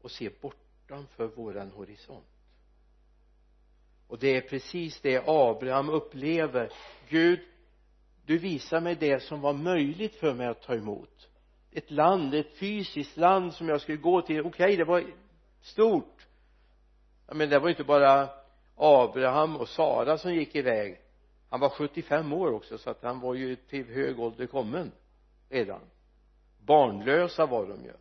och 0.02 0.12
ser 0.12 0.34
bortanför 0.42 1.28
våran 1.28 1.72
horisont. 1.72 2.26
Och 4.08 4.20
det 4.20 4.38
är 4.38 4.42
precis 4.42 5.02
det 5.02 5.24
Abraham 5.28 5.90
upplever. 5.90 6.72
Gud 7.10 7.40
du 8.26 8.38
visar 8.38 8.82
mig 8.82 8.96
det 8.96 9.24
som 9.24 9.42
var 9.42 9.54
möjligt 9.54 10.16
för 10.16 10.34
mig 10.34 10.48
att 10.48 10.62
ta 10.62 10.76
emot. 10.76 11.30
Ett 11.72 11.92
land, 11.92 12.34
ett 12.34 12.58
fysiskt 12.58 13.18
land 13.18 13.54
som 13.54 13.70
jag 13.70 13.82
skulle 13.82 13.98
gå 13.98 14.22
till. 14.22 14.40
Okej 14.40 14.50
okay, 14.50 14.76
det 14.76 14.86
var 14.86 15.14
stort 15.62 16.28
men 17.34 17.50
det 17.50 17.60
var 17.60 17.70
inte 17.70 17.84
bara 17.84 18.30
Abraham 18.76 19.56
och 19.56 19.70
Sara 19.70 20.18
som 20.18 20.34
gick 20.34 20.56
iväg. 20.56 21.02
Han 21.50 21.60
var 21.60 21.70
75 21.70 22.34
år 22.34 22.54
också 22.54 22.78
så 22.78 22.90
att 22.90 23.04
han 23.04 23.20
var 23.20 23.34
ju 23.34 23.56
till 23.56 23.86
hög 23.86 24.20
ålder 24.20 24.48
kommen 24.48 24.92
redan. 25.50 25.82
Barnlösa 26.60 27.46
var 27.46 27.68
de 27.68 27.84
ju 27.84 27.94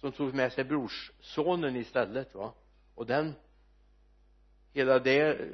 som 0.00 0.12
tog 0.12 0.34
med 0.34 0.52
sig 0.52 0.64
brorssonen 0.64 1.76
istället 1.76 2.34
va. 2.34 2.52
Och 2.94 3.06
den 3.06 3.34
hela 4.72 4.98
det 4.98 5.48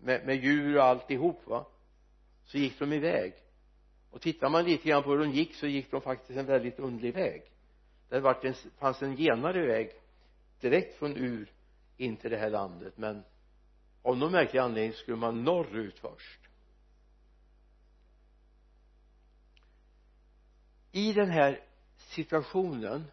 med, 0.00 0.26
med 0.26 0.36
djur 0.36 0.76
och 0.76 0.84
alltihop 0.84 1.46
va 1.46 1.66
så 2.44 2.58
gick 2.58 2.78
de 2.78 2.92
iväg. 2.92 3.34
Och 4.10 4.20
tittar 4.20 4.48
man 4.48 4.64
lite 4.64 4.88
grann 4.88 5.02
på 5.02 5.10
hur 5.10 5.18
de 5.18 5.30
gick 5.30 5.54
så 5.54 5.66
gick 5.66 5.90
de 5.90 6.00
faktiskt 6.00 6.38
en 6.38 6.46
väldigt 6.46 6.78
underlig 6.78 7.14
väg. 7.14 7.42
Det 8.08 8.20
var 8.20 8.38
en, 8.42 8.54
fanns 8.78 9.02
en 9.02 9.16
genare 9.16 9.66
väg 9.66 9.90
direkt 10.60 10.98
från 10.98 11.16
ur 11.16 11.52
in 12.02 12.16
till 12.16 12.30
det 12.30 12.36
här 12.36 12.50
landet 12.50 12.98
men 12.98 13.24
av 14.02 14.16
någon 14.16 14.32
märklig 14.32 14.60
anledning 14.60 14.92
skulle 14.92 15.16
man 15.16 15.44
norrut 15.44 15.98
först. 15.98 16.40
I 20.92 21.12
den 21.12 21.30
här 21.30 21.64
situationen 21.96 23.04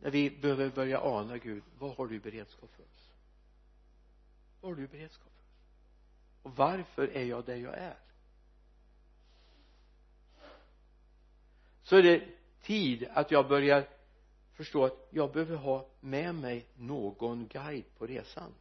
när 0.00 0.10
vi 0.10 0.30
behöver 0.30 0.70
börja 0.70 1.00
ana 1.00 1.38
Gud 1.38 1.62
vad 1.78 1.96
har 1.96 2.06
du 2.06 2.16
i 2.16 2.20
beredskap 2.20 2.70
för 2.70 2.82
oss? 2.82 3.10
Vad 4.60 4.70
har 4.70 4.76
du 4.76 4.84
i 4.84 4.88
beredskap 4.88 5.32
för 5.32 5.42
oss? 5.42 5.48
Och 6.42 6.56
varför 6.56 7.08
är 7.08 7.24
jag 7.24 7.44
där 7.44 7.56
jag 7.56 7.78
är? 7.78 7.96
Så 11.82 11.96
är 11.96 12.02
det 12.02 12.28
tid 12.62 13.08
att 13.10 13.30
jag 13.30 13.48
börjar 13.48 13.97
förstå 14.58 14.84
att 14.84 15.08
jag 15.10 15.32
behöver 15.32 15.56
ha 15.56 15.88
med 16.00 16.34
mig 16.34 16.66
någon 16.76 17.46
guide 17.46 17.84
på 17.98 18.06
resan. 18.06 18.54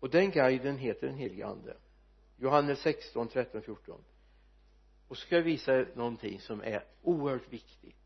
Och 0.00 0.10
den 0.10 0.30
guiden 0.30 0.78
heter 0.78 1.06
den 1.06 1.16
helige 1.16 1.46
ande. 1.46 1.76
Johannes 2.36 2.78
16, 2.78 3.28
13, 3.28 3.62
14 3.62 4.04
och 5.08 5.16
så 5.16 5.26
ska 5.26 5.36
jag 5.36 5.42
visa 5.42 5.74
er 5.74 5.88
någonting 5.94 6.40
som 6.40 6.60
är 6.60 6.84
oerhört 7.02 7.52
viktigt. 7.52 7.96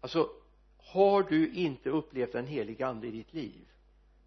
Alltså 0.00 0.30
har 0.78 1.22
du 1.22 1.52
inte 1.52 1.90
upplevt 1.90 2.32
den 2.32 2.46
helige 2.46 2.86
ande 2.86 3.06
i 3.06 3.10
ditt 3.10 3.32
liv? 3.32 3.68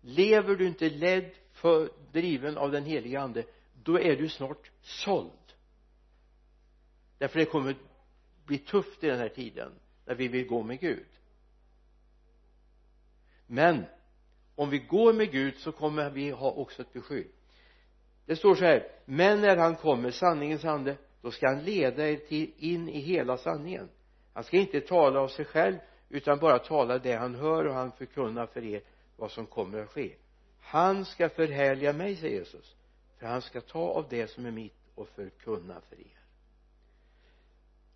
Lever 0.01 0.55
du 0.55 0.67
inte 0.67 0.89
ledd 0.89 1.31
för 1.51 1.89
driven 2.11 2.57
av 2.57 2.71
den 2.71 2.85
helige 2.85 3.21
ande 3.21 3.45
då 3.83 3.99
är 3.99 4.15
du 4.15 4.29
snart 4.29 4.71
såld. 4.81 5.31
Därför 7.17 7.39
det 7.39 7.45
kommer 7.45 7.75
bli 8.45 8.58
tufft 8.58 9.04
i 9.04 9.08
den 9.08 9.19
här 9.19 9.30
tiden 9.30 9.71
när 10.06 10.15
vi 10.15 10.27
vill 10.27 10.47
gå 10.47 10.63
med 10.63 10.80
Gud. 10.80 11.06
Men 13.47 13.86
om 14.56 14.69
vi 14.69 14.80
går 14.80 15.13
med 15.13 15.32
Gud 15.32 15.56
så 15.58 15.71
kommer 15.71 16.10
vi 16.10 16.30
ha 16.30 16.51
också 16.51 16.82
ett 16.82 16.93
beskydd. 16.93 17.32
Det 18.25 18.36
står 18.36 18.56
så 18.56 18.65
här 18.65 18.88
men 19.06 19.41
när 19.41 19.58
han 19.58 19.75
kommer 19.75 20.12
sanningens 20.12 20.65
ande 20.65 20.97
då 21.21 21.32
ska 21.32 21.47
han 21.47 21.63
leda 21.63 22.10
er 22.10 22.17
till 22.17 22.51
in 22.58 22.89
i 22.89 22.99
hela 22.99 23.38
sanningen. 23.38 23.89
Han 24.34 24.43
ska 24.43 24.58
inte 24.58 24.82
tala 24.82 25.19
av 25.19 25.27
sig 25.27 25.45
själv 25.45 25.77
utan 26.10 26.39
bara 26.39 26.60
tala 26.60 26.97
det 26.99 27.13
han 27.13 27.36
hör 27.36 27.65
och 27.65 27.73
han 27.73 27.91
förkunnar 27.91 28.45
för 28.45 28.63
er 28.63 28.82
vad 29.15 29.32
som 29.32 29.45
kommer 29.45 29.80
att 29.80 29.89
ske. 29.89 30.15
Han 30.60 31.06
ska 31.06 31.30
förhärliga 31.30 31.93
mig 31.93 32.15
säger 32.15 32.38
Jesus 32.38 32.75
för 33.19 33.27
han 33.27 33.41
ska 33.41 33.62
ta 33.62 33.80
av 33.80 34.06
det 34.10 34.27
som 34.27 34.45
är 34.45 34.51
mitt 34.51 34.91
och 34.95 35.08
förkunna 35.08 35.82
för 35.89 35.95
er 35.95 36.20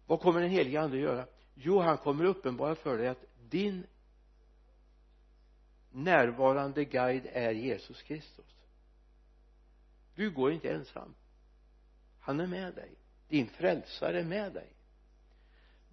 vad 0.06 0.20
kommer 0.20 0.42
den 0.42 0.50
helige 0.50 0.82
ande 0.82 0.98
att 0.98 1.04
göra? 1.04 1.26
Jo 1.54 1.80
han 1.80 1.98
kommer 1.98 2.26
uppenbara 2.26 2.76
för 2.76 2.98
dig 2.98 3.08
att 3.08 3.26
din 3.50 3.88
närvarande 5.92 6.86
guide 6.86 7.28
är 7.32 7.52
Jesus 7.52 8.02
Kristus. 8.02 8.56
Du 10.16 10.32
går 10.32 10.52
inte 10.52 10.70
ensam. 10.70 11.16
Han 12.20 12.40
är 12.40 12.48
med 12.48 12.74
dig. 12.76 12.92
Din 13.28 13.48
frälsare 13.48 14.20
är 14.20 14.24
med 14.24 14.54
dig. 14.54 14.68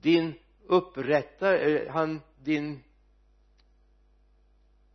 Din 0.01 0.35
upprättare 0.66 1.79
eh, 1.79 1.92
han 1.92 2.20
din 2.38 2.83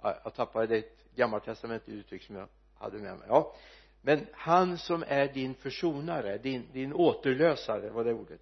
ja, 0.02 0.22
jag 0.24 0.34
tappade 0.34 0.78
ett 0.78 1.14
gammaltestamentligt 1.16 2.00
uttryck 2.00 2.24
som 2.24 2.36
jag 2.36 2.48
hade 2.76 2.98
med 2.98 3.18
mig. 3.18 3.28
Ja. 3.28 3.56
Men 4.02 4.28
han 4.34 4.78
som 4.78 5.04
är 5.08 5.34
din 5.34 5.56
försonare 5.56 6.38
din, 6.38 6.68
din 6.74 6.94
återlösare 6.94 7.90
var 7.90 8.04
det 8.04 8.14
ordet 8.14 8.42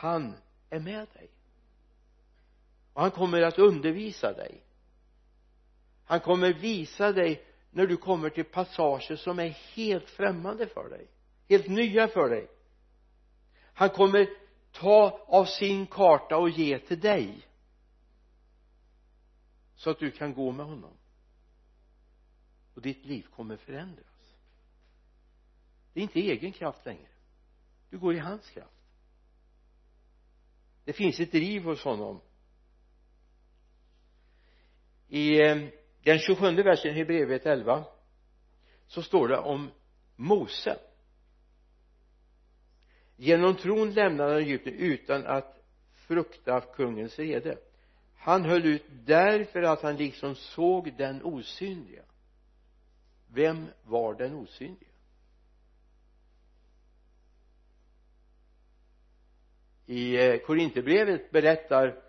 han 0.00 0.34
är 0.70 0.80
med 0.80 1.08
dig. 1.12 1.30
Och 2.92 3.02
han 3.02 3.10
kommer 3.10 3.42
att 3.42 3.58
undervisa 3.58 4.32
dig. 4.32 4.62
Han 6.04 6.20
kommer 6.20 6.52
visa 6.52 7.12
dig 7.12 7.44
när 7.70 7.86
du 7.86 7.96
kommer 7.96 8.30
till 8.30 8.44
passager 8.44 9.16
som 9.16 9.38
är 9.38 9.48
helt 9.48 10.10
främmande 10.10 10.66
för 10.66 10.88
dig 10.88 11.08
helt 11.50 11.68
nya 11.68 12.08
för 12.08 12.30
dig. 12.30 12.48
Han 13.74 13.90
kommer 13.90 14.28
ta 14.72 15.24
av 15.26 15.44
sin 15.44 15.86
karta 15.86 16.36
och 16.36 16.50
ge 16.50 16.78
till 16.78 17.00
dig 17.00 17.46
så 19.74 19.90
att 19.90 19.98
du 19.98 20.10
kan 20.10 20.34
gå 20.34 20.52
med 20.52 20.66
honom. 20.66 20.96
Och 22.74 22.82
ditt 22.82 23.04
liv 23.04 23.26
kommer 23.36 23.56
förändras. 23.56 24.36
Det 25.92 26.00
är 26.00 26.02
inte 26.02 26.20
egen 26.20 26.52
kraft 26.52 26.86
längre. 26.86 27.08
Du 27.90 27.98
går 27.98 28.14
i 28.14 28.18
hans 28.18 28.50
kraft 28.50 28.79
det 30.90 30.94
finns 30.94 31.20
ett 31.20 31.32
driv 31.32 31.62
hos 31.62 31.84
honom. 31.84 32.20
I 35.08 35.40
eh, 35.40 35.56
den 36.02 36.18
27 36.18 36.62
versen 36.62 36.90
i 36.90 36.94
Hebreerbrevet 36.94 37.46
11 37.46 37.84
så 38.86 39.02
står 39.02 39.28
det 39.28 39.38
om 39.38 39.70
Mose. 40.16 40.78
Genom 43.16 43.56
tron 43.56 43.90
lämnade 43.90 44.32
han 44.32 44.42
Egypten 44.42 44.74
utan 44.74 45.26
att 45.26 45.64
frukta 45.92 46.60
kungens 46.60 47.18
rede 47.18 47.58
han 48.16 48.44
höll 48.44 48.66
ut 48.66 48.84
därför 49.04 49.62
att 49.62 49.82
han 49.82 49.96
liksom 49.96 50.34
såg 50.34 50.96
den 50.96 51.22
osynliga. 51.22 52.02
Vem 53.28 53.66
var 53.84 54.14
den 54.14 54.34
osynliga? 54.34 54.89
I 59.90 60.16
eh, 60.16 60.38
Korinthierbrevet 60.38 61.30
berättar 61.30 62.02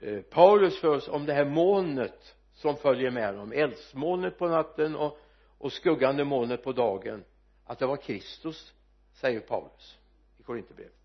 eh, 0.00 0.20
Paulus 0.22 0.80
för 0.80 0.88
oss 0.88 1.08
om 1.08 1.26
det 1.26 1.32
här 1.32 1.44
molnet 1.44 2.36
som 2.52 2.76
följer 2.76 3.10
med 3.10 3.34
dem 3.34 3.52
eldsmolnet 3.52 4.38
på 4.38 4.48
natten 4.48 4.96
och, 4.96 5.18
och 5.58 5.72
skuggande 5.72 6.24
molnet 6.24 6.64
på 6.64 6.72
dagen. 6.72 7.24
Att 7.64 7.78
det 7.78 7.86
var 7.86 7.96
Kristus 7.96 8.72
säger 9.12 9.40
Paulus 9.40 9.98
i 10.38 10.42
Korinthierbrevet. 10.42 10.96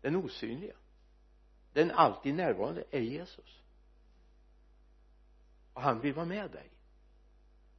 Den 0.00 0.16
osynliga. 0.16 0.74
Den 1.72 1.90
alltid 1.90 2.34
närvarande 2.34 2.84
är 2.90 3.00
Jesus. 3.00 3.62
Och 5.72 5.82
han 5.82 6.00
vill 6.00 6.14
vara 6.14 6.26
med 6.26 6.50
dig. 6.50 6.70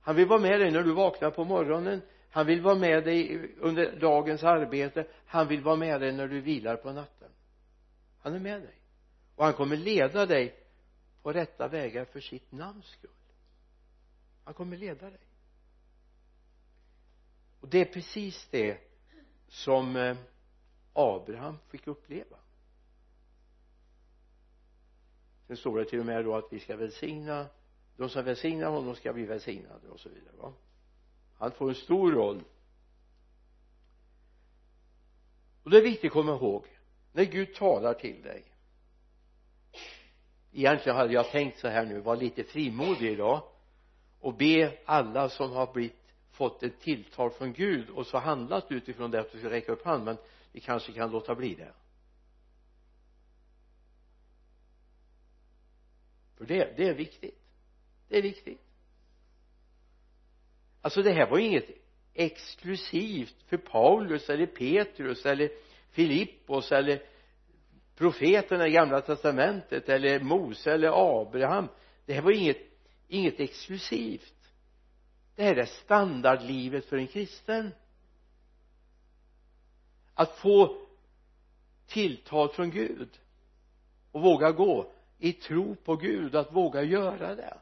Han 0.02 0.16
vill 0.16 0.28
vara 0.28 0.40
med 0.40 0.60
dig 0.60 0.72
när 0.72 0.84
du 0.84 0.94
vaknar 0.94 1.32
på 1.32 1.44
morgonen. 1.44 2.02
Han 2.30 2.46
vill 2.46 2.62
vara 2.62 2.76
med 2.76 3.04
dig 3.04 3.50
under 3.60 4.00
dagens 4.00 4.44
arbete. 4.44 5.08
Han 5.26 5.48
vill 5.48 5.62
vara 5.62 5.76
med 5.76 6.02
dig 6.02 6.12
när 6.12 6.28
du 6.28 6.42
vilar 6.42 6.76
på 6.76 6.92
natten 6.92 7.17
han 8.20 8.34
är 8.34 8.40
med 8.40 8.62
dig. 8.62 8.82
Och 9.36 9.46
han 9.46 9.54
kommer 9.54 9.78
leda 9.78 10.26
dig 10.26 10.56
på 11.22 11.34
rätta 11.34 11.68
vägar 11.68 12.06
för 12.06 12.20
sitt 12.20 12.52
namns 12.52 12.86
skull. 12.86 13.12
Han 14.44 14.54
kommer 14.54 14.78
leda 14.78 15.10
dig. 15.10 15.28
Och 17.62 17.68
det 17.68 17.82
är 17.82 17.94
precis 17.94 18.48
det 18.52 18.80
som 19.48 19.96
eh, 19.96 20.18
Abraham 20.94 21.58
fick 21.68 21.88
uppleva. 21.88 22.38
Sen 25.48 25.58
står 25.58 25.80
det 25.80 25.86
till 25.86 26.00
och 26.00 26.06
med 26.06 26.26
då 26.26 26.36
att 26.36 26.48
vi 26.54 26.60
ska 26.60 26.76
välsigna 26.76 27.48
de 27.98 28.10
som 28.10 28.26
välsignar 28.26 28.70
honom 28.70 28.96
ska 28.96 29.14
bli 29.14 29.26
välsignade 29.26 29.88
och 29.90 30.00
så 30.00 30.10
vidare 30.10 30.36
va? 30.38 30.54
Han 31.38 31.52
får 31.52 31.70
en 31.70 31.76
stor 31.76 32.12
roll. 32.12 32.44
Och 35.64 35.70
det 35.70 35.78
är 35.78 35.82
viktigt 35.82 36.10
att 36.10 36.14
komma 36.14 36.36
ihåg 36.36 36.66
när 37.18 37.26
Gud 37.26 37.56
talar 37.56 37.94
till 37.94 38.22
dig. 38.22 38.44
Egentligen 40.52 40.96
hade 40.96 41.14
jag 41.14 41.32
tänkt 41.32 41.60
så 41.60 41.68
här 41.68 41.86
nu 41.86 42.00
vara 42.00 42.16
lite 42.16 42.44
frimodig 42.44 43.12
idag 43.12 43.44
och 44.20 44.34
be 44.34 44.78
alla 44.86 45.30
som 45.30 45.52
har 45.52 45.74
blivit 45.74 45.96
fått 46.32 46.64
ett 46.64 46.80
tilltal 46.80 47.32
från 47.32 47.54
Gud. 47.54 47.90
Och 47.90 48.08
så 48.08 48.18
handlat 48.18 48.72
utifrån 48.72 49.12
det 49.12 49.20
att 49.20 49.32
du 49.32 49.40
ska 49.40 49.50
räcka 49.50 49.72
upp 49.72 49.86
hand. 49.86 50.06
Men 50.06 50.18
vi 50.52 50.60
kanske 50.60 50.92
kan 50.92 51.12
låta 51.12 51.36
bli 51.36 51.56
det. 51.56 51.74
För 56.38 56.46
det, 56.46 56.74
det 56.78 56.88
är 56.88 56.94
viktigt. 56.94 57.42
Det 58.08 58.18
är 58.18 58.22
viktigt. 58.22 58.62
Alltså 60.82 61.02
det 61.02 61.12
här 61.12 61.30
var 61.30 61.38
inget 61.38 61.70
exklusivt 62.14 63.44
för 63.48 63.58
Paulus 63.58 64.30
eller 64.30 64.46
Petrus 64.46 65.26
eller 65.26 65.67
Filippos 65.90 66.72
eller 66.72 67.04
profeterna 67.96 68.68
i 68.68 68.72
gamla 68.72 69.02
testamentet 69.02 69.90
eller 69.90 70.20
Mose 70.20 70.74
eller 70.74 71.22
Abraham. 71.22 71.68
Det 72.06 72.14
här 72.14 72.22
var 72.22 72.32
inget 72.32 72.68
inget 73.08 73.40
exklusivt. 73.40 74.54
Det 75.36 75.44
här 75.44 75.56
är 75.56 75.66
standardlivet 75.66 76.86
för 76.86 76.98
en 76.98 77.08
kristen. 77.08 77.72
Att 80.14 80.38
få 80.38 80.88
tilltal 81.88 82.50
från 82.50 82.72
Gud 82.72 83.20
och 84.12 84.22
våga 84.22 84.52
gå 84.52 84.92
i 85.18 85.34
tro 85.34 85.76
på 85.76 85.96
Gud 85.96 86.36
att 86.36 86.54
våga 86.54 86.84
göra 86.84 87.36
det. 87.36 87.58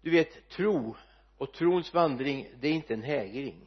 Du 0.00 0.10
vet 0.10 0.48
tro 0.48 0.96
och 1.38 1.52
trons 1.52 1.94
vandring 1.94 2.48
det 2.60 2.68
är 2.68 2.72
inte 2.72 2.94
en 2.94 3.02
hägring. 3.02 3.66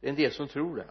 Det 0.00 0.06
är 0.06 0.10
en 0.10 0.16
del 0.16 0.32
som 0.32 0.48
tror 0.48 0.76
det. 0.76 0.90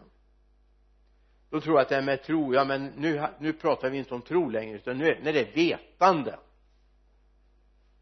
De 1.50 1.60
tror 1.60 1.80
att 1.80 1.88
det 1.88 1.94
här 1.94 2.02
med 2.02 2.22
tro 2.22 2.54
ja 2.54 2.64
men 2.64 2.86
nu, 2.86 3.26
nu 3.38 3.52
pratar 3.52 3.90
vi 3.90 3.98
inte 3.98 4.14
om 4.14 4.22
tro 4.22 4.48
längre 4.48 4.76
utan 4.76 4.98
nu 4.98 5.08
är, 5.08 5.20
när 5.22 5.32
det 5.32 5.40
är 5.40 5.54
vetande. 5.54 6.38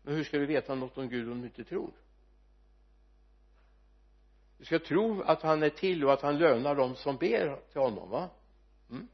Men 0.02 0.14
hur 0.14 0.24
ska 0.24 0.38
du 0.38 0.46
veta 0.46 0.74
något 0.74 0.98
om 0.98 1.08
Gud 1.08 1.32
om 1.32 1.40
du 1.40 1.46
inte 1.46 1.64
tror? 1.64 1.90
Du 4.58 4.64
ska 4.64 4.78
tro 4.78 5.22
att 5.22 5.42
han 5.42 5.62
är 5.62 5.68
till 5.68 6.04
och 6.04 6.12
att 6.12 6.22
han 6.22 6.38
lönar 6.38 6.74
dem 6.74 6.94
som 6.96 7.16
ber 7.16 7.60
till 7.72 7.80
honom 7.80 8.10
va? 8.10 8.30
Mm. 8.90 9.08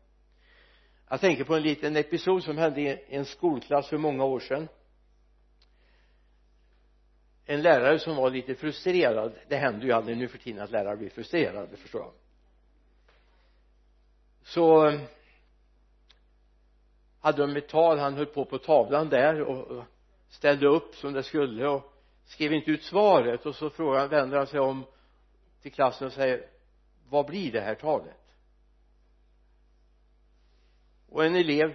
jag 1.09 1.21
tänker 1.21 1.45
på 1.45 1.55
en 1.55 1.63
liten 1.63 1.97
episod 1.97 2.43
som 2.43 2.59
hände 2.59 2.81
i 2.81 3.05
en 3.09 3.25
skolklass 3.25 3.89
för 3.89 3.99
många 3.99 4.25
år 4.25 4.41
sedan 4.41 4.69
en 7.47 7.63
lärare 7.63 7.99
som 7.99 8.17
var 8.17 8.31
lite 8.31 8.55
frustrerad. 8.55 9.33
Det 9.49 9.57
händer 9.57 9.87
ju 9.87 9.93
aldrig 9.93 10.17
nu 10.17 10.29
för 10.29 10.39
tiden 10.39 10.63
att 10.63 10.71
lärare 10.71 10.97
blir 10.97 11.11
frustrerade 11.11 11.77
förstår 11.77 12.01
jag. 12.01 12.13
Så 14.43 14.87
eh, 14.87 15.01
hade 17.21 17.43
de 17.43 17.57
ett 17.57 17.69
tal 17.69 17.99
han 17.99 18.15
höll 18.15 18.27
på 18.27 18.45
på 18.45 18.59
tavlan 18.59 19.09
där 19.09 19.41
och 19.41 19.85
ställde 20.29 20.67
upp 20.67 20.95
som 20.95 21.13
det 21.13 21.23
skulle 21.23 21.69
och 21.69 21.93
skrev 22.25 22.53
inte 22.53 22.71
ut 22.71 22.83
svaret. 22.83 23.47
Och 23.47 23.55
så 23.55 23.71
frågade 23.71 24.09
vänder 24.09 24.37
han 24.39 24.47
sig 24.47 24.61
om 24.61 24.85
till 25.63 25.73
klassen 25.73 26.07
och 26.07 26.13
säger 26.13 26.47
vad 27.09 27.27
blir 27.27 27.53
det 27.53 27.61
här 27.61 27.75
talet? 27.75 28.17
Och 31.09 31.25
en 31.25 31.37
elev 31.37 31.75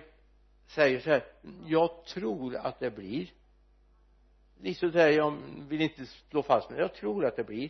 säger 0.67 0.99
så 0.99 1.10
här 1.10 1.25
jag 1.65 2.06
tror 2.06 2.56
att 2.56 2.80
det 2.80 2.91
blir 2.91 3.30
lite 4.62 4.80
sådär 4.80 5.10
jag 5.10 5.38
vill 5.70 5.82
inte 5.82 6.06
slå 6.06 6.43
fast 6.43 6.70
men 6.70 6.80
jag 6.80 6.93
tror 6.93 7.26
att 7.26 7.36
det 7.36 7.43
blir. 7.43 7.70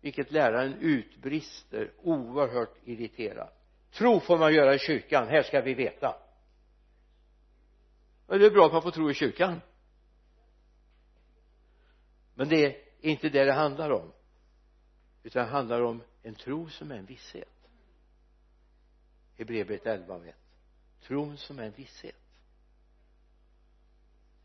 Vilket 0.00 0.30
läraren 0.30 0.74
utbrister 0.80 1.92
oerhört 2.02 2.76
irriterad 2.84 3.48
tro 3.90 4.20
får 4.20 4.38
man 4.38 4.54
göra 4.54 4.74
i 4.74 4.78
kyrkan. 4.78 5.28
Här 5.28 5.42
ska 5.42 5.60
vi 5.60 5.74
veta. 5.74 6.16
Och 8.26 8.38
det 8.38 8.46
är 8.46 8.50
bra 8.50 8.66
att 8.66 8.72
man 8.72 8.82
får 8.82 8.90
tro 8.90 9.10
i 9.10 9.14
kyrkan. 9.14 9.60
Men 12.34 12.48
det 12.48 12.66
är 12.66 12.76
inte 13.00 13.28
det 13.28 13.44
det 13.44 13.52
handlar 13.52 13.90
om. 13.90 14.12
Utan 15.22 15.44
det 15.44 15.50
handlar 15.50 15.82
om 15.82 16.02
en 16.22 16.34
tro 16.34 16.68
som 16.68 16.90
är 16.90 16.96
en 16.96 17.06
visshet. 17.06 17.68
Hebreerbrevet 19.36 19.86
11 19.86 20.18
vet 20.18 20.36
tron 21.00 21.36
som 21.36 21.58
är 21.58 21.62
en 21.62 21.72
visshet. 21.72 22.16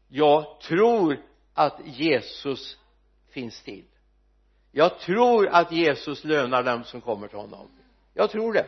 Jag 0.08 0.60
tror 0.62 1.18
att 1.56 1.80
Jesus 1.86 2.78
finns 3.30 3.63
till. 3.63 3.86
Jag 4.72 5.00
tror 5.00 5.48
att 5.48 5.72
Jesus 5.72 6.24
lönar 6.24 6.63
dem 6.63 6.84
som 6.84 7.02
kommer 7.02 7.28
till 7.28 7.38
honom. 7.38 7.72
Jag 8.13 8.32
tror 8.32 8.54
det. 8.54 8.68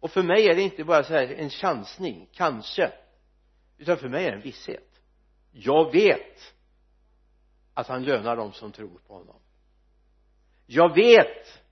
Och 0.00 0.10
för 0.10 0.22
mig 0.22 0.48
är 0.48 0.54
det 0.54 0.62
inte 0.62 0.84
bara 0.84 1.04
så 1.04 1.12
här 1.12 1.34
en 1.34 1.50
chansning 1.50 2.28
kanske 2.32 2.92
utan 3.78 3.96
för 3.96 4.08
mig 4.08 4.24
är 4.24 4.30
det 4.30 4.36
en 4.36 4.42
visshet. 4.42 5.00
Jag 5.52 5.92
vet 5.92 6.54
att 7.74 7.88
han 7.88 8.04
lönar 8.04 8.36
dem 8.36 8.52
som 8.52 8.72
tror 8.72 9.00
på 9.06 9.14
honom. 9.14 9.40
Jag 10.66 10.94
vet 10.94 11.62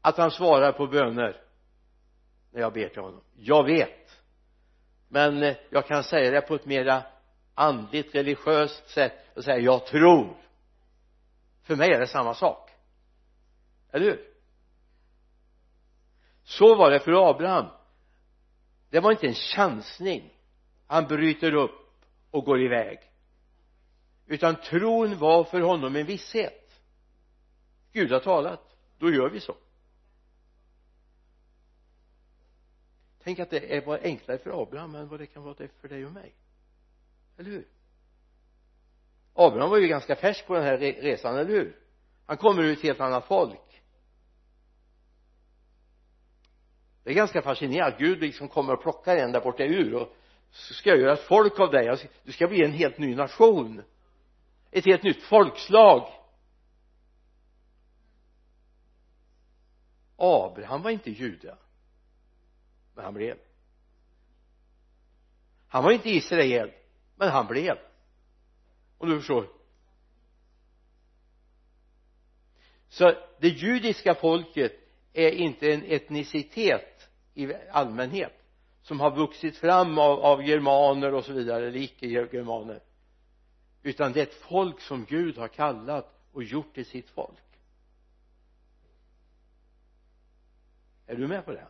att 0.00 0.16
han 0.16 0.30
svarar 0.30 0.72
på 0.72 0.86
böner 0.86 1.42
när 2.50 2.60
jag 2.60 2.72
ber 2.72 2.88
till 2.88 3.02
honom. 3.02 3.22
Jag 3.36 3.64
vet. 3.64 4.22
Men 5.08 5.42
eh, 5.42 5.56
jag 5.70 5.86
kan 5.86 6.04
säga 6.04 6.30
det 6.30 6.40
på 6.40 6.54
ett 6.54 6.66
mera 6.66 7.02
andligt 7.56 8.14
religiöst 8.14 8.88
sätt 8.88 9.36
och 9.36 9.44
säga 9.44 9.58
jag 9.58 9.86
tror. 9.86 10.36
För 11.62 11.76
mig 11.76 11.92
är 11.92 12.00
det 12.00 12.06
samma 12.06 12.34
sak. 12.34 12.70
Eller 13.92 14.04
hur? 14.04 14.28
Så 16.44 16.74
var 16.74 16.90
det 16.90 17.00
för 17.00 17.30
Abraham. 17.30 17.66
Det 18.90 19.00
var 19.00 19.10
inte 19.10 19.26
en 19.26 19.34
chansning. 19.34 20.32
Han 20.86 21.06
bryter 21.06 21.54
upp 21.54 22.04
och 22.30 22.44
går 22.44 22.62
iväg. 22.62 22.98
Utan 24.26 24.56
tron 24.56 25.18
var 25.18 25.44
för 25.44 25.60
honom 25.60 25.96
en 25.96 26.06
visshet. 26.06 26.80
Gud 27.92 28.12
har 28.12 28.20
talat. 28.20 28.76
Då 28.98 29.10
gör 29.10 29.30
vi 29.30 29.40
så. 29.40 29.56
Tänk 33.22 33.38
att 33.38 33.50
det 33.50 33.86
var 33.86 33.98
enklare 34.02 34.38
för 34.38 34.62
Abraham 34.62 34.94
än 34.94 35.08
vad 35.08 35.20
det 35.20 35.26
kan 35.26 35.42
vara 35.42 35.68
för 35.80 35.88
dig 35.88 36.06
och 36.06 36.12
mig 36.12 36.34
eller 37.38 37.50
hur? 37.50 37.68
Abraham 39.34 39.70
var 39.70 39.78
ju 39.78 39.88
ganska 39.88 40.16
färsk 40.16 40.46
på 40.46 40.54
den 40.54 40.62
här 40.62 40.78
resan, 40.78 41.38
eller 41.38 41.50
hur? 41.50 41.76
Han 42.26 42.36
kommer 42.36 42.62
ur 42.62 42.72
ett 42.72 42.82
helt 42.82 43.00
annat 43.00 43.26
folk. 43.26 43.82
Det 47.04 47.10
är 47.10 47.14
ganska 47.14 47.42
fascinerande 47.42 47.96
Gud 47.98 48.20
liksom 48.20 48.48
kommer 48.48 48.72
och 48.72 48.82
plockar 48.82 49.16
en 49.16 49.32
där 49.32 49.40
borta 49.40 49.64
ur 49.64 49.94
och 49.94 50.16
så 50.50 50.74
ska 50.74 50.90
jag 50.90 50.98
göra 50.98 51.12
ett 51.12 51.26
folk 51.28 51.60
av 51.60 51.70
dig. 51.70 51.88
Alltså, 51.88 52.06
du 52.22 52.32
ska 52.32 52.46
bli 52.46 52.64
en 52.64 52.72
helt 52.72 52.98
ny 52.98 53.14
nation. 53.14 53.82
Ett 54.70 54.86
helt 54.86 55.02
nytt 55.02 55.22
folkslag. 55.22 56.12
Abraham 60.16 60.82
var 60.82 60.90
inte 60.90 61.10
jude 61.10 61.56
men 62.96 63.04
han 63.04 63.14
blev. 63.14 63.38
Han 65.68 65.84
var 65.84 65.90
inte 65.90 66.10
Israel 66.10 66.72
men 67.16 67.28
han 67.28 67.46
blev. 67.46 67.78
Om 68.98 69.08
du 69.08 69.18
förstår. 69.18 69.48
Så 72.88 73.14
det 73.40 73.48
judiska 73.48 74.14
folket 74.14 74.72
är 75.12 75.30
inte 75.30 75.72
en 75.72 75.84
etnicitet 75.84 77.08
i 77.34 77.54
allmänhet 77.70 78.32
som 78.82 79.00
har 79.00 79.16
vuxit 79.16 79.56
fram 79.56 79.98
av, 79.98 80.20
av 80.20 80.42
germaner 80.42 81.14
och 81.14 81.24
så 81.24 81.32
vidare 81.32 81.66
eller 81.66 81.80
icke-germaner. 81.80 82.80
Utan 83.82 84.12
det 84.12 84.20
är 84.20 84.26
ett 84.26 84.34
folk 84.34 84.80
som 84.80 85.04
Gud 85.04 85.38
har 85.38 85.48
kallat 85.48 86.20
och 86.32 86.42
gjort 86.42 86.74
till 86.74 86.86
sitt 86.86 87.10
folk. 87.10 87.38
Är 91.06 91.16
du 91.16 91.26
med 91.26 91.44
på 91.44 91.52
det? 91.52 91.66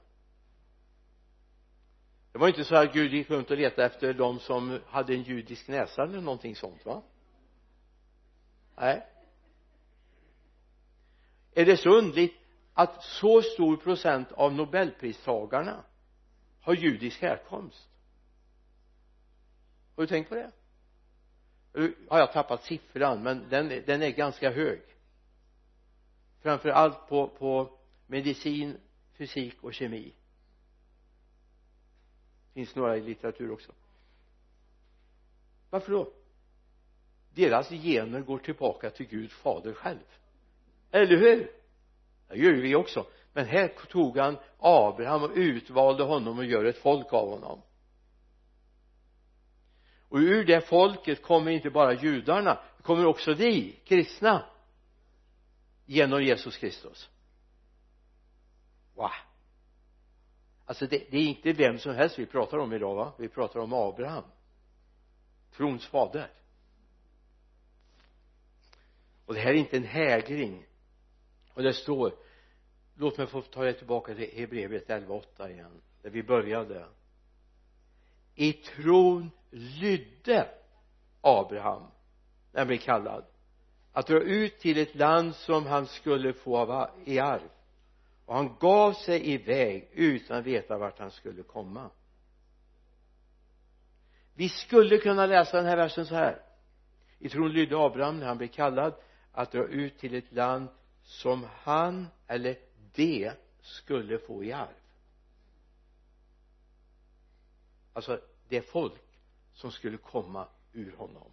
Det 2.37 2.41
var 2.41 2.49
inte 2.49 2.65
så 2.65 2.77
att 2.77 2.93
Gud 2.93 3.13
gick 3.13 3.31
runt 3.31 3.51
och 3.51 3.57
letade 3.57 3.87
efter 3.87 4.15
de 4.15 4.41
som 4.41 4.81
hade 4.87 5.15
en 5.15 5.23
judisk 5.23 5.69
näsa 5.69 6.03
eller 6.03 6.21
någonting 6.21 6.57
sånt 6.57 6.87
va? 6.87 7.03
Nej. 8.77 9.07
Är 11.53 11.67
det 11.67 11.77
så 11.77 11.91
underligt 11.91 12.35
att 12.75 13.05
så 13.05 13.43
stor 13.43 13.77
procent 13.77 14.33
av 14.33 14.53
nobelpristagarna 14.53 15.85
har 16.61 16.75
judisk 16.75 17.23
härkomst? 17.23 17.89
Har 19.97 20.03
du 20.03 20.07
tänkt 20.07 20.29
på 20.29 20.35
det? 20.35 20.51
Nu 21.73 21.95
har 22.09 22.19
jag 22.19 22.33
tappat 22.33 22.65
siffran 22.65 23.23
men 23.23 23.49
den, 23.49 23.69
den 23.87 24.03
är 24.03 24.11
ganska 24.11 24.51
hög. 24.51 24.83
Framför 26.43 26.69
allt 26.69 27.09
på, 27.09 27.29
på 27.29 27.79
medicin, 28.07 28.81
fysik 29.13 29.63
och 29.63 29.75
kemi 29.75 30.15
finns 32.57 32.75
några 32.75 32.97
i 32.97 33.01
litteratur 33.01 33.51
också? 33.51 33.73
Varför 35.71 35.93
då? 35.93 36.13
Deras 37.35 37.69
gener 37.69 38.21
går 38.21 38.39
tillbaka 38.39 38.91
till 38.91 39.07
Gud 39.07 39.33
fader 39.33 39.73
själv. 39.73 39.99
Eller 40.91 41.17
hur? 41.17 41.51
Det 42.29 42.37
gör 42.37 42.53
ju 42.53 42.61
vi 42.61 42.75
också. 42.75 43.07
Men 43.33 43.47
här 43.47 43.69
tog 43.69 44.19
han 44.19 44.39
Abraham 44.59 45.23
och 45.23 45.31
utvalde 45.35 46.03
honom 46.03 46.39
och 46.39 46.45
gör 46.45 46.65
ett 46.65 46.79
folk 46.79 47.13
av 47.13 47.29
honom. 47.31 47.63
Och 50.09 50.19
ur 50.19 50.45
det 50.45 50.61
folket 50.61 51.23
kommer 51.23 51.51
inte 51.51 51.71
bara 51.71 51.93
judarna 51.93 52.59
det 52.77 52.83
kommer 52.83 53.07
också 53.07 53.35
vi 53.35 53.81
kristna 53.85 54.45
genom 55.85 56.23
Jesus 56.23 56.57
Kristus. 56.57 57.11
Wow 58.95 59.11
alltså 60.67 60.87
det, 60.87 61.11
det 61.11 61.17
är 61.17 61.23
inte 61.23 61.53
vem 61.53 61.79
som 61.79 61.95
helst 61.95 62.19
vi 62.19 62.27
pratar 62.27 62.59
om 62.59 62.73
idag 62.73 62.95
va? 62.95 63.13
Vi 63.19 63.29
pratar 63.29 63.61
om 63.61 63.73
Abraham. 63.73 64.25
Trons 65.57 65.87
fader. 65.87 66.31
Och 69.27 69.35
det 69.35 69.41
här 69.41 69.51
är 69.51 69.55
inte 69.55 69.77
en 69.77 69.85
hägring. 69.85 70.67
Och 71.55 71.63
det 71.63 71.73
står 71.73 72.15
låt 72.95 73.19
mig 73.19 73.27
få 73.27 73.43
ta 73.43 73.67
er 73.67 73.73
tillbaka 73.73 74.15
till 74.15 74.31
Hebreerbrevet 74.35 74.89
11.8 74.89 75.51
igen 75.51 75.83
där 76.03 76.11
vi 76.11 76.23
började. 76.23 76.87
I 78.35 78.53
tron 78.53 79.31
lydde 79.51 80.49
Abraham 81.21 81.83
när 82.53 82.61
han 82.61 82.67
blev 82.67 82.79
kallad 82.79 83.25
att 83.93 84.07
dra 84.07 84.21
ut 84.21 84.59
till 84.59 84.79
ett 84.79 84.95
land 84.95 85.35
som 85.35 85.67
han 85.67 85.87
skulle 85.87 86.33
få 86.33 86.89
i 87.05 87.19
arv 87.19 87.51
och 88.27 88.35
han 88.35 88.57
gav 88.59 88.93
sig 88.93 89.33
iväg 89.33 89.89
utan 89.93 90.37
att 90.37 90.45
veta 90.45 90.79
vart 90.79 90.99
han 90.99 91.11
skulle 91.11 91.43
komma. 91.43 91.91
Vi 94.35 94.49
skulle 94.49 94.99
kunna 94.99 95.27
läsa 95.27 95.57
den 95.57 95.67
här 95.67 95.77
versen 95.77 96.07
så 96.07 96.15
här. 96.15 96.43
I 97.19 97.29
tron 97.29 97.53
lydde 97.53 97.79
Abraham 97.79 98.19
när 98.19 98.27
han 98.27 98.39
blev 98.39 98.49
kallad 98.49 98.95
att 99.33 99.53
dra 99.53 99.65
ut 99.65 99.99
till 99.99 100.15
ett 100.15 100.33
land 100.33 100.69
som 101.03 101.47
han 101.63 102.07
eller 102.27 102.59
de 102.95 103.31
skulle 103.61 104.19
få 104.19 104.45
i 104.45 104.53
arv. 104.53 104.75
Alltså 107.93 108.21
det 108.49 108.63
folk 108.63 109.03
som 109.53 109.73
skulle 109.73 109.97
komma 109.97 110.49
ur 110.73 110.97
honom. 110.97 111.31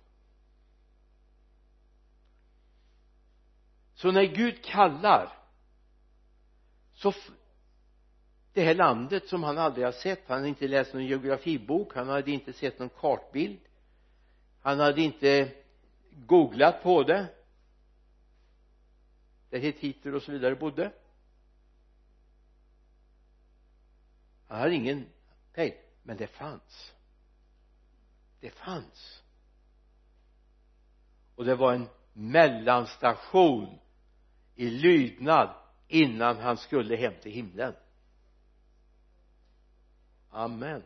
Så 3.93 4.11
när 4.11 4.23
Gud 4.23 4.63
kallar 4.63 5.42
så 7.03 7.13
det 8.53 8.63
här 8.63 8.75
landet 8.75 9.27
som 9.27 9.43
han 9.43 9.57
aldrig 9.57 9.85
har 9.85 9.91
sett 9.91 10.27
han 10.27 10.37
hade 10.37 10.49
inte 10.49 10.67
läst 10.67 10.93
någon 10.93 11.05
geografibok 11.05 11.95
han 11.95 12.09
hade 12.09 12.31
inte 12.31 12.53
sett 12.53 12.79
någon 12.79 12.89
kartbild. 12.89 13.59
Han 14.61 14.79
hade 14.79 15.01
inte 15.01 15.51
googlat 16.11 16.83
på 16.83 17.03
det. 17.03 17.27
Där 19.49 19.59
hittiter 19.59 20.15
och 20.15 20.21
så 20.21 20.31
vidare 20.31 20.55
bodde. 20.55 20.91
Han 24.47 24.59
hade 24.59 24.75
ingen 24.75 25.05
pejl 25.53 25.73
men 26.03 26.17
det 26.17 26.27
fanns. 26.27 26.93
Det 28.39 28.49
fanns. 28.49 29.23
Och 31.35 31.45
det 31.45 31.55
var 31.55 31.73
en 31.73 31.89
mellanstation 32.13 33.79
i 34.55 34.69
lydnad 34.69 35.62
innan 35.93 36.37
han 36.37 36.57
skulle 36.57 36.95
hem 36.95 37.13
till 37.21 37.31
himlen. 37.31 37.75
Amen. 40.29 40.83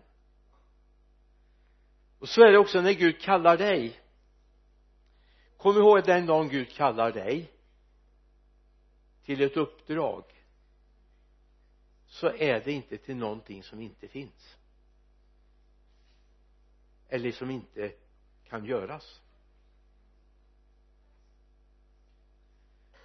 Och 2.19 2.29
så 2.29 2.41
är 2.41 2.51
det 2.51 2.57
också 2.57 2.81
när 2.81 2.93
Gud 2.93 3.21
kallar 3.21 3.57
dig. 3.57 3.99
Kom 5.57 5.77
ihåg 5.77 6.03
den 6.05 6.25
dagen 6.25 6.49
Gud 6.49 6.69
kallar 6.75 7.11
dig 7.11 7.51
till 9.23 9.41
ett 9.41 9.57
uppdrag. 9.57 10.23
Så 12.07 12.27
är 12.27 12.63
det 12.63 12.71
inte 12.71 12.97
till 12.97 13.15
någonting 13.15 13.63
som 13.63 13.81
inte 13.81 14.07
finns. 14.07 14.57
Eller 17.09 17.31
som 17.31 17.49
inte 17.49 17.91
kan 18.49 18.65
göras. 18.65 19.21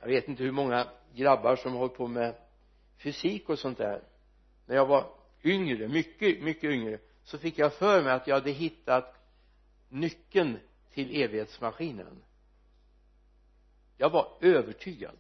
Jag 0.01 0.09
vet 0.09 0.29
inte 0.29 0.43
hur 0.43 0.53
många 0.53 0.89
grabbar 1.15 1.57
som 1.57 1.73
har 1.73 1.79
hållit 1.79 1.97
på 1.97 2.07
med 2.07 2.35
fysik 2.97 3.49
och 3.49 3.59
sånt 3.59 3.79
där. 3.79 4.03
När 4.67 4.77
jag 4.77 4.87
var 4.87 5.15
yngre, 5.45 5.89
mycket, 5.89 6.43
mycket 6.43 6.71
yngre 6.71 6.99
så 7.25 7.39
fick 7.39 7.59
jag 7.59 7.75
för 7.75 8.03
mig 8.03 8.13
att 8.13 8.27
jag 8.27 8.35
hade 8.35 8.51
hittat 8.51 9.15
nyckeln 9.89 10.59
till 10.93 11.23
evighetsmaskinen. 11.23 12.23
Jag 13.97 14.11
var 14.11 14.37
övertygad. 14.41 15.17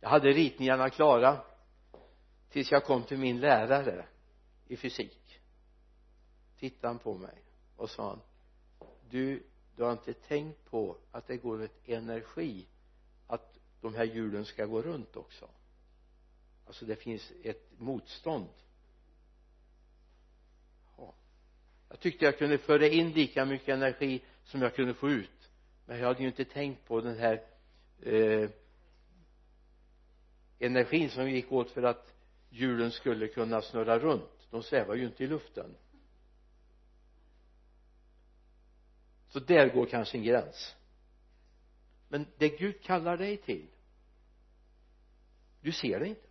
Jag 0.00 0.08
hade 0.08 0.28
ritningarna 0.28 0.90
klara 0.90 1.40
tills 2.50 2.72
jag 2.72 2.84
kom 2.84 3.02
till 3.02 3.18
min 3.18 3.40
lärare 3.40 4.06
i 4.66 4.76
fysik. 4.76 5.40
Tittade 6.58 6.88
han 6.88 6.98
på 6.98 7.14
mig 7.14 7.42
och 7.76 7.90
sa 7.90 8.18
du 9.10 9.42
du 9.76 9.82
har 9.84 9.92
inte 9.92 10.12
tänkt 10.12 10.70
på 10.70 10.96
att 11.10 11.26
det 11.26 11.36
går 11.36 11.62
ett 11.62 11.88
energi 11.88 12.66
de 13.84 13.94
här 13.94 14.04
hjulen 14.04 14.44
ska 14.44 14.66
gå 14.66 14.82
runt 14.82 15.16
också. 15.16 15.48
Alltså 16.66 16.84
det 16.84 16.96
finns 16.96 17.32
ett 17.42 17.70
motstånd. 17.78 18.48
Ja. 20.96 21.14
jag 21.88 22.00
tyckte 22.00 22.24
jag 22.24 22.38
kunde 22.38 22.58
föra 22.58 22.86
in 22.86 23.12
lika 23.12 23.44
mycket 23.44 23.68
energi 23.68 24.22
som 24.44 24.62
jag 24.62 24.74
kunde 24.74 24.94
få 24.94 25.10
ut. 25.10 25.50
Men 25.86 25.98
jag 25.98 26.06
hade 26.06 26.20
ju 26.20 26.26
inte 26.26 26.44
tänkt 26.44 26.84
på 26.86 27.00
den 27.00 27.18
här 27.18 27.42
eh, 28.02 28.50
energin 30.58 31.10
som 31.10 31.30
gick 31.30 31.52
åt 31.52 31.70
för 31.70 31.82
att 31.82 32.14
hjulen 32.50 32.90
skulle 32.90 33.28
kunna 33.28 33.62
snurra 33.62 33.98
runt. 33.98 34.48
De 34.50 34.62
svävar 34.62 34.94
ju 34.94 35.04
inte 35.04 35.24
i 35.24 35.26
luften. 35.26 35.76
Så 39.28 39.40
där 39.40 39.68
går 39.68 39.86
kanske 39.86 40.18
en 40.18 40.24
gräns. 40.24 40.76
Men 42.08 42.26
det 42.38 42.48
Gud 42.48 42.82
kallar 42.82 43.16
dig 43.16 43.36
till 43.36 43.66
du 45.64 45.72
ser 45.72 46.00
det 46.00 46.08
inte. 46.08 46.26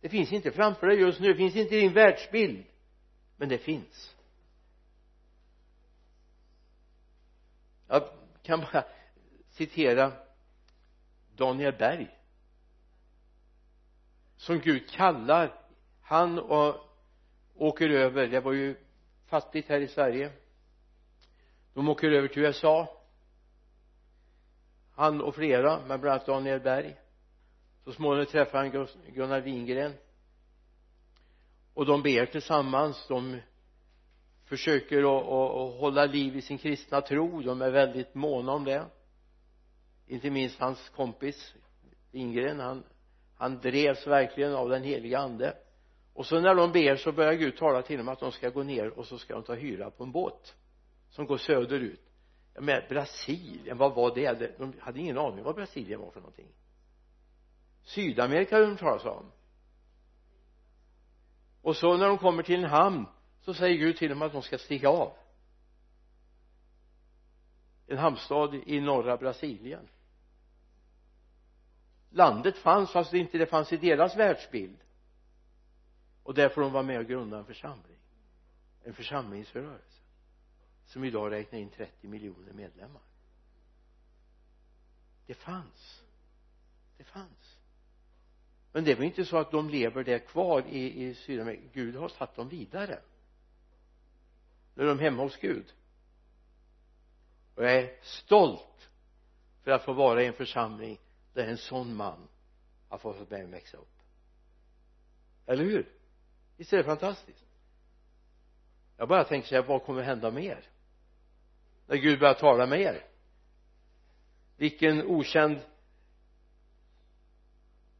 Det 0.00 0.08
finns 0.08 0.32
inte 0.32 0.50
framför 0.50 0.86
dig 0.86 1.00
just 1.00 1.20
nu 1.20 1.28
det 1.28 1.36
finns 1.36 1.56
inte 1.56 1.76
i 1.76 1.80
din 1.80 1.92
världsbild. 1.92 2.64
Men 3.36 3.48
det 3.48 3.58
finns. 3.58 4.16
Jag 7.88 8.08
kan 8.42 8.60
bara 8.60 8.84
citera 9.48 10.12
Daniel 11.36 11.76
Berg 11.78 12.18
som 14.36 14.60
Gud 14.60 14.90
kallar. 14.90 15.60
Han 16.00 16.38
och 16.38 16.76
åker 17.54 17.90
över. 17.90 18.26
Det 18.26 18.40
var 18.40 18.52
ju 18.52 18.76
fattigt 19.26 19.68
här 19.68 19.80
i 19.80 19.88
Sverige. 19.88 20.32
De 21.74 21.88
åker 21.88 22.10
över 22.10 22.28
till 22.28 22.42
USA. 22.42 23.00
Han 24.94 25.20
och 25.20 25.34
flera 25.34 25.80
men 25.86 26.00
bland 26.00 26.14
annat 26.14 26.26
Daniel 26.26 26.60
Berg 26.60 26.96
så 27.84 27.92
småningom 27.92 28.26
träffar 28.26 28.58
han 28.58 28.88
Gunnar 29.14 29.40
Wingren. 29.40 29.92
Och 31.74 31.86
de 31.86 32.02
ber 32.02 32.26
tillsammans. 32.26 33.06
De 33.08 33.40
försöker 34.44 34.98
att, 34.98 35.24
att, 35.24 35.80
hålla 35.80 36.04
liv 36.04 36.36
i 36.36 36.42
sin 36.42 36.58
kristna 36.58 37.00
tro. 37.00 37.42
De 37.42 37.62
är 37.62 37.70
väldigt 37.70 38.14
måna 38.14 38.52
om 38.52 38.64
det. 38.64 38.86
Inte 40.06 40.30
minst 40.30 40.60
hans 40.60 40.88
kompis 40.88 41.54
Wingren 42.10 42.60
han, 42.60 42.84
han 43.36 43.60
drevs 43.60 44.06
verkligen 44.06 44.54
av 44.54 44.68
den 44.68 44.82
heliga 44.82 45.18
ande. 45.18 45.56
Och 46.14 46.26
så 46.26 46.40
när 46.40 46.54
de 46.54 46.72
ber 46.72 46.96
så 46.96 47.12
börjar 47.12 47.34
Gud 47.34 47.56
tala 47.56 47.82
till 47.82 47.98
dem 47.98 48.08
att 48.08 48.20
de 48.20 48.32
ska 48.32 48.50
gå 48.50 48.62
ner 48.62 48.98
och 48.98 49.06
så 49.06 49.18
ska 49.18 49.34
de 49.34 49.42
ta 49.42 49.54
hyra 49.54 49.90
på 49.90 50.04
en 50.04 50.12
båt 50.12 50.54
som 51.10 51.26
går 51.26 51.36
söderut. 51.36 52.00
Men 52.58 52.82
Brasilien, 52.88 53.78
vad 53.78 53.94
var 53.94 54.14
det? 54.14 54.58
De 54.58 54.72
hade 54.80 55.00
ingen 55.00 55.18
aning 55.18 55.44
vad 55.44 55.54
Brasilien 55.54 56.00
var 56.00 56.10
för 56.10 56.20
någonting. 56.20 56.48
Sydamerika 57.84 58.56
har 58.56 58.62
de 58.62 58.76
talat 58.76 59.04
om. 59.04 59.32
Och 61.62 61.76
så 61.76 61.96
när 61.96 62.08
de 62.08 62.18
kommer 62.18 62.42
till 62.42 62.64
en 62.64 62.70
hamn 62.70 63.06
så 63.40 63.54
säger 63.54 63.76
Gud 63.76 63.96
till 63.96 64.08
dem 64.08 64.22
att 64.22 64.32
de 64.32 64.42
ska 64.42 64.58
stiga 64.58 64.88
av. 64.88 65.16
En 67.86 67.98
hamnstad 67.98 68.54
i 68.54 68.80
norra 68.80 69.16
Brasilien. 69.16 69.88
Landet 72.10 72.58
fanns 72.58 72.90
fast 72.92 73.10
det 73.10 73.18
inte 73.18 73.38
det 73.38 73.46
fanns 73.46 73.72
i 73.72 73.76
deras 73.76 74.16
världsbild. 74.16 74.78
Och 76.22 76.34
där 76.34 76.48
får 76.48 76.60
de 76.60 76.72
vara 76.72 76.82
med 76.82 76.98
och 76.98 77.06
grunda 77.06 77.38
en 77.38 77.44
församling. 77.44 77.98
En 78.84 78.94
församlingsrörelse. 78.94 80.00
Som 80.86 81.04
idag 81.04 81.30
räknar 81.30 81.58
in 81.58 81.70
30 81.70 82.08
miljoner 82.08 82.52
medlemmar. 82.52 83.02
Det 85.26 85.34
fanns. 85.34 86.02
Det 86.96 87.04
fanns 87.04 87.53
men 88.74 88.84
det 88.84 88.94
var 88.94 89.04
inte 89.04 89.24
så 89.24 89.38
att 89.38 89.50
de 89.50 89.70
lever 89.70 90.04
där 90.04 90.18
kvar 90.18 90.64
i, 90.68 91.04
i 91.04 91.14
Sydamerika? 91.14 91.62
Gud 91.72 91.96
har 91.96 92.08
satt 92.08 92.36
dem 92.36 92.48
vidare. 92.48 92.98
Nu 94.74 94.82
är 94.82 94.88
de 94.88 94.98
hemma 94.98 95.22
hos 95.22 95.36
Gud. 95.36 95.72
Och 97.54 97.64
jag 97.64 97.72
är 97.72 97.96
stolt 98.02 98.90
för 99.62 99.70
att 99.70 99.84
få 99.84 99.92
vara 99.92 100.22
i 100.22 100.26
en 100.26 100.32
församling 100.32 100.98
där 101.32 101.46
en 101.46 101.58
sån 101.58 101.96
man 101.96 102.28
har 102.88 102.98
fått 102.98 103.30
med 103.30 103.40
mig 103.40 103.50
växa 103.50 103.76
upp. 103.76 103.98
Eller 105.46 105.64
hur? 105.64 105.88
Visst 106.56 106.72
är 106.72 106.76
det 106.76 106.84
fantastiskt? 106.84 107.44
Jag 108.96 109.08
bara 109.08 109.24
tänker 109.24 109.48
så 109.48 109.54
här 109.54 109.62
vad 109.62 109.82
kommer 109.82 110.02
hända 110.02 110.30
med 110.30 110.44
er 110.44 110.64
när 111.86 111.96
Gud 111.96 112.20
börjar 112.20 112.34
tala 112.34 112.66
med 112.66 112.80
er? 112.80 113.06
Vilken 114.56 115.06
okänd 115.06 115.60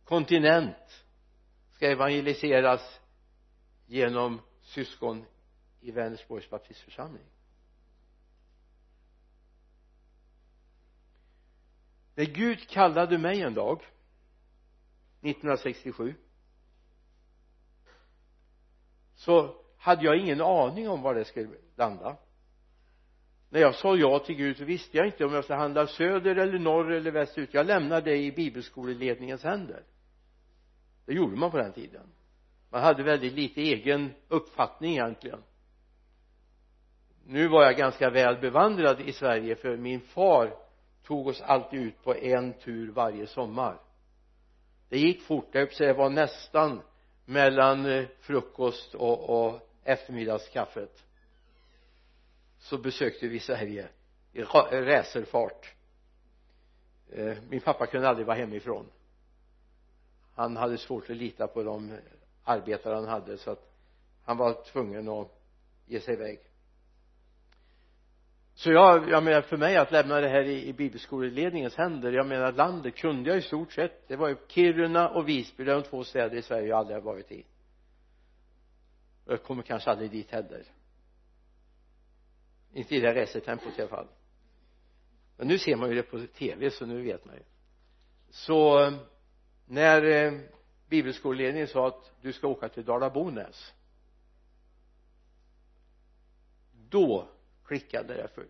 kontinent 0.04 1.04
ska 1.72 1.90
evangeliseras 1.90 3.00
genom 3.86 4.40
syskon 4.62 5.24
i 5.80 5.90
Vänersborgs 5.90 6.50
baptistförsamling. 6.50 7.24
När 12.14 12.24
Gud 12.24 12.68
kallade 12.68 13.18
mig 13.18 13.42
en 13.42 13.54
dag 13.54 13.82
1967 15.20 16.14
så 19.14 19.56
hade 19.78 20.04
jag 20.04 20.16
ingen 20.16 20.40
aning 20.40 20.88
om 20.88 21.02
var 21.02 21.14
det 21.14 21.24
skulle 21.24 21.50
landa. 21.76 22.16
När 23.48 23.60
jag 23.60 23.74
sa 23.74 23.96
ja 23.96 24.18
till 24.18 24.34
Gud 24.34 24.56
så 24.56 24.64
visste 24.64 24.96
jag 24.96 25.06
inte 25.06 25.24
om 25.24 25.34
jag 25.34 25.44
skulle 25.44 25.58
handla 25.58 25.86
söder 25.86 26.36
eller 26.36 26.58
norr 26.58 26.92
eller 26.92 27.10
västerut. 27.10 27.54
Jag 27.54 27.66
lämnade 27.66 28.10
det 28.10 28.16
i 28.16 28.32
bibelskoleledningens 28.32 29.42
händer 29.42 29.82
det 31.06 31.14
gjorde 31.14 31.36
man 31.36 31.50
på 31.50 31.56
den 31.56 31.72
tiden. 31.72 32.06
Man 32.70 32.82
hade 32.82 33.02
väldigt 33.02 33.32
lite 33.32 33.60
egen 33.60 34.14
uppfattning 34.28 34.92
egentligen. 34.92 35.42
Nu 37.26 37.48
var 37.48 37.64
jag 37.64 37.76
ganska 37.76 38.10
väl 38.10 38.36
bevandrad 38.40 39.00
i 39.00 39.12
Sverige 39.12 39.56
för 39.56 39.76
min 39.76 40.00
far 40.00 40.56
tog 41.02 41.26
oss 41.26 41.40
alltid 41.40 41.80
ut 41.80 42.02
på 42.02 42.14
en 42.14 42.52
tur 42.52 42.90
varje 42.90 43.26
sommar. 43.26 43.80
Det 44.88 44.98
gick 44.98 45.22
fort, 45.22 45.52
det 45.52 45.92
var 45.92 46.10
nästan 46.10 46.82
mellan 47.24 47.86
eh, 47.86 48.06
frukost 48.20 48.94
och, 48.94 49.30
och 49.30 49.60
eftermiddagskaffet. 49.84 51.04
Så 52.58 52.78
besökte 52.78 53.28
vi 53.28 53.40
Sverige 53.40 53.88
i 54.32 54.42
racerfart 54.42 55.74
eh, 57.12 57.36
min 57.48 57.60
pappa 57.60 57.86
kunde 57.86 58.08
aldrig 58.08 58.26
vara 58.26 58.36
hemifrån 58.36 58.86
han 60.34 60.56
hade 60.56 60.78
svårt 60.78 61.10
att 61.10 61.16
lita 61.16 61.46
på 61.46 61.62
de 61.62 61.98
arbetare 62.44 62.94
han 62.94 63.08
hade 63.08 63.38
så 63.38 63.50
att 63.50 63.70
han 64.24 64.36
var 64.36 64.64
tvungen 64.72 65.08
att 65.08 65.40
ge 65.86 66.00
sig 66.00 66.14
iväg. 66.14 66.40
Så 68.54 68.72
jag, 68.72 69.10
jag 69.10 69.22
menar 69.22 69.42
för 69.42 69.56
mig 69.56 69.76
att 69.76 69.92
lämna 69.92 70.20
det 70.20 70.28
här 70.28 70.42
i, 70.42 70.68
i 70.68 70.72
bibelskoleledningens 70.72 71.76
händer 71.76 72.12
jag 72.12 72.26
menar 72.26 72.52
landet 72.52 72.96
kunde 72.96 73.30
jag 73.30 73.38
i 73.38 73.42
stort 73.42 73.72
sett. 73.72 74.08
Det 74.08 74.16
var 74.16 74.28
ju 74.28 74.36
Kiruna 74.48 75.08
och 75.08 75.28
Visby 75.28 75.64
det 75.64 75.72
de 75.72 75.82
två 75.82 76.04
städer 76.04 76.36
i 76.36 76.42
Sverige 76.42 76.68
jag 76.68 76.78
aldrig 76.78 76.96
har 76.96 77.02
varit 77.02 77.32
i. 77.32 77.44
Och 79.24 79.32
jag 79.32 79.42
kommer 79.42 79.62
kanske 79.62 79.90
aldrig 79.90 80.10
dit 80.10 80.30
heller. 80.30 80.64
Inte 82.72 82.94
i 82.94 83.00
det 83.00 83.06
här 83.06 83.14
resetempot 83.14 83.78
i 83.78 83.80
alla 83.80 83.90
fall. 83.90 84.08
Men 85.36 85.48
nu 85.48 85.58
ser 85.58 85.76
man 85.76 85.88
ju 85.88 85.94
det 85.94 86.02
på 86.02 86.26
tv 86.26 86.70
så 86.70 86.86
nu 86.86 87.02
vet 87.02 87.24
man 87.24 87.34
ju. 87.34 87.42
Så 88.30 88.92
när 89.66 90.02
eh, 90.02 90.40
bibelskoleledningen 90.88 91.68
sa 91.68 91.88
att 91.88 92.12
du 92.20 92.32
ska 92.32 92.48
åka 92.48 92.68
till 92.68 92.84
Dala-Bonäs 92.84 93.74
då 96.72 97.28
klickade 97.64 98.14
det 98.14 98.28
för 98.28 98.46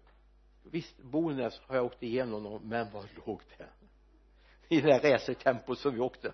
visst 0.74 0.98
Bonäs 1.02 1.60
har 1.66 1.76
jag 1.76 1.84
åkt 1.84 2.02
igenom 2.02 2.60
men 2.68 2.90
var 2.90 3.04
låg 3.26 3.40
det 3.58 3.68
i 4.68 4.80
det 4.80 4.92
här 4.92 5.12
racertempot 5.12 5.78
som 5.78 5.94
vi 5.94 6.00
åkte. 6.00 6.32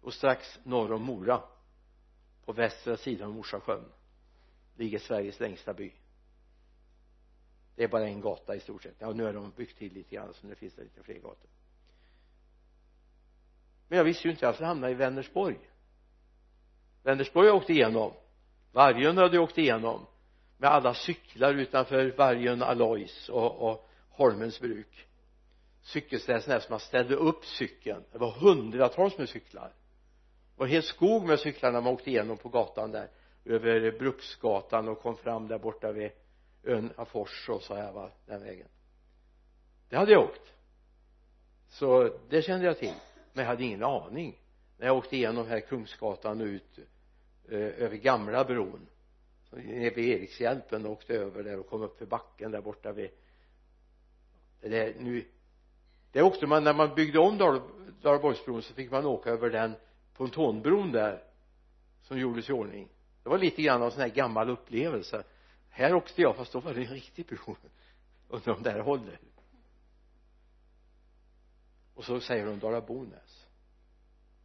Och 0.00 0.14
strax 0.14 0.58
norr 0.62 0.92
om 0.92 1.02
Mora 1.02 1.42
på 2.44 2.52
västra 2.52 2.96
sidan 2.96 3.28
om 3.28 3.34
Morsasjön 3.34 3.84
ligger 4.76 4.98
Sveriges 4.98 5.40
längsta 5.40 5.74
by. 5.74 5.92
Det 7.76 7.84
är 7.84 7.88
bara 7.88 8.08
en 8.08 8.20
gata 8.20 8.56
i 8.56 8.60
stort 8.60 8.82
sett. 8.82 8.96
Ja 8.98 9.12
nu 9.12 9.24
har 9.24 9.32
de 9.32 9.52
byggt 9.56 9.78
till 9.78 9.92
lite 9.92 10.14
grann 10.14 10.34
så 10.34 10.46
nu 10.46 10.54
finns 10.54 10.74
det 10.74 10.82
lite 10.82 11.02
fler 11.02 11.18
gator 11.18 11.50
men 13.88 13.96
jag 13.96 14.04
visste 14.04 14.28
ju 14.28 14.30
inte 14.30 14.38
att 14.38 14.48
jag 14.48 14.54
skulle 14.54 14.66
hamna 14.66 14.90
i 14.90 14.94
Vänersborg. 14.94 15.58
Vänersborg 17.02 17.46
har 17.46 17.54
jag 17.54 17.62
åkt 17.62 17.70
igenom. 17.70 18.12
Vargön 18.72 19.16
hade 19.16 19.36
jag 19.36 19.44
åkt 19.44 19.58
igenom. 19.58 20.06
Med 20.58 20.70
alla 20.70 20.94
cyklar 20.94 21.54
utanför 21.54 22.14
Vargön 22.16 22.62
Alois 22.62 23.28
och, 23.28 23.70
och 23.70 23.88
Holmens 24.10 24.60
bruk. 24.60 25.06
Cykelställena 25.82 26.60
som 26.60 26.72
man 26.72 26.80
ställde 26.80 27.14
upp 27.14 27.44
cykeln. 27.44 28.04
Det 28.12 28.18
var 28.18 28.30
hundratals 28.30 29.18
med 29.18 29.28
cyklar. 29.28 29.68
Det 29.68 30.60
var 30.60 30.66
en 30.66 30.72
hel 30.72 30.82
skog 30.82 31.26
med 31.26 31.40
cyklar 31.40 31.72
när 31.72 31.80
man 31.80 31.92
åkte 31.92 32.10
igenom 32.10 32.36
på 32.36 32.48
gatan 32.48 32.90
där. 32.90 33.10
Över 33.44 33.98
Bruksgatan 33.98 34.88
och 34.88 35.02
kom 35.02 35.16
fram 35.16 35.48
där 35.48 35.58
borta 35.58 35.92
vid 35.92 36.10
ön 36.64 36.92
Afors 36.96 37.48
och 37.48 37.62
så 37.62 37.74
här 37.74 37.92
va 37.92 38.10
den 38.26 38.42
vägen. 38.42 38.68
Det 39.88 39.96
hade 39.96 40.12
jag 40.12 40.24
åkt. 40.24 40.52
Så 41.68 42.18
det 42.28 42.42
kände 42.42 42.66
jag 42.66 42.78
till 42.78 42.94
men 43.36 43.44
jag 43.44 43.50
hade 43.50 43.64
ingen 43.64 43.82
aning. 43.82 44.38
När 44.78 44.86
jag 44.86 44.96
åkte 44.96 45.16
igenom 45.16 45.46
här 45.46 45.60
Kungsgatan 45.60 46.40
och 46.40 46.46
ut 46.46 46.78
eh, 47.48 47.58
över 47.58 47.96
gamla 47.96 48.44
bron 48.44 48.86
nere 49.50 49.90
vid 49.90 50.08
Erikshjälpen 50.08 50.86
och 50.86 50.92
åkte 50.92 51.14
över 51.14 51.42
där 51.42 51.58
och 51.58 51.68
kom 51.68 51.82
upp 51.82 51.98
för 51.98 52.06
backen 52.06 52.50
där 52.50 52.60
borta 52.60 52.92
vid 52.92 53.10
det 54.60 54.68
där 54.68 54.94
nu 54.98 55.24
det 56.12 56.22
åkte 56.22 56.46
man 56.46 56.64
när 56.64 56.74
man 56.74 56.94
byggde 56.94 57.18
om 57.18 57.38
Dal 57.38 57.60
så 58.62 58.74
fick 58.74 58.90
man 58.90 59.06
åka 59.06 59.30
över 59.30 59.50
den 59.50 59.74
pontonbron 60.14 60.92
där 60.92 61.22
som 62.02 62.18
gjordes 62.18 62.50
i 62.50 62.52
ordning. 62.52 62.88
Det 63.22 63.28
var 63.28 63.38
lite 63.38 63.62
grann 63.62 63.82
av 63.82 63.86
en 63.86 63.90
sån 63.90 64.00
här 64.00 64.08
gammal 64.08 64.50
upplevelse. 64.50 65.24
Här 65.70 65.94
åkte 65.94 66.22
jag 66.22 66.36
fast 66.36 66.52
då 66.52 66.60
var 66.60 66.74
det 66.74 66.80
en 66.80 66.86
riktig 66.86 67.26
bro. 67.26 67.56
Undrar 68.28 68.54
om 68.54 68.62
det 68.62 68.70
här 68.70 68.80
håller 68.80 69.18
och 71.96 72.04
så 72.04 72.20
säger 72.20 72.46
de 72.46 72.58
Dala-Bonäs 72.58 73.46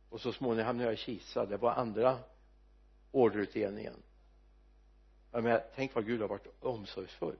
och 0.09 0.21
så 0.21 0.33
småningom 0.33 0.65
hamnade 0.65 0.89
jag 0.89 0.93
i 0.93 0.97
Kisa 0.97 1.45
det 1.45 1.57
var 1.57 1.71
andra 1.71 2.19
orderutdelningen. 3.11 3.95
Jag 5.31 5.43
menar 5.43 5.63
tänk 5.75 5.95
vad 5.95 6.05
Gud 6.05 6.21
har 6.21 6.27
varit 6.27 6.47
omsorgsfull. 6.59 7.37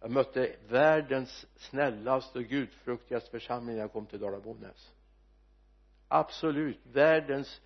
Jag 0.00 0.10
mötte 0.10 0.56
världens 0.68 1.46
snällaste 1.56 2.38
och 2.38 2.44
gudfruktigaste 2.44 3.30
församling 3.30 3.74
när 3.74 3.82
jag 3.82 3.92
kom 3.92 4.06
till 4.06 4.20
Dala-Bonäs 4.20 4.92
absolut 6.08 6.78
världens 6.92 7.60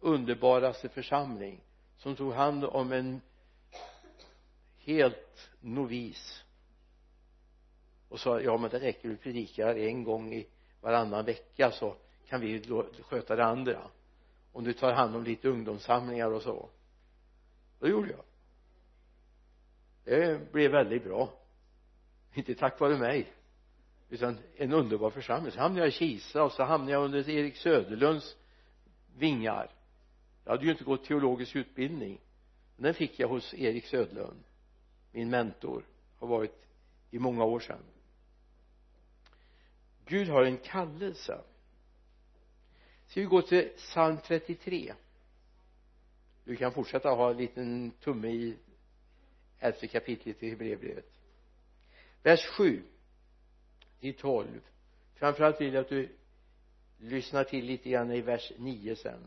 underbaraste 0.00 0.88
församling 0.88 1.60
som 1.96 2.16
tog 2.16 2.32
hand 2.32 2.64
om 2.64 2.92
en 2.92 3.20
helt 4.78 5.50
novis. 5.60 6.44
Och 8.08 8.20
sa 8.20 8.40
ja 8.40 8.56
men 8.56 8.70
det 8.70 8.80
räcker 8.80 9.08
du 9.08 9.16
predikar 9.16 9.74
en 9.74 10.04
gång 10.04 10.32
i 10.34 10.46
varannan 10.80 11.24
vecka 11.24 11.70
så 11.70 11.94
kan 12.28 12.40
vi 12.40 12.62
sköta 13.02 13.36
det 13.36 13.44
andra. 13.44 13.82
Om 14.52 14.64
du 14.64 14.72
tar 14.72 14.92
hand 14.92 15.16
om 15.16 15.24
lite 15.24 15.48
ungdomssamlingar 15.48 16.30
och 16.30 16.42
så. 16.42 16.68
Då 17.78 17.88
gjorde 17.88 18.10
jag. 18.10 18.24
Det 20.04 20.52
blev 20.52 20.70
väldigt 20.70 21.04
bra. 21.04 21.30
Inte 22.34 22.54
tack 22.54 22.80
vare 22.80 22.98
mig 22.98 23.32
utan 24.08 24.38
en 24.56 24.72
underbar 24.72 25.10
församling. 25.10 25.52
Så 25.52 25.60
hamnade 25.60 25.80
jag 25.80 25.88
i 25.88 25.92
Kisa 25.92 26.42
och 26.42 26.52
så 26.52 26.62
hamnade 26.62 26.92
jag 26.92 27.04
under 27.04 27.30
Erik 27.30 27.56
Söderlunds 27.56 28.36
vingar. 29.16 29.70
Jag 30.44 30.50
hade 30.50 30.64
ju 30.64 30.70
inte 30.70 30.84
gått 30.84 31.04
teologisk 31.04 31.56
utbildning. 31.56 32.20
Men 32.76 32.84
den 32.84 32.94
fick 32.94 33.20
jag 33.20 33.28
hos 33.28 33.54
Erik 33.54 33.86
Söderlund 33.86 34.44
min 35.12 35.30
mentor. 35.30 35.84
Har 36.18 36.28
varit 36.28 36.66
i 37.10 37.18
många 37.18 37.44
år 37.44 37.60
sedan. 37.60 37.82
Gud 40.08 40.28
har 40.28 40.42
en 40.42 40.56
kallelse. 40.56 41.40
Ska 43.06 43.20
vi 43.20 43.26
gå 43.26 43.42
till 43.42 43.68
psalm 43.76 44.18
33 44.26 44.94
du 46.48 46.56
kan 46.56 46.72
fortsätta 46.72 47.08
ha 47.08 47.30
en 47.30 47.36
liten 47.36 47.90
tumme 47.90 48.28
i 48.28 48.56
elfte 49.58 49.86
kapitlet 49.86 50.42
i 50.42 50.50
Hebreerbrevet. 50.50 51.12
Vers 52.22 52.46
7 52.46 52.82
till 54.00 54.14
12 54.14 54.60
framförallt 55.14 55.60
vill 55.60 55.74
jag 55.74 55.80
att 55.80 55.88
du 55.88 56.08
lyssnar 56.98 57.44
till 57.44 57.64
lite 57.64 57.90
grann 57.90 58.12
i 58.12 58.20
vers 58.20 58.52
9 58.58 58.96
sen. 58.96 59.20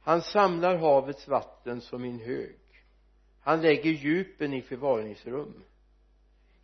Han 0.00 0.22
samlar 0.22 0.76
havets 0.76 1.28
vatten 1.28 1.80
som 1.80 2.04
en 2.04 2.20
hög. 2.20 2.56
Han 3.40 3.62
lägger 3.62 3.90
djupen 3.90 4.54
i 4.54 4.62
förvaringsrum. 4.62 5.64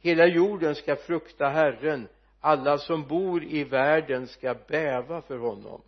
Hela 0.01 0.27
jorden 0.27 0.75
ska 0.75 0.97
frukta 0.97 1.49
Herren 1.49 2.09
alla 2.47 2.79
som 2.79 3.07
bor 3.07 3.45
i 3.45 3.65
världen 3.65 4.27
ska 4.27 4.55
bäva 4.69 5.23
för 5.23 5.39
honom. 5.39 5.83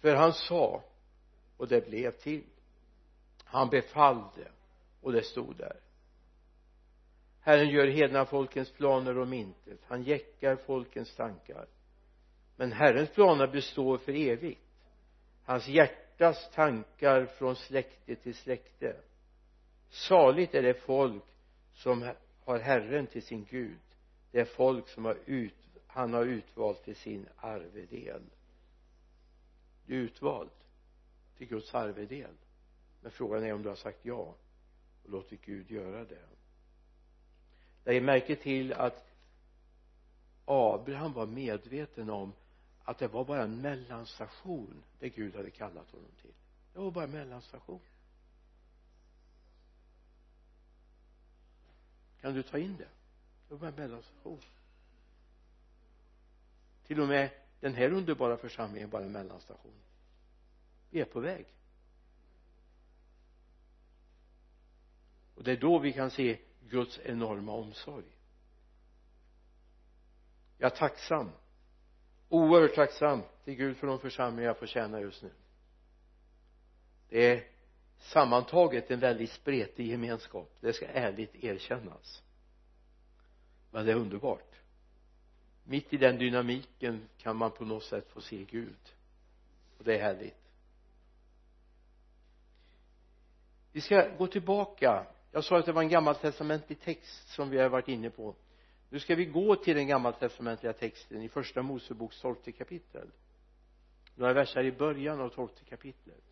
För 0.00 0.14
han 0.14 0.32
sa 0.32 0.82
och 1.56 1.68
det 1.68 1.88
blev 1.88 2.10
till. 2.10 2.44
Han 3.44 3.68
befallde 3.68 4.48
och 5.00 5.12
det 5.12 5.22
stod 5.22 5.56
där. 5.56 5.76
Herren 7.40 7.68
gör 7.68 7.86
hedna 7.86 8.26
folkens 8.26 8.70
planer 8.72 9.18
om 9.18 9.32
intet. 9.32 9.80
Han 9.86 10.02
jäckar 10.02 10.56
folkens 10.56 11.16
tankar. 11.16 11.66
Men 12.56 12.72
Herrens 12.72 13.10
planer 13.10 13.46
består 13.46 13.98
för 13.98 14.12
evigt. 14.12 14.60
Hans 15.44 15.68
hjärtas 15.68 16.50
tankar 16.54 17.26
från 17.26 17.56
släkte 17.56 18.14
till 18.16 18.34
släkte. 18.34 18.96
Saligt 19.90 20.54
är 20.54 20.62
det 20.62 20.74
folk 20.74 21.24
som 21.72 22.10
har 22.44 22.58
Herren 22.58 23.06
till 23.06 23.22
sin 23.22 23.44
Gud 23.44 23.78
det 24.36 24.40
är 24.40 24.44
folk 24.44 24.88
som 24.88 25.04
har 25.04 25.18
ut, 25.26 25.54
han 25.86 26.14
har 26.14 26.24
utvalt 26.24 26.84
till 26.84 26.96
sin 26.96 27.28
arvedel. 27.36 28.22
Du 29.86 29.94
är 29.94 30.00
utvald 30.00 30.50
till 31.36 31.48
Guds 31.48 31.74
arvedel. 31.74 32.34
Men 33.00 33.10
frågan 33.12 33.44
är 33.44 33.52
om 33.52 33.62
du 33.62 33.68
har 33.68 33.76
sagt 33.76 33.98
ja 34.02 34.34
och 35.04 35.10
låtit 35.10 35.42
Gud 35.44 35.70
göra 35.70 36.04
det. 36.04 36.26
Lägg 37.84 38.02
märke 38.02 38.36
till 38.36 38.72
att 38.72 39.06
Abraham 40.44 41.12
var 41.12 41.26
medveten 41.26 42.10
om 42.10 42.32
att 42.84 42.98
det 42.98 43.08
var 43.08 43.24
bara 43.24 43.42
en 43.42 43.60
mellanstation 43.60 44.82
det 44.98 45.08
Gud 45.08 45.36
hade 45.36 45.50
kallat 45.50 45.90
honom 45.90 46.10
till. 46.22 46.34
Det 46.72 46.78
var 46.78 46.90
bara 46.90 47.04
en 47.04 47.10
mellanstation. 47.10 47.80
Kan 52.20 52.34
du 52.34 52.42
ta 52.42 52.58
in 52.58 52.76
det? 52.76 52.95
Det 53.48 53.54
var 53.54 53.58
bara 53.58 53.68
en 53.68 53.74
mellanstation 53.74 54.40
till 56.86 57.00
och 57.00 57.08
med 57.08 57.30
den 57.60 57.74
här 57.74 57.92
underbara 57.92 58.36
församlingen 58.36 58.90
bara 58.90 59.04
en 59.04 59.12
mellanstation. 59.12 59.72
Vi 60.90 61.00
är 61.00 61.04
på 61.04 61.20
väg. 61.20 61.46
Och 65.34 65.44
det 65.44 65.52
är 65.52 65.56
då 65.56 65.78
vi 65.78 65.92
kan 65.92 66.10
se 66.10 66.38
Guds 66.68 67.00
enorma 67.04 67.52
omsorg. 67.52 68.04
Jag 70.58 70.72
är 70.72 70.76
tacksam 70.76 71.30
oerhört 72.28 72.74
tacksam 72.74 73.22
till 73.44 73.54
Gud 73.54 73.76
för 73.76 73.86
de 73.86 73.98
församlingar 73.98 74.48
jag 74.48 74.58
får 74.58 74.66
tjäna 74.66 75.00
just 75.00 75.22
nu. 75.22 75.30
Det 77.08 77.30
är 77.30 77.46
sammantaget 77.98 78.90
en 78.90 79.00
väldigt 79.00 79.30
spretig 79.30 79.86
gemenskap 79.86 80.56
det 80.60 80.72
ska 80.72 80.86
ärligt 80.86 81.34
erkännas 81.34 82.22
men 83.70 83.86
det 83.86 83.92
är 83.92 83.96
underbart. 83.96 84.54
Mitt 85.64 85.92
i 85.92 85.96
den 85.96 86.18
dynamiken 86.18 87.08
kan 87.18 87.36
man 87.36 87.50
på 87.50 87.64
något 87.64 87.84
sätt 87.84 88.08
få 88.08 88.20
se 88.20 88.44
Gud. 88.44 88.94
Och 89.78 89.84
det 89.84 89.98
är 89.98 90.02
härligt. 90.02 90.46
Vi 93.72 93.80
ska 93.80 94.08
gå 94.18 94.26
tillbaka. 94.26 95.06
Jag 95.32 95.44
sa 95.44 95.58
att 95.58 95.66
det 95.66 95.72
var 95.72 95.82
en 95.82 95.88
gammaltestamentlig 95.88 96.80
text 96.80 97.28
som 97.28 97.50
vi 97.50 97.58
har 97.58 97.68
varit 97.68 97.88
inne 97.88 98.10
på. 98.10 98.34
Nu 98.90 99.00
ska 99.00 99.14
vi 99.14 99.24
gå 99.24 99.56
till 99.56 99.76
den 99.76 99.86
gammaltestamentliga 99.86 100.72
texten 100.72 101.22
i 101.22 101.28
första 101.28 101.62
Moseboks 101.62 102.20
tolfte 102.20 102.52
kapitel. 102.52 103.08
Några 104.14 104.32
verser 104.32 104.64
i 104.64 104.72
början 104.72 105.20
av 105.20 105.28
tolfte 105.28 105.64
kapitlet. 105.64 106.24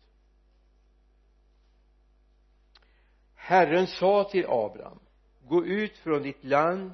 Herren 3.35 3.87
sa 3.87 4.23
till 4.23 4.45
Abraham 4.47 4.99
gå 5.41 5.65
ut 5.65 5.97
från 5.97 6.23
ditt 6.23 6.43
land 6.43 6.91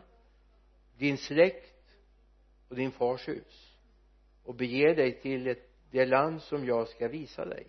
din 1.02 1.18
släkt 1.18 1.96
och 2.70 2.76
din 2.76 2.92
fars 2.92 3.28
hus 3.28 3.78
och 4.44 4.56
bege 4.56 4.94
dig 4.94 5.22
till 5.22 5.56
det 5.92 6.06
land 6.06 6.42
som 6.42 6.66
jag 6.66 6.88
ska 6.88 7.08
visa 7.08 7.46
dig. 7.46 7.68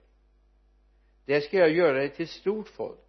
Där 1.24 1.40
ska 1.40 1.56
jag 1.56 1.70
göra 1.70 1.98
dig 1.98 2.10
till 2.10 2.28
stort 2.28 2.68
folk. 2.68 3.00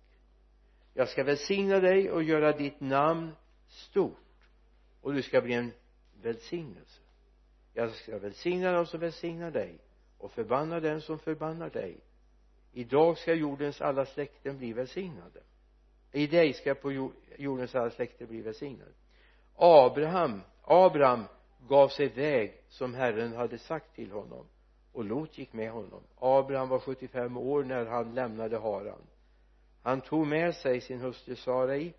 Jag 0.93 1.09
ska 1.09 1.24
välsigna 1.24 1.80
dig 1.80 2.11
och 2.11 2.24
göra 2.24 2.51
ditt 2.51 2.80
namn 2.80 3.32
stort. 3.67 4.17
Och 5.01 5.13
du 5.13 5.21
ska 5.21 5.41
bli 5.41 5.53
en 5.53 5.71
välsignelse. 6.21 7.01
Jag 7.74 7.91
ska 7.91 8.17
välsigna 8.17 8.71
dem 8.71 8.86
som 8.86 8.99
välsignar 8.99 9.51
dig 9.51 9.78
och 10.17 10.32
förbanna 10.32 10.80
den 10.80 11.01
som 11.01 11.19
förbannar 11.19 11.69
dig. 11.69 11.97
Idag 12.74 13.17
ska 13.17 13.34
jordens 13.34 13.82
alla 13.82 14.05
släkten 14.05 14.57
bli 14.57 14.74
välsignade. 14.74 15.43
I 16.11 16.28
dig 16.28 16.53
ska 16.53 16.76
på 16.76 17.11
jordens 17.38 17.76
alla 17.76 17.89
släkter 17.89 18.26
bli 18.26 18.41
välsignade. 18.41 18.91
Abraham 19.56 20.41
Abraham 20.64 21.24
gav 21.68 21.88
sig 21.88 22.08
väg 22.08 22.62
som 22.70 22.93
Herren 22.93 23.34
hade 23.34 23.58
sagt 23.58 23.95
till 23.95 24.12
honom. 24.12 24.45
Och 24.91 25.06
Lot 25.06 25.38
gick 25.38 25.54
med 25.54 25.72
honom. 25.72 26.04
Abraham 26.20 26.70
var 26.70 26.80
75 26.80 27.38
år 27.38 27.64
när 27.64 27.86
han 27.86 28.14
lämnade 28.14 28.60
Haran. 28.60 29.01
Han 29.82 30.01
tog 30.01 30.28
med 30.28 30.56
sig 30.56 30.82
sin 30.82 31.01
hustru 31.01 31.36
Sarai 31.36 31.93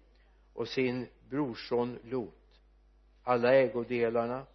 och 0.55 0.69
sin 0.69 1.07
brorson 1.29 1.99
Lot. 2.03 2.61
Alla 3.23 3.55
ägodelarna 3.55 4.47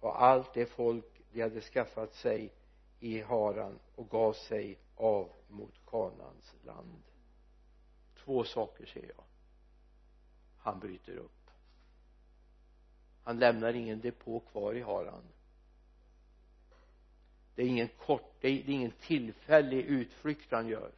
och 0.00 0.22
allt 0.22 0.54
det 0.54 0.66
folk 0.66 1.22
de 1.32 1.42
hade 1.42 1.60
skaffat 1.60 2.14
sig 2.14 2.52
i 3.00 3.20
Haran 3.20 3.78
och 3.94 4.08
gav 4.08 4.32
sig 4.32 4.78
av 4.96 5.28
mot 5.48 5.74
Kanans 5.86 6.54
land. 6.64 7.02
Två 8.24 8.44
saker 8.44 8.86
ser 8.86 9.06
jag. 9.16 9.24
Han 10.58 10.78
bryter 10.80 11.16
upp 11.16 11.33
han 13.24 13.38
lämnar 13.38 13.72
ingen 13.72 14.00
depå 14.00 14.40
kvar 14.40 14.74
i 14.74 14.82
Haran 14.82 15.22
det 17.54 17.62
är 17.62 17.66
ingen 17.66 17.88
kort 17.88 18.34
det 18.40 18.48
är 18.48 18.70
ingen 18.70 18.90
tillfällig 18.90 19.84
utflykt 19.84 20.52
han 20.52 20.68
gör. 20.68 20.92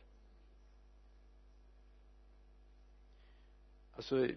Alltså 3.97 4.29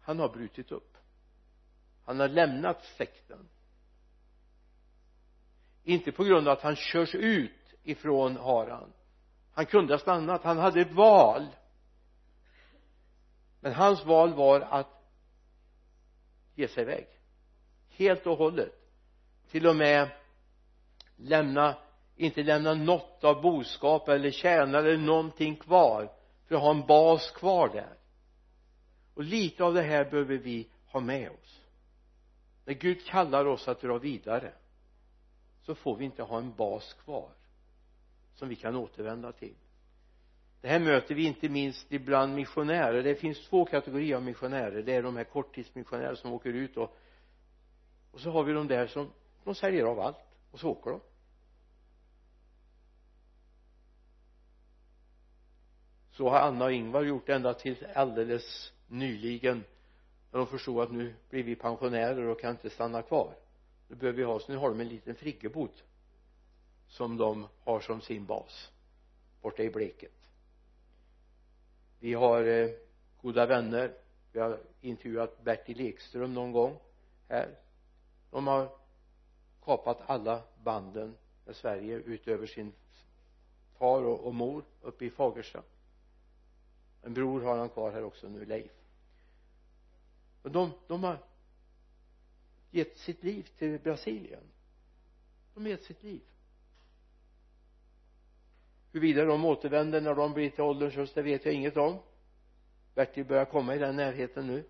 han 0.00 0.18
har 0.18 0.28
brutit 0.28 0.72
upp. 0.72 0.96
Han 2.04 2.20
har 2.20 2.28
lämnat 2.28 2.84
sekten. 2.84 3.48
Inte 5.82 6.12
på 6.12 6.24
grund 6.24 6.48
av 6.48 6.52
att 6.52 6.62
han 6.62 6.76
körs 6.76 7.14
ut 7.14 7.74
ifrån 7.82 8.36
Haran 8.36 8.92
han 9.52 9.66
kunde 9.66 9.94
ha 9.94 9.98
stannat. 9.98 10.44
Han 10.44 10.58
hade 10.58 10.80
ett 10.80 10.92
val. 10.92 11.46
Men 13.60 13.74
hans 13.74 14.04
val 14.04 14.34
var 14.34 14.60
att 14.60 14.99
ge 16.60 16.68
sig 16.68 16.82
iväg. 16.82 17.06
Helt 17.88 18.26
och 18.26 18.38
hållet. 18.38 18.72
Till 19.50 19.66
och 19.66 19.76
med 19.76 20.08
lämna 21.16 21.76
inte 22.16 22.42
lämna 22.42 22.74
något 22.74 23.24
av 23.24 23.42
boskap 23.42 24.08
eller 24.08 24.30
tjänare 24.30 24.88
eller 24.88 25.04
någonting 25.04 25.56
kvar 25.56 26.12
för 26.46 26.54
att 26.54 26.60
ha 26.60 26.70
en 26.70 26.86
bas 26.86 27.30
kvar 27.30 27.68
där. 27.68 27.96
Och 29.14 29.24
lite 29.24 29.64
av 29.64 29.74
det 29.74 29.82
här 29.82 30.10
behöver 30.10 30.36
vi 30.36 30.68
ha 30.86 31.00
med 31.00 31.30
oss. 31.30 31.62
När 32.64 32.74
Gud 32.74 33.06
kallar 33.06 33.44
oss 33.44 33.68
att 33.68 33.80
dra 33.80 33.98
vidare 33.98 34.52
så 35.62 35.74
får 35.74 35.96
vi 35.96 36.04
inte 36.04 36.22
ha 36.22 36.38
en 36.38 36.54
bas 36.54 36.94
kvar 36.94 37.30
som 38.34 38.48
vi 38.48 38.56
kan 38.56 38.76
återvända 38.76 39.32
till 39.32 39.54
det 40.60 40.68
här 40.68 40.78
möter 40.78 41.14
vi 41.14 41.24
inte 41.24 41.48
minst 41.48 41.92
ibland 41.92 42.34
missionärer. 42.34 43.02
Det 43.02 43.14
finns 43.14 43.48
två 43.48 43.64
kategorier 43.64 44.16
av 44.16 44.22
missionärer. 44.22 44.82
Det 44.82 44.94
är 44.94 45.02
de 45.02 45.16
här 45.16 45.24
korttidsmissionärer 45.24 46.14
som 46.14 46.32
åker 46.32 46.52
ut 46.52 46.76
och 46.76 46.96
och 48.10 48.20
så 48.20 48.30
har 48.30 48.44
vi 48.44 48.52
de 48.52 48.68
där 48.68 48.86
som 48.86 49.10
de 49.44 49.54
säljer 49.54 49.84
av 49.84 50.00
allt 50.00 50.16
och 50.50 50.60
så 50.60 50.68
åker 50.70 50.90
de. 50.90 51.00
Så 56.10 56.28
har 56.28 56.40
Anna 56.40 56.64
och 56.64 56.72
Ingvar 56.72 57.02
gjort 57.02 57.28
ända 57.28 57.54
till 57.54 57.86
alldeles 57.94 58.72
nyligen. 58.88 59.64
När 60.30 60.38
de 60.38 60.46
förstod 60.46 60.82
att 60.82 60.92
nu 60.92 61.14
blir 61.30 61.42
vi 61.42 61.56
pensionärer 61.56 62.24
och 62.24 62.40
kan 62.40 62.50
inte 62.50 62.70
stanna 62.70 63.02
kvar. 63.02 63.34
Nu 63.88 63.96
behöver 63.96 64.16
vi 64.16 64.24
ha 64.24 64.40
så 64.40 64.52
nu 64.52 64.58
har 64.58 64.68
de 64.68 64.80
en 64.80 64.88
liten 64.88 65.14
friggebod 65.14 65.82
som 66.88 67.16
de 67.16 67.46
har 67.64 67.80
som 67.80 68.00
sin 68.00 68.26
bas 68.26 68.72
borta 69.40 69.62
i 69.62 69.70
Bleket 69.70 70.19
vi 72.00 72.14
har 72.14 72.44
eh, 72.44 72.70
goda 73.22 73.46
vänner. 73.46 73.94
Vi 74.32 74.40
har 74.40 74.60
intervjuat 74.80 75.44
Bertil 75.44 75.80
Ekström 75.80 76.34
någon 76.34 76.52
gång 76.52 76.78
här. 77.28 77.58
De 78.30 78.46
har 78.46 78.68
kapat 79.64 79.98
alla 80.06 80.42
banden 80.62 81.16
med 81.44 81.56
Sverige 81.56 81.96
utöver 81.96 82.46
sin 82.46 82.72
far 83.78 84.02
och 84.02 84.34
mor 84.34 84.64
uppe 84.80 85.04
i 85.04 85.10
Fagersta. 85.10 85.62
En 87.02 87.14
bror 87.14 87.40
har 87.40 87.58
han 87.58 87.68
kvar 87.68 87.92
här 87.92 88.04
också 88.04 88.28
nu 88.28 88.44
Leif. 88.44 88.72
Och 90.42 90.50
de, 90.50 90.72
de 90.86 91.04
har 91.04 91.18
gett 92.70 92.98
sitt 92.98 93.22
liv 93.22 93.48
till 93.58 93.78
Brasilien. 93.78 94.42
De 95.54 95.60
har 95.60 95.70
gett 95.70 95.84
sitt 95.84 96.02
liv 96.02 96.20
huruvida 98.92 99.24
de 99.24 99.44
återvänder 99.44 100.00
när 100.00 100.14
de 100.14 100.32
blir 100.32 100.50
till 100.50 100.64
ålderns 100.64 100.94
höst 100.94 101.14
det 101.14 101.22
vet 101.22 101.44
jag 101.44 101.54
inget 101.54 101.76
om. 101.76 101.98
Bertil 102.94 103.24
börjar 103.24 103.44
komma 103.44 103.74
i 103.74 103.78
den 103.78 103.96
närheten 103.96 104.46
nu. 104.46 104.64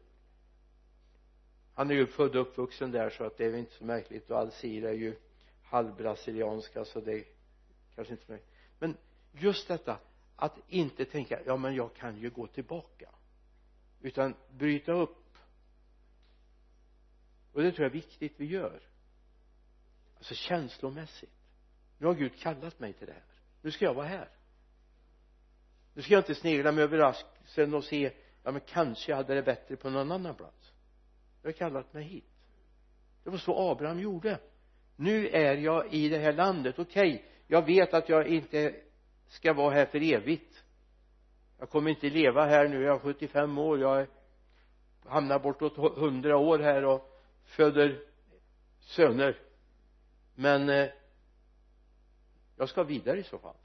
Han 1.75 1.91
är 1.91 1.95
ju 1.95 2.07
född 2.07 2.37
och 2.37 2.43
uppvuxen 2.43 2.91
där 2.91 3.11
så 3.11 3.25
att 3.25 3.37
det 3.37 3.45
är 3.45 3.51
väl 3.51 3.61
inte 3.61 3.75
så 3.75 3.85
märkligt. 3.85 4.31
Och 4.31 4.39
Alcira 4.39 4.89
är 4.89 4.95
ju 4.95 5.17
halvbrasilianska 5.63 6.85
så 6.85 7.01
det 7.01 7.13
är 7.13 7.25
kanske 7.95 8.15
inte 8.15 8.27
så 8.27 8.33
märkligt. 8.33 8.51
Men 8.79 8.97
just 9.33 9.69
detta 9.69 9.99
att 10.37 10.59
inte 10.69 11.05
tänka 11.05 11.41
ja 11.47 11.57
men 11.57 11.75
jag 11.75 11.95
kan 11.95 12.19
ju 12.19 12.31
gå 12.31 12.47
tillbaka. 12.47 13.09
Utan 14.01 14.35
bryta 14.51 14.93
upp. 14.93 15.37
Och 17.53 17.63
det 17.63 17.73
tror 17.73 17.85
jag 17.85 17.91
är 17.91 18.01
viktigt 18.01 18.33
vi 18.37 18.47
gör. 18.47 18.81
Alltså 20.17 20.35
känslomässigt. 20.35 21.31
Nu 21.99 22.07
har 22.07 22.15
Gud 22.15 22.39
kallat 22.39 22.81
mig 22.81 22.93
till 22.93 23.07
det 23.07 23.13
här 23.13 23.30
nu 23.63 23.71
ska 23.71 23.85
jag 23.85 23.95
vara 23.95 24.07
här. 24.07 24.29
Nu 25.95 26.03
ska 26.03 26.13
jag 26.13 26.21
inte 26.21 26.35
snegla 26.35 26.73
mig 26.73 26.85
över 26.85 26.99
axeln 26.99 27.75
och 27.75 27.85
se 27.85 28.13
ja 28.43 28.51
men 28.51 28.61
kanske 28.61 29.13
jag 29.13 29.17
hade 29.17 29.35
det 29.35 29.43
bättre 29.43 29.77
på 29.77 29.91
någon 29.91 30.13
annan 30.13 30.35
plats. 30.35 30.73
Jag 31.43 31.49
har 31.49 31.53
kallat 31.53 31.93
mig 31.93 32.05
hit. 32.05 32.25
Det 33.25 33.31
var 33.31 33.39
så 33.39 33.71
Abraham 33.71 34.01
gjorde. 34.01 34.39
Nu 34.97 35.29
är 35.29 35.57
jag 35.57 35.95
i 35.95 36.09
det 36.09 36.19
här 36.19 36.33
landet. 36.33 36.79
Okej 36.79 37.15
okay, 37.15 37.27
jag 37.47 37.67
vet 37.67 37.95
att 37.95 38.09
jag 38.09 38.27
inte 38.27 38.75
ska 39.29 39.53
vara 39.53 39.75
här 39.75 39.87
för 39.87 40.13
evigt. 40.13 40.65
Jag 41.59 41.71
kommer 41.71 41.91
inte 41.91 42.11
leva 42.11 42.47
här 42.47 42.69
nu. 42.69 42.83
Jag 42.83 42.95
är 42.95 42.99
75 42.99 43.59
år. 43.59 43.81
Jag 43.81 44.07
hamnar 45.05 45.39
bortåt 45.39 45.79
100 45.79 46.37
år 46.37 46.59
här 46.59 46.85
och 46.85 47.21
föder 47.45 48.01
söner. 48.81 49.39
Men 50.35 50.69
eh, 50.69 50.89
jag 52.61 52.69
ska 52.69 52.83
vidare 52.83 53.19
i 53.19 53.25
så 53.25 53.39
fall. 53.39 53.57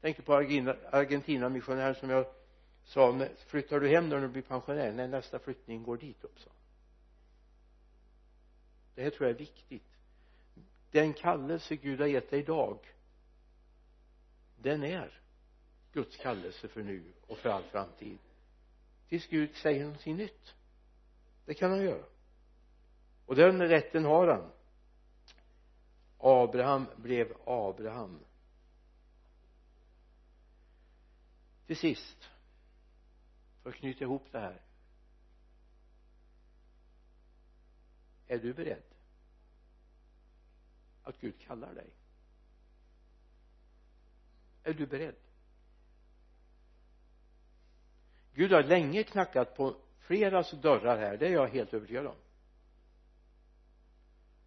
Tänkte 0.00 0.22
på 0.22 0.34
Argentina 0.34 1.48
missionären 1.48 1.94
som 1.94 2.10
jag 2.10 2.26
sa 2.84 3.26
flyttar 3.46 3.80
du 3.80 3.88
hem 3.88 4.08
när 4.08 4.20
du 4.20 4.28
blir 4.28 4.42
pensionär? 4.42 4.92
När 4.92 5.08
nästa 5.08 5.38
flyttning 5.38 5.82
går 5.82 5.96
dit 5.96 6.24
också. 6.24 6.50
Det 8.94 9.02
här 9.02 9.10
tror 9.10 9.28
jag 9.28 9.34
är 9.34 9.38
viktigt. 9.38 9.98
Den 10.90 11.12
kallelse 11.12 11.76
Gud 11.76 12.00
har 12.00 12.06
gett 12.06 12.30
dig 12.30 12.40
idag 12.40 12.78
den 14.56 14.84
är 14.84 15.20
Guds 15.92 16.16
kallelse 16.16 16.68
för 16.68 16.82
nu 16.82 17.02
och 17.26 17.38
för 17.38 17.48
all 17.48 17.62
framtid. 17.62 18.18
Tills 19.08 19.26
Gud 19.26 19.54
säger 19.54 19.84
någonting 19.84 20.16
nytt. 20.16 20.54
Det 21.44 21.54
kan 21.54 21.70
han 21.70 21.82
göra. 21.82 22.04
Och 23.26 23.36
den 23.36 23.68
rätten 23.68 24.04
har 24.04 24.26
han. 24.28 24.50
Abraham 26.18 26.86
blev 26.96 27.32
Abraham. 27.46 28.20
Till 31.66 31.76
sist 31.76 32.30
för 33.62 33.70
att 33.70 33.76
knyta 33.76 34.04
ihop 34.04 34.26
det 34.32 34.40
här. 34.40 34.60
Är 38.26 38.38
du 38.38 38.52
beredd 38.52 38.82
att 41.02 41.20
Gud 41.20 41.40
kallar 41.40 41.74
dig? 41.74 41.90
Är 44.64 44.74
du 44.74 44.86
beredd? 44.86 45.16
Gud 48.34 48.52
har 48.52 48.62
länge 48.62 49.02
knackat 49.02 49.56
på 49.56 49.76
flera 49.98 50.42
dörrar 50.42 50.98
här 50.98 51.16
det 51.16 51.26
är 51.26 51.32
jag 51.32 51.48
helt 51.48 51.74
övertygad 51.74 52.06
om. 52.06 52.16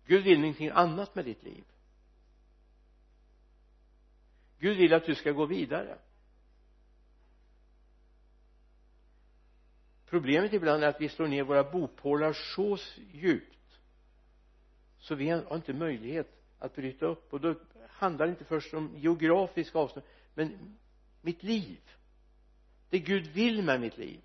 Gud 0.09 0.23
vill 0.23 0.39
någonting 0.39 0.69
annat 0.69 1.15
med 1.15 1.25
ditt 1.25 1.43
liv. 1.43 1.63
Gud 4.59 4.77
vill 4.77 4.93
att 4.93 5.05
du 5.05 5.15
ska 5.15 5.31
gå 5.31 5.45
vidare. 5.45 5.97
Problemet 10.05 10.53
ibland 10.53 10.83
är 10.83 10.87
att 10.87 11.01
vi 11.01 11.09
slår 11.09 11.27
ner 11.27 11.43
våra 11.43 11.71
bopålar 11.71 12.33
så 12.33 12.77
djupt 13.11 13.79
så 14.99 15.15
vi 15.15 15.29
har 15.29 15.55
inte 15.55 15.73
möjlighet 15.73 16.43
att 16.59 16.75
bryta 16.75 17.05
upp. 17.05 17.33
Och 17.33 17.41
då 17.41 17.55
handlar 17.89 18.25
det 18.25 18.29
inte 18.29 18.45
först 18.45 18.73
om 18.73 18.97
geografiska 18.97 19.79
avstånd 19.79 20.05
men 20.33 20.77
mitt 21.21 21.43
liv. 21.43 21.79
Det 22.89 22.99
Gud 22.99 23.27
vill 23.27 23.63
med 23.63 23.81
mitt 23.81 23.97
liv. 23.97 24.21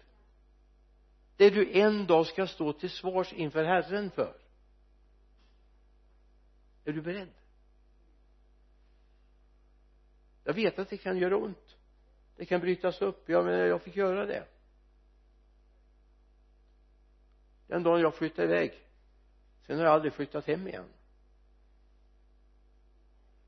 Det 1.36 1.50
du 1.50 1.72
en 1.72 2.06
dag 2.06 2.26
ska 2.26 2.46
stå 2.46 2.72
till 2.72 2.90
svars 2.90 3.32
inför 3.32 3.64
Herren 3.64 4.10
för 4.10 4.43
är 6.84 6.92
du 6.92 7.02
beredd? 7.02 7.32
Jag 10.44 10.54
vet 10.54 10.78
att 10.78 10.90
det 10.90 10.96
kan 10.96 11.18
göra 11.18 11.36
ont. 11.36 11.76
Det 12.36 12.44
kan 12.44 12.60
brytas 12.60 13.02
upp. 13.02 13.28
Jag 13.28 13.44
menar 13.44 13.58
jag 13.58 13.82
fick 13.82 13.96
göra 13.96 14.26
det. 14.26 14.46
Den 17.66 17.82
dagen 17.82 18.00
jag 18.00 18.14
flyttade 18.14 18.48
iväg. 18.48 18.72
Sen 19.66 19.78
har 19.78 19.84
jag 19.84 19.94
aldrig 19.94 20.12
flyttat 20.12 20.46
hem 20.46 20.68
igen. 20.68 20.88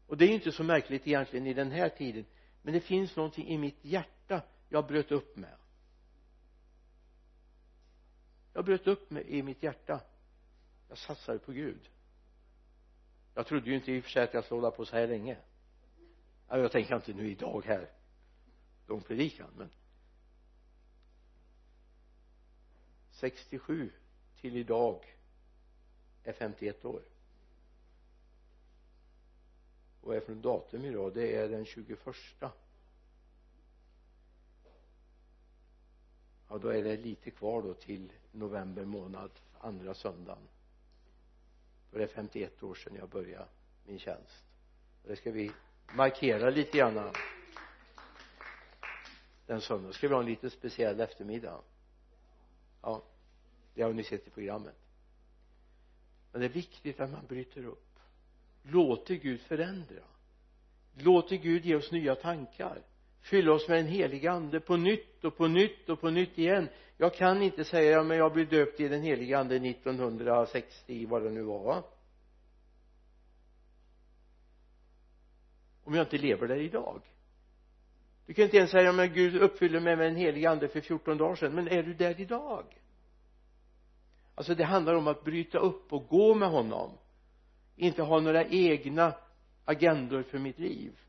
Och 0.06 0.16
det 0.16 0.24
är 0.24 0.28
ju 0.28 0.34
inte 0.34 0.52
så 0.52 0.64
märkligt 0.64 1.06
egentligen 1.06 1.46
i 1.46 1.54
den 1.54 1.70
här 1.70 1.88
tiden. 1.88 2.24
Men 2.62 2.74
det 2.74 2.80
finns 2.80 3.16
någonting 3.16 3.48
i 3.48 3.58
mitt 3.58 3.84
hjärta 3.84 4.42
jag 4.68 4.86
bröt 4.86 5.12
upp 5.12 5.36
med. 5.36 5.56
Jag 8.52 8.64
bröt 8.64 8.86
upp 8.86 9.10
med 9.10 9.26
i 9.26 9.42
mitt 9.42 9.62
hjärta. 9.62 10.00
Jag 10.88 10.98
satsade 10.98 11.38
på 11.38 11.52
Gud 11.52 11.90
jag 13.36 13.46
trodde 13.46 13.70
ju 13.70 13.76
inte 13.76 13.92
i 13.92 14.00
och 14.00 14.04
för 14.04 14.10
sig 14.10 14.22
att 14.22 14.34
jag 14.34 14.44
skulle 14.44 14.60
hålla 14.60 14.70
på 14.70 14.84
så 14.84 14.96
här 14.96 15.06
länge. 15.06 15.36
Jag 16.48 16.72
tänker 16.72 16.96
inte 16.96 17.12
nu 17.12 17.30
idag 17.30 17.64
här. 17.66 17.90
Lång 18.86 19.00
predikan 19.00 19.50
men 19.56 19.70
67 23.10 23.92
till 24.40 24.56
idag 24.56 25.16
är 26.24 26.32
51 26.32 26.84
år. 26.84 27.02
Och 30.00 30.16
är 30.16 30.20
från 30.20 30.40
datum 30.40 30.84
idag 30.84 31.14
det 31.14 31.36
är 31.36 31.48
den 31.48 31.64
21 31.64 31.98
ja 36.48 36.58
då 36.58 36.68
är 36.68 36.82
det 36.82 36.96
lite 36.96 37.30
kvar 37.30 37.62
då 37.62 37.74
till 37.74 38.12
november 38.32 38.84
månad 38.84 39.30
andra 39.58 39.94
söndagen 39.94 40.48
och 41.96 42.00
det 42.00 42.04
är 42.04 42.14
51 42.14 42.62
år 42.62 42.74
sedan 42.74 42.96
jag 42.96 43.08
började 43.08 43.46
min 43.86 43.98
tjänst. 43.98 44.44
Och 45.02 45.08
det 45.08 45.16
ska 45.16 45.30
vi 45.30 45.52
markera 45.94 46.50
lite 46.50 46.78
grann 46.78 47.12
den 49.46 49.60
söndagen 49.60 49.92
ska 49.92 50.08
vi 50.08 50.14
ha 50.14 50.20
en 50.20 50.26
liten 50.26 50.50
speciell 50.50 51.00
eftermiddag? 51.00 51.60
Ja 52.82 53.02
det 53.74 53.82
har 53.82 53.92
ni 53.92 54.04
sett 54.04 54.26
i 54.26 54.30
programmet. 54.30 54.74
Men 56.32 56.40
det 56.40 56.46
är 56.46 56.52
viktigt 56.52 57.00
att 57.00 57.10
man 57.10 57.26
bryter 57.26 57.64
upp. 57.64 57.98
Låter 58.62 59.14
Gud 59.14 59.40
förändra. 59.40 60.04
Låter 60.94 61.36
Gud 61.36 61.64
ge 61.64 61.76
oss 61.76 61.92
nya 61.92 62.14
tankar 62.14 62.82
fylla 63.26 63.52
oss 63.52 63.68
med 63.68 63.80
en 63.80 63.86
helig 63.86 64.26
ande 64.26 64.60
på 64.60 64.76
nytt 64.76 65.24
och 65.24 65.36
på 65.36 65.46
nytt 65.46 65.88
och 65.88 66.00
på 66.00 66.10
nytt 66.10 66.38
igen. 66.38 66.68
Jag 66.96 67.14
kan 67.14 67.42
inte 67.42 67.64
säga 67.64 67.90
ja, 67.90 68.02
men 68.02 68.18
jag 68.18 68.32
blev 68.32 68.48
döpt 68.48 68.80
i 68.80 68.88
den 68.88 69.02
helige 69.02 69.38
ande 69.38 69.56
1960 69.56 71.06
vad 71.06 71.22
det 71.22 71.30
nu 71.30 71.42
var 71.42 71.84
om 75.86 75.94
jag 75.94 76.04
inte 76.04 76.18
lever 76.18 76.48
där 76.48 76.56
idag. 76.56 77.02
Du 78.26 78.34
kan 78.34 78.44
inte 78.44 78.56
ens 78.56 78.70
säga 78.70 78.92
men 78.92 79.12
Gud 79.12 79.36
uppfyller 79.36 79.80
mig 79.80 79.96
med 79.96 80.06
en 80.06 80.16
helig 80.16 80.46
ande 80.46 80.68
för 80.68 80.80
14 80.80 81.18
dagar 81.18 81.34
sedan 81.34 81.54
men 81.54 81.68
är 81.68 81.82
du 81.82 81.94
där 81.94 82.20
idag? 82.20 82.64
Alltså 84.34 84.54
det 84.54 84.64
handlar 84.64 84.94
om 84.94 85.06
att 85.06 85.24
bryta 85.24 85.58
upp 85.58 85.92
och 85.92 86.08
gå 86.08 86.34
med 86.34 86.48
honom. 86.48 86.90
Inte 87.76 88.02
ha 88.02 88.20
några 88.20 88.44
egna 88.44 89.14
agendor 89.64 90.22
för 90.22 90.38
mitt 90.38 90.58
liv. 90.58 91.00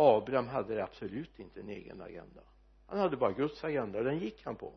Abraham 0.00 0.48
hade 0.48 0.84
absolut 0.84 1.38
inte 1.38 1.60
en 1.60 1.68
egen 1.68 2.00
agenda. 2.00 2.42
Han 2.86 2.98
hade 2.98 3.16
bara 3.16 3.32
Guds 3.32 3.64
agenda 3.64 3.98
och 3.98 4.04
den 4.04 4.18
gick 4.18 4.44
han 4.44 4.56
på. 4.56 4.74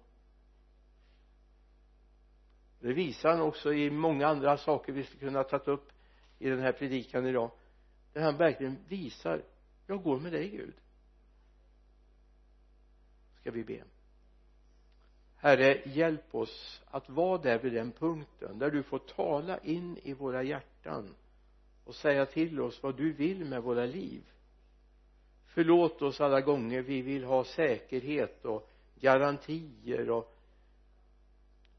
Det 2.79 2.93
visar 2.93 3.29
han 3.29 3.41
också 3.41 3.73
i 3.73 3.91
många 3.91 4.27
andra 4.27 4.57
saker 4.57 4.93
vi 4.93 5.03
skulle 5.03 5.19
kunna 5.19 5.43
ta 5.43 5.57
upp 5.57 5.91
i 6.39 6.49
den 6.49 6.59
här 6.59 6.71
predikan 6.71 7.25
idag 7.25 7.51
där 8.13 8.21
han 8.21 8.37
verkligen 8.37 8.77
visar 8.87 9.41
jag 9.87 10.03
går 10.03 10.19
med 10.19 10.31
dig 10.31 10.49
Gud. 10.49 10.73
Ska 13.39 13.51
vi 13.51 13.63
be? 13.63 13.83
Herre 15.35 15.81
hjälp 15.85 16.35
oss 16.35 16.81
att 16.85 17.09
vara 17.09 17.37
där 17.37 17.59
vid 17.59 17.73
den 17.73 17.91
punkten 17.91 18.59
där 18.59 18.71
du 18.71 18.83
får 18.83 18.99
tala 18.99 19.57
in 19.57 19.97
i 19.97 20.13
våra 20.13 20.43
hjärtan 20.43 21.15
och 21.83 21.95
säga 21.95 22.25
till 22.25 22.61
oss 22.61 22.83
vad 22.83 22.97
du 22.97 23.13
vill 23.13 23.45
med 23.45 23.63
våra 23.63 23.85
liv 23.85 24.32
förlåt 25.53 26.01
oss 26.01 26.21
alla 26.21 26.41
gånger 26.41 26.81
vi 26.81 27.01
vill 27.01 27.23
ha 27.23 27.43
säkerhet 27.43 28.45
och 28.45 28.69
garantier 28.95 30.09
och 30.09 30.35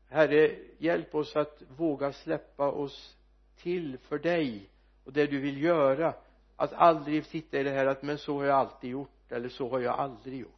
herre 0.08 0.56
hjälp 0.78 1.14
oss 1.14 1.36
att 1.36 1.62
våga 1.76 2.12
släppa 2.12 2.70
oss 2.70 3.16
till 3.56 3.98
för 3.98 4.18
dig 4.18 4.70
och 5.04 5.12
det 5.12 5.26
du 5.26 5.40
vill 5.40 5.62
göra. 5.62 6.14
Att 6.56 6.72
aldrig 6.72 7.26
sitta 7.26 7.58
i 7.58 7.62
det 7.62 7.70
här 7.70 7.86
att 7.86 8.02
men 8.02 8.18
så 8.18 8.38
har 8.38 8.44
jag 8.44 8.56
alltid 8.56 8.90
gjort 8.90 9.32
eller 9.32 9.48
så 9.48 9.68
har 9.68 9.80
jag 9.80 9.98
aldrig 9.98 10.40
gjort 10.40 10.50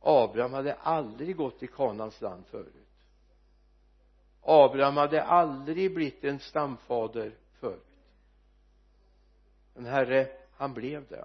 Abraham 0.00 0.52
hade 0.52 0.74
aldrig 0.74 1.36
gått 1.36 1.62
i 1.62 1.66
Kanans 1.66 2.20
land 2.20 2.46
förut. 2.46 2.74
Abraham 4.42 4.96
hade 4.96 5.22
aldrig 5.22 5.94
blivit 5.94 6.24
en 6.24 6.38
stamfader 6.38 7.32
förut. 7.52 7.82
Men 9.74 9.86
herre 9.86 10.28
han 10.56 10.74
blev 10.74 11.06
det 11.08 11.24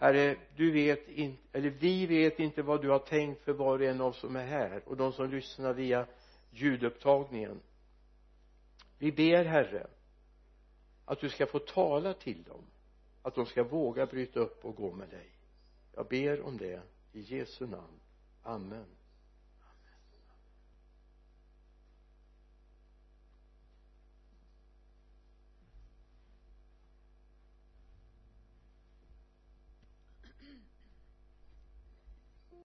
herre 0.00 0.36
du 0.56 0.70
vet 0.70 1.08
inte 1.08 1.58
eller 1.58 1.70
vi 1.70 2.06
vet 2.06 2.40
inte 2.40 2.62
vad 2.62 2.82
du 2.82 2.88
har 2.88 2.98
tänkt 2.98 3.42
för 3.42 3.52
var 3.52 3.78
och 3.78 3.84
en 3.84 4.00
av 4.00 4.06
oss 4.06 4.20
som 4.20 4.36
är 4.36 4.46
här 4.46 4.82
och 4.86 4.96
de 4.96 5.12
som 5.12 5.30
lyssnar 5.30 5.72
via 5.72 6.06
ljudupptagningen. 6.50 7.60
Vi 8.98 9.12
ber 9.12 9.44
herre 9.44 9.86
att 11.04 11.20
du 11.20 11.28
ska 11.28 11.46
få 11.46 11.58
tala 11.58 12.14
till 12.14 12.42
dem 12.42 12.64
att 13.22 13.34
de 13.34 13.46
ska 13.46 13.62
våga 13.62 14.06
bryta 14.06 14.40
upp 14.40 14.64
och 14.64 14.76
gå 14.76 14.92
med 14.92 15.08
dig. 15.08 15.30
Jag 15.94 16.06
ber 16.08 16.40
om 16.40 16.56
det 16.56 16.82
i 17.12 17.20
Jesu 17.20 17.66
namn. 17.66 18.00
Amen. 18.42 18.86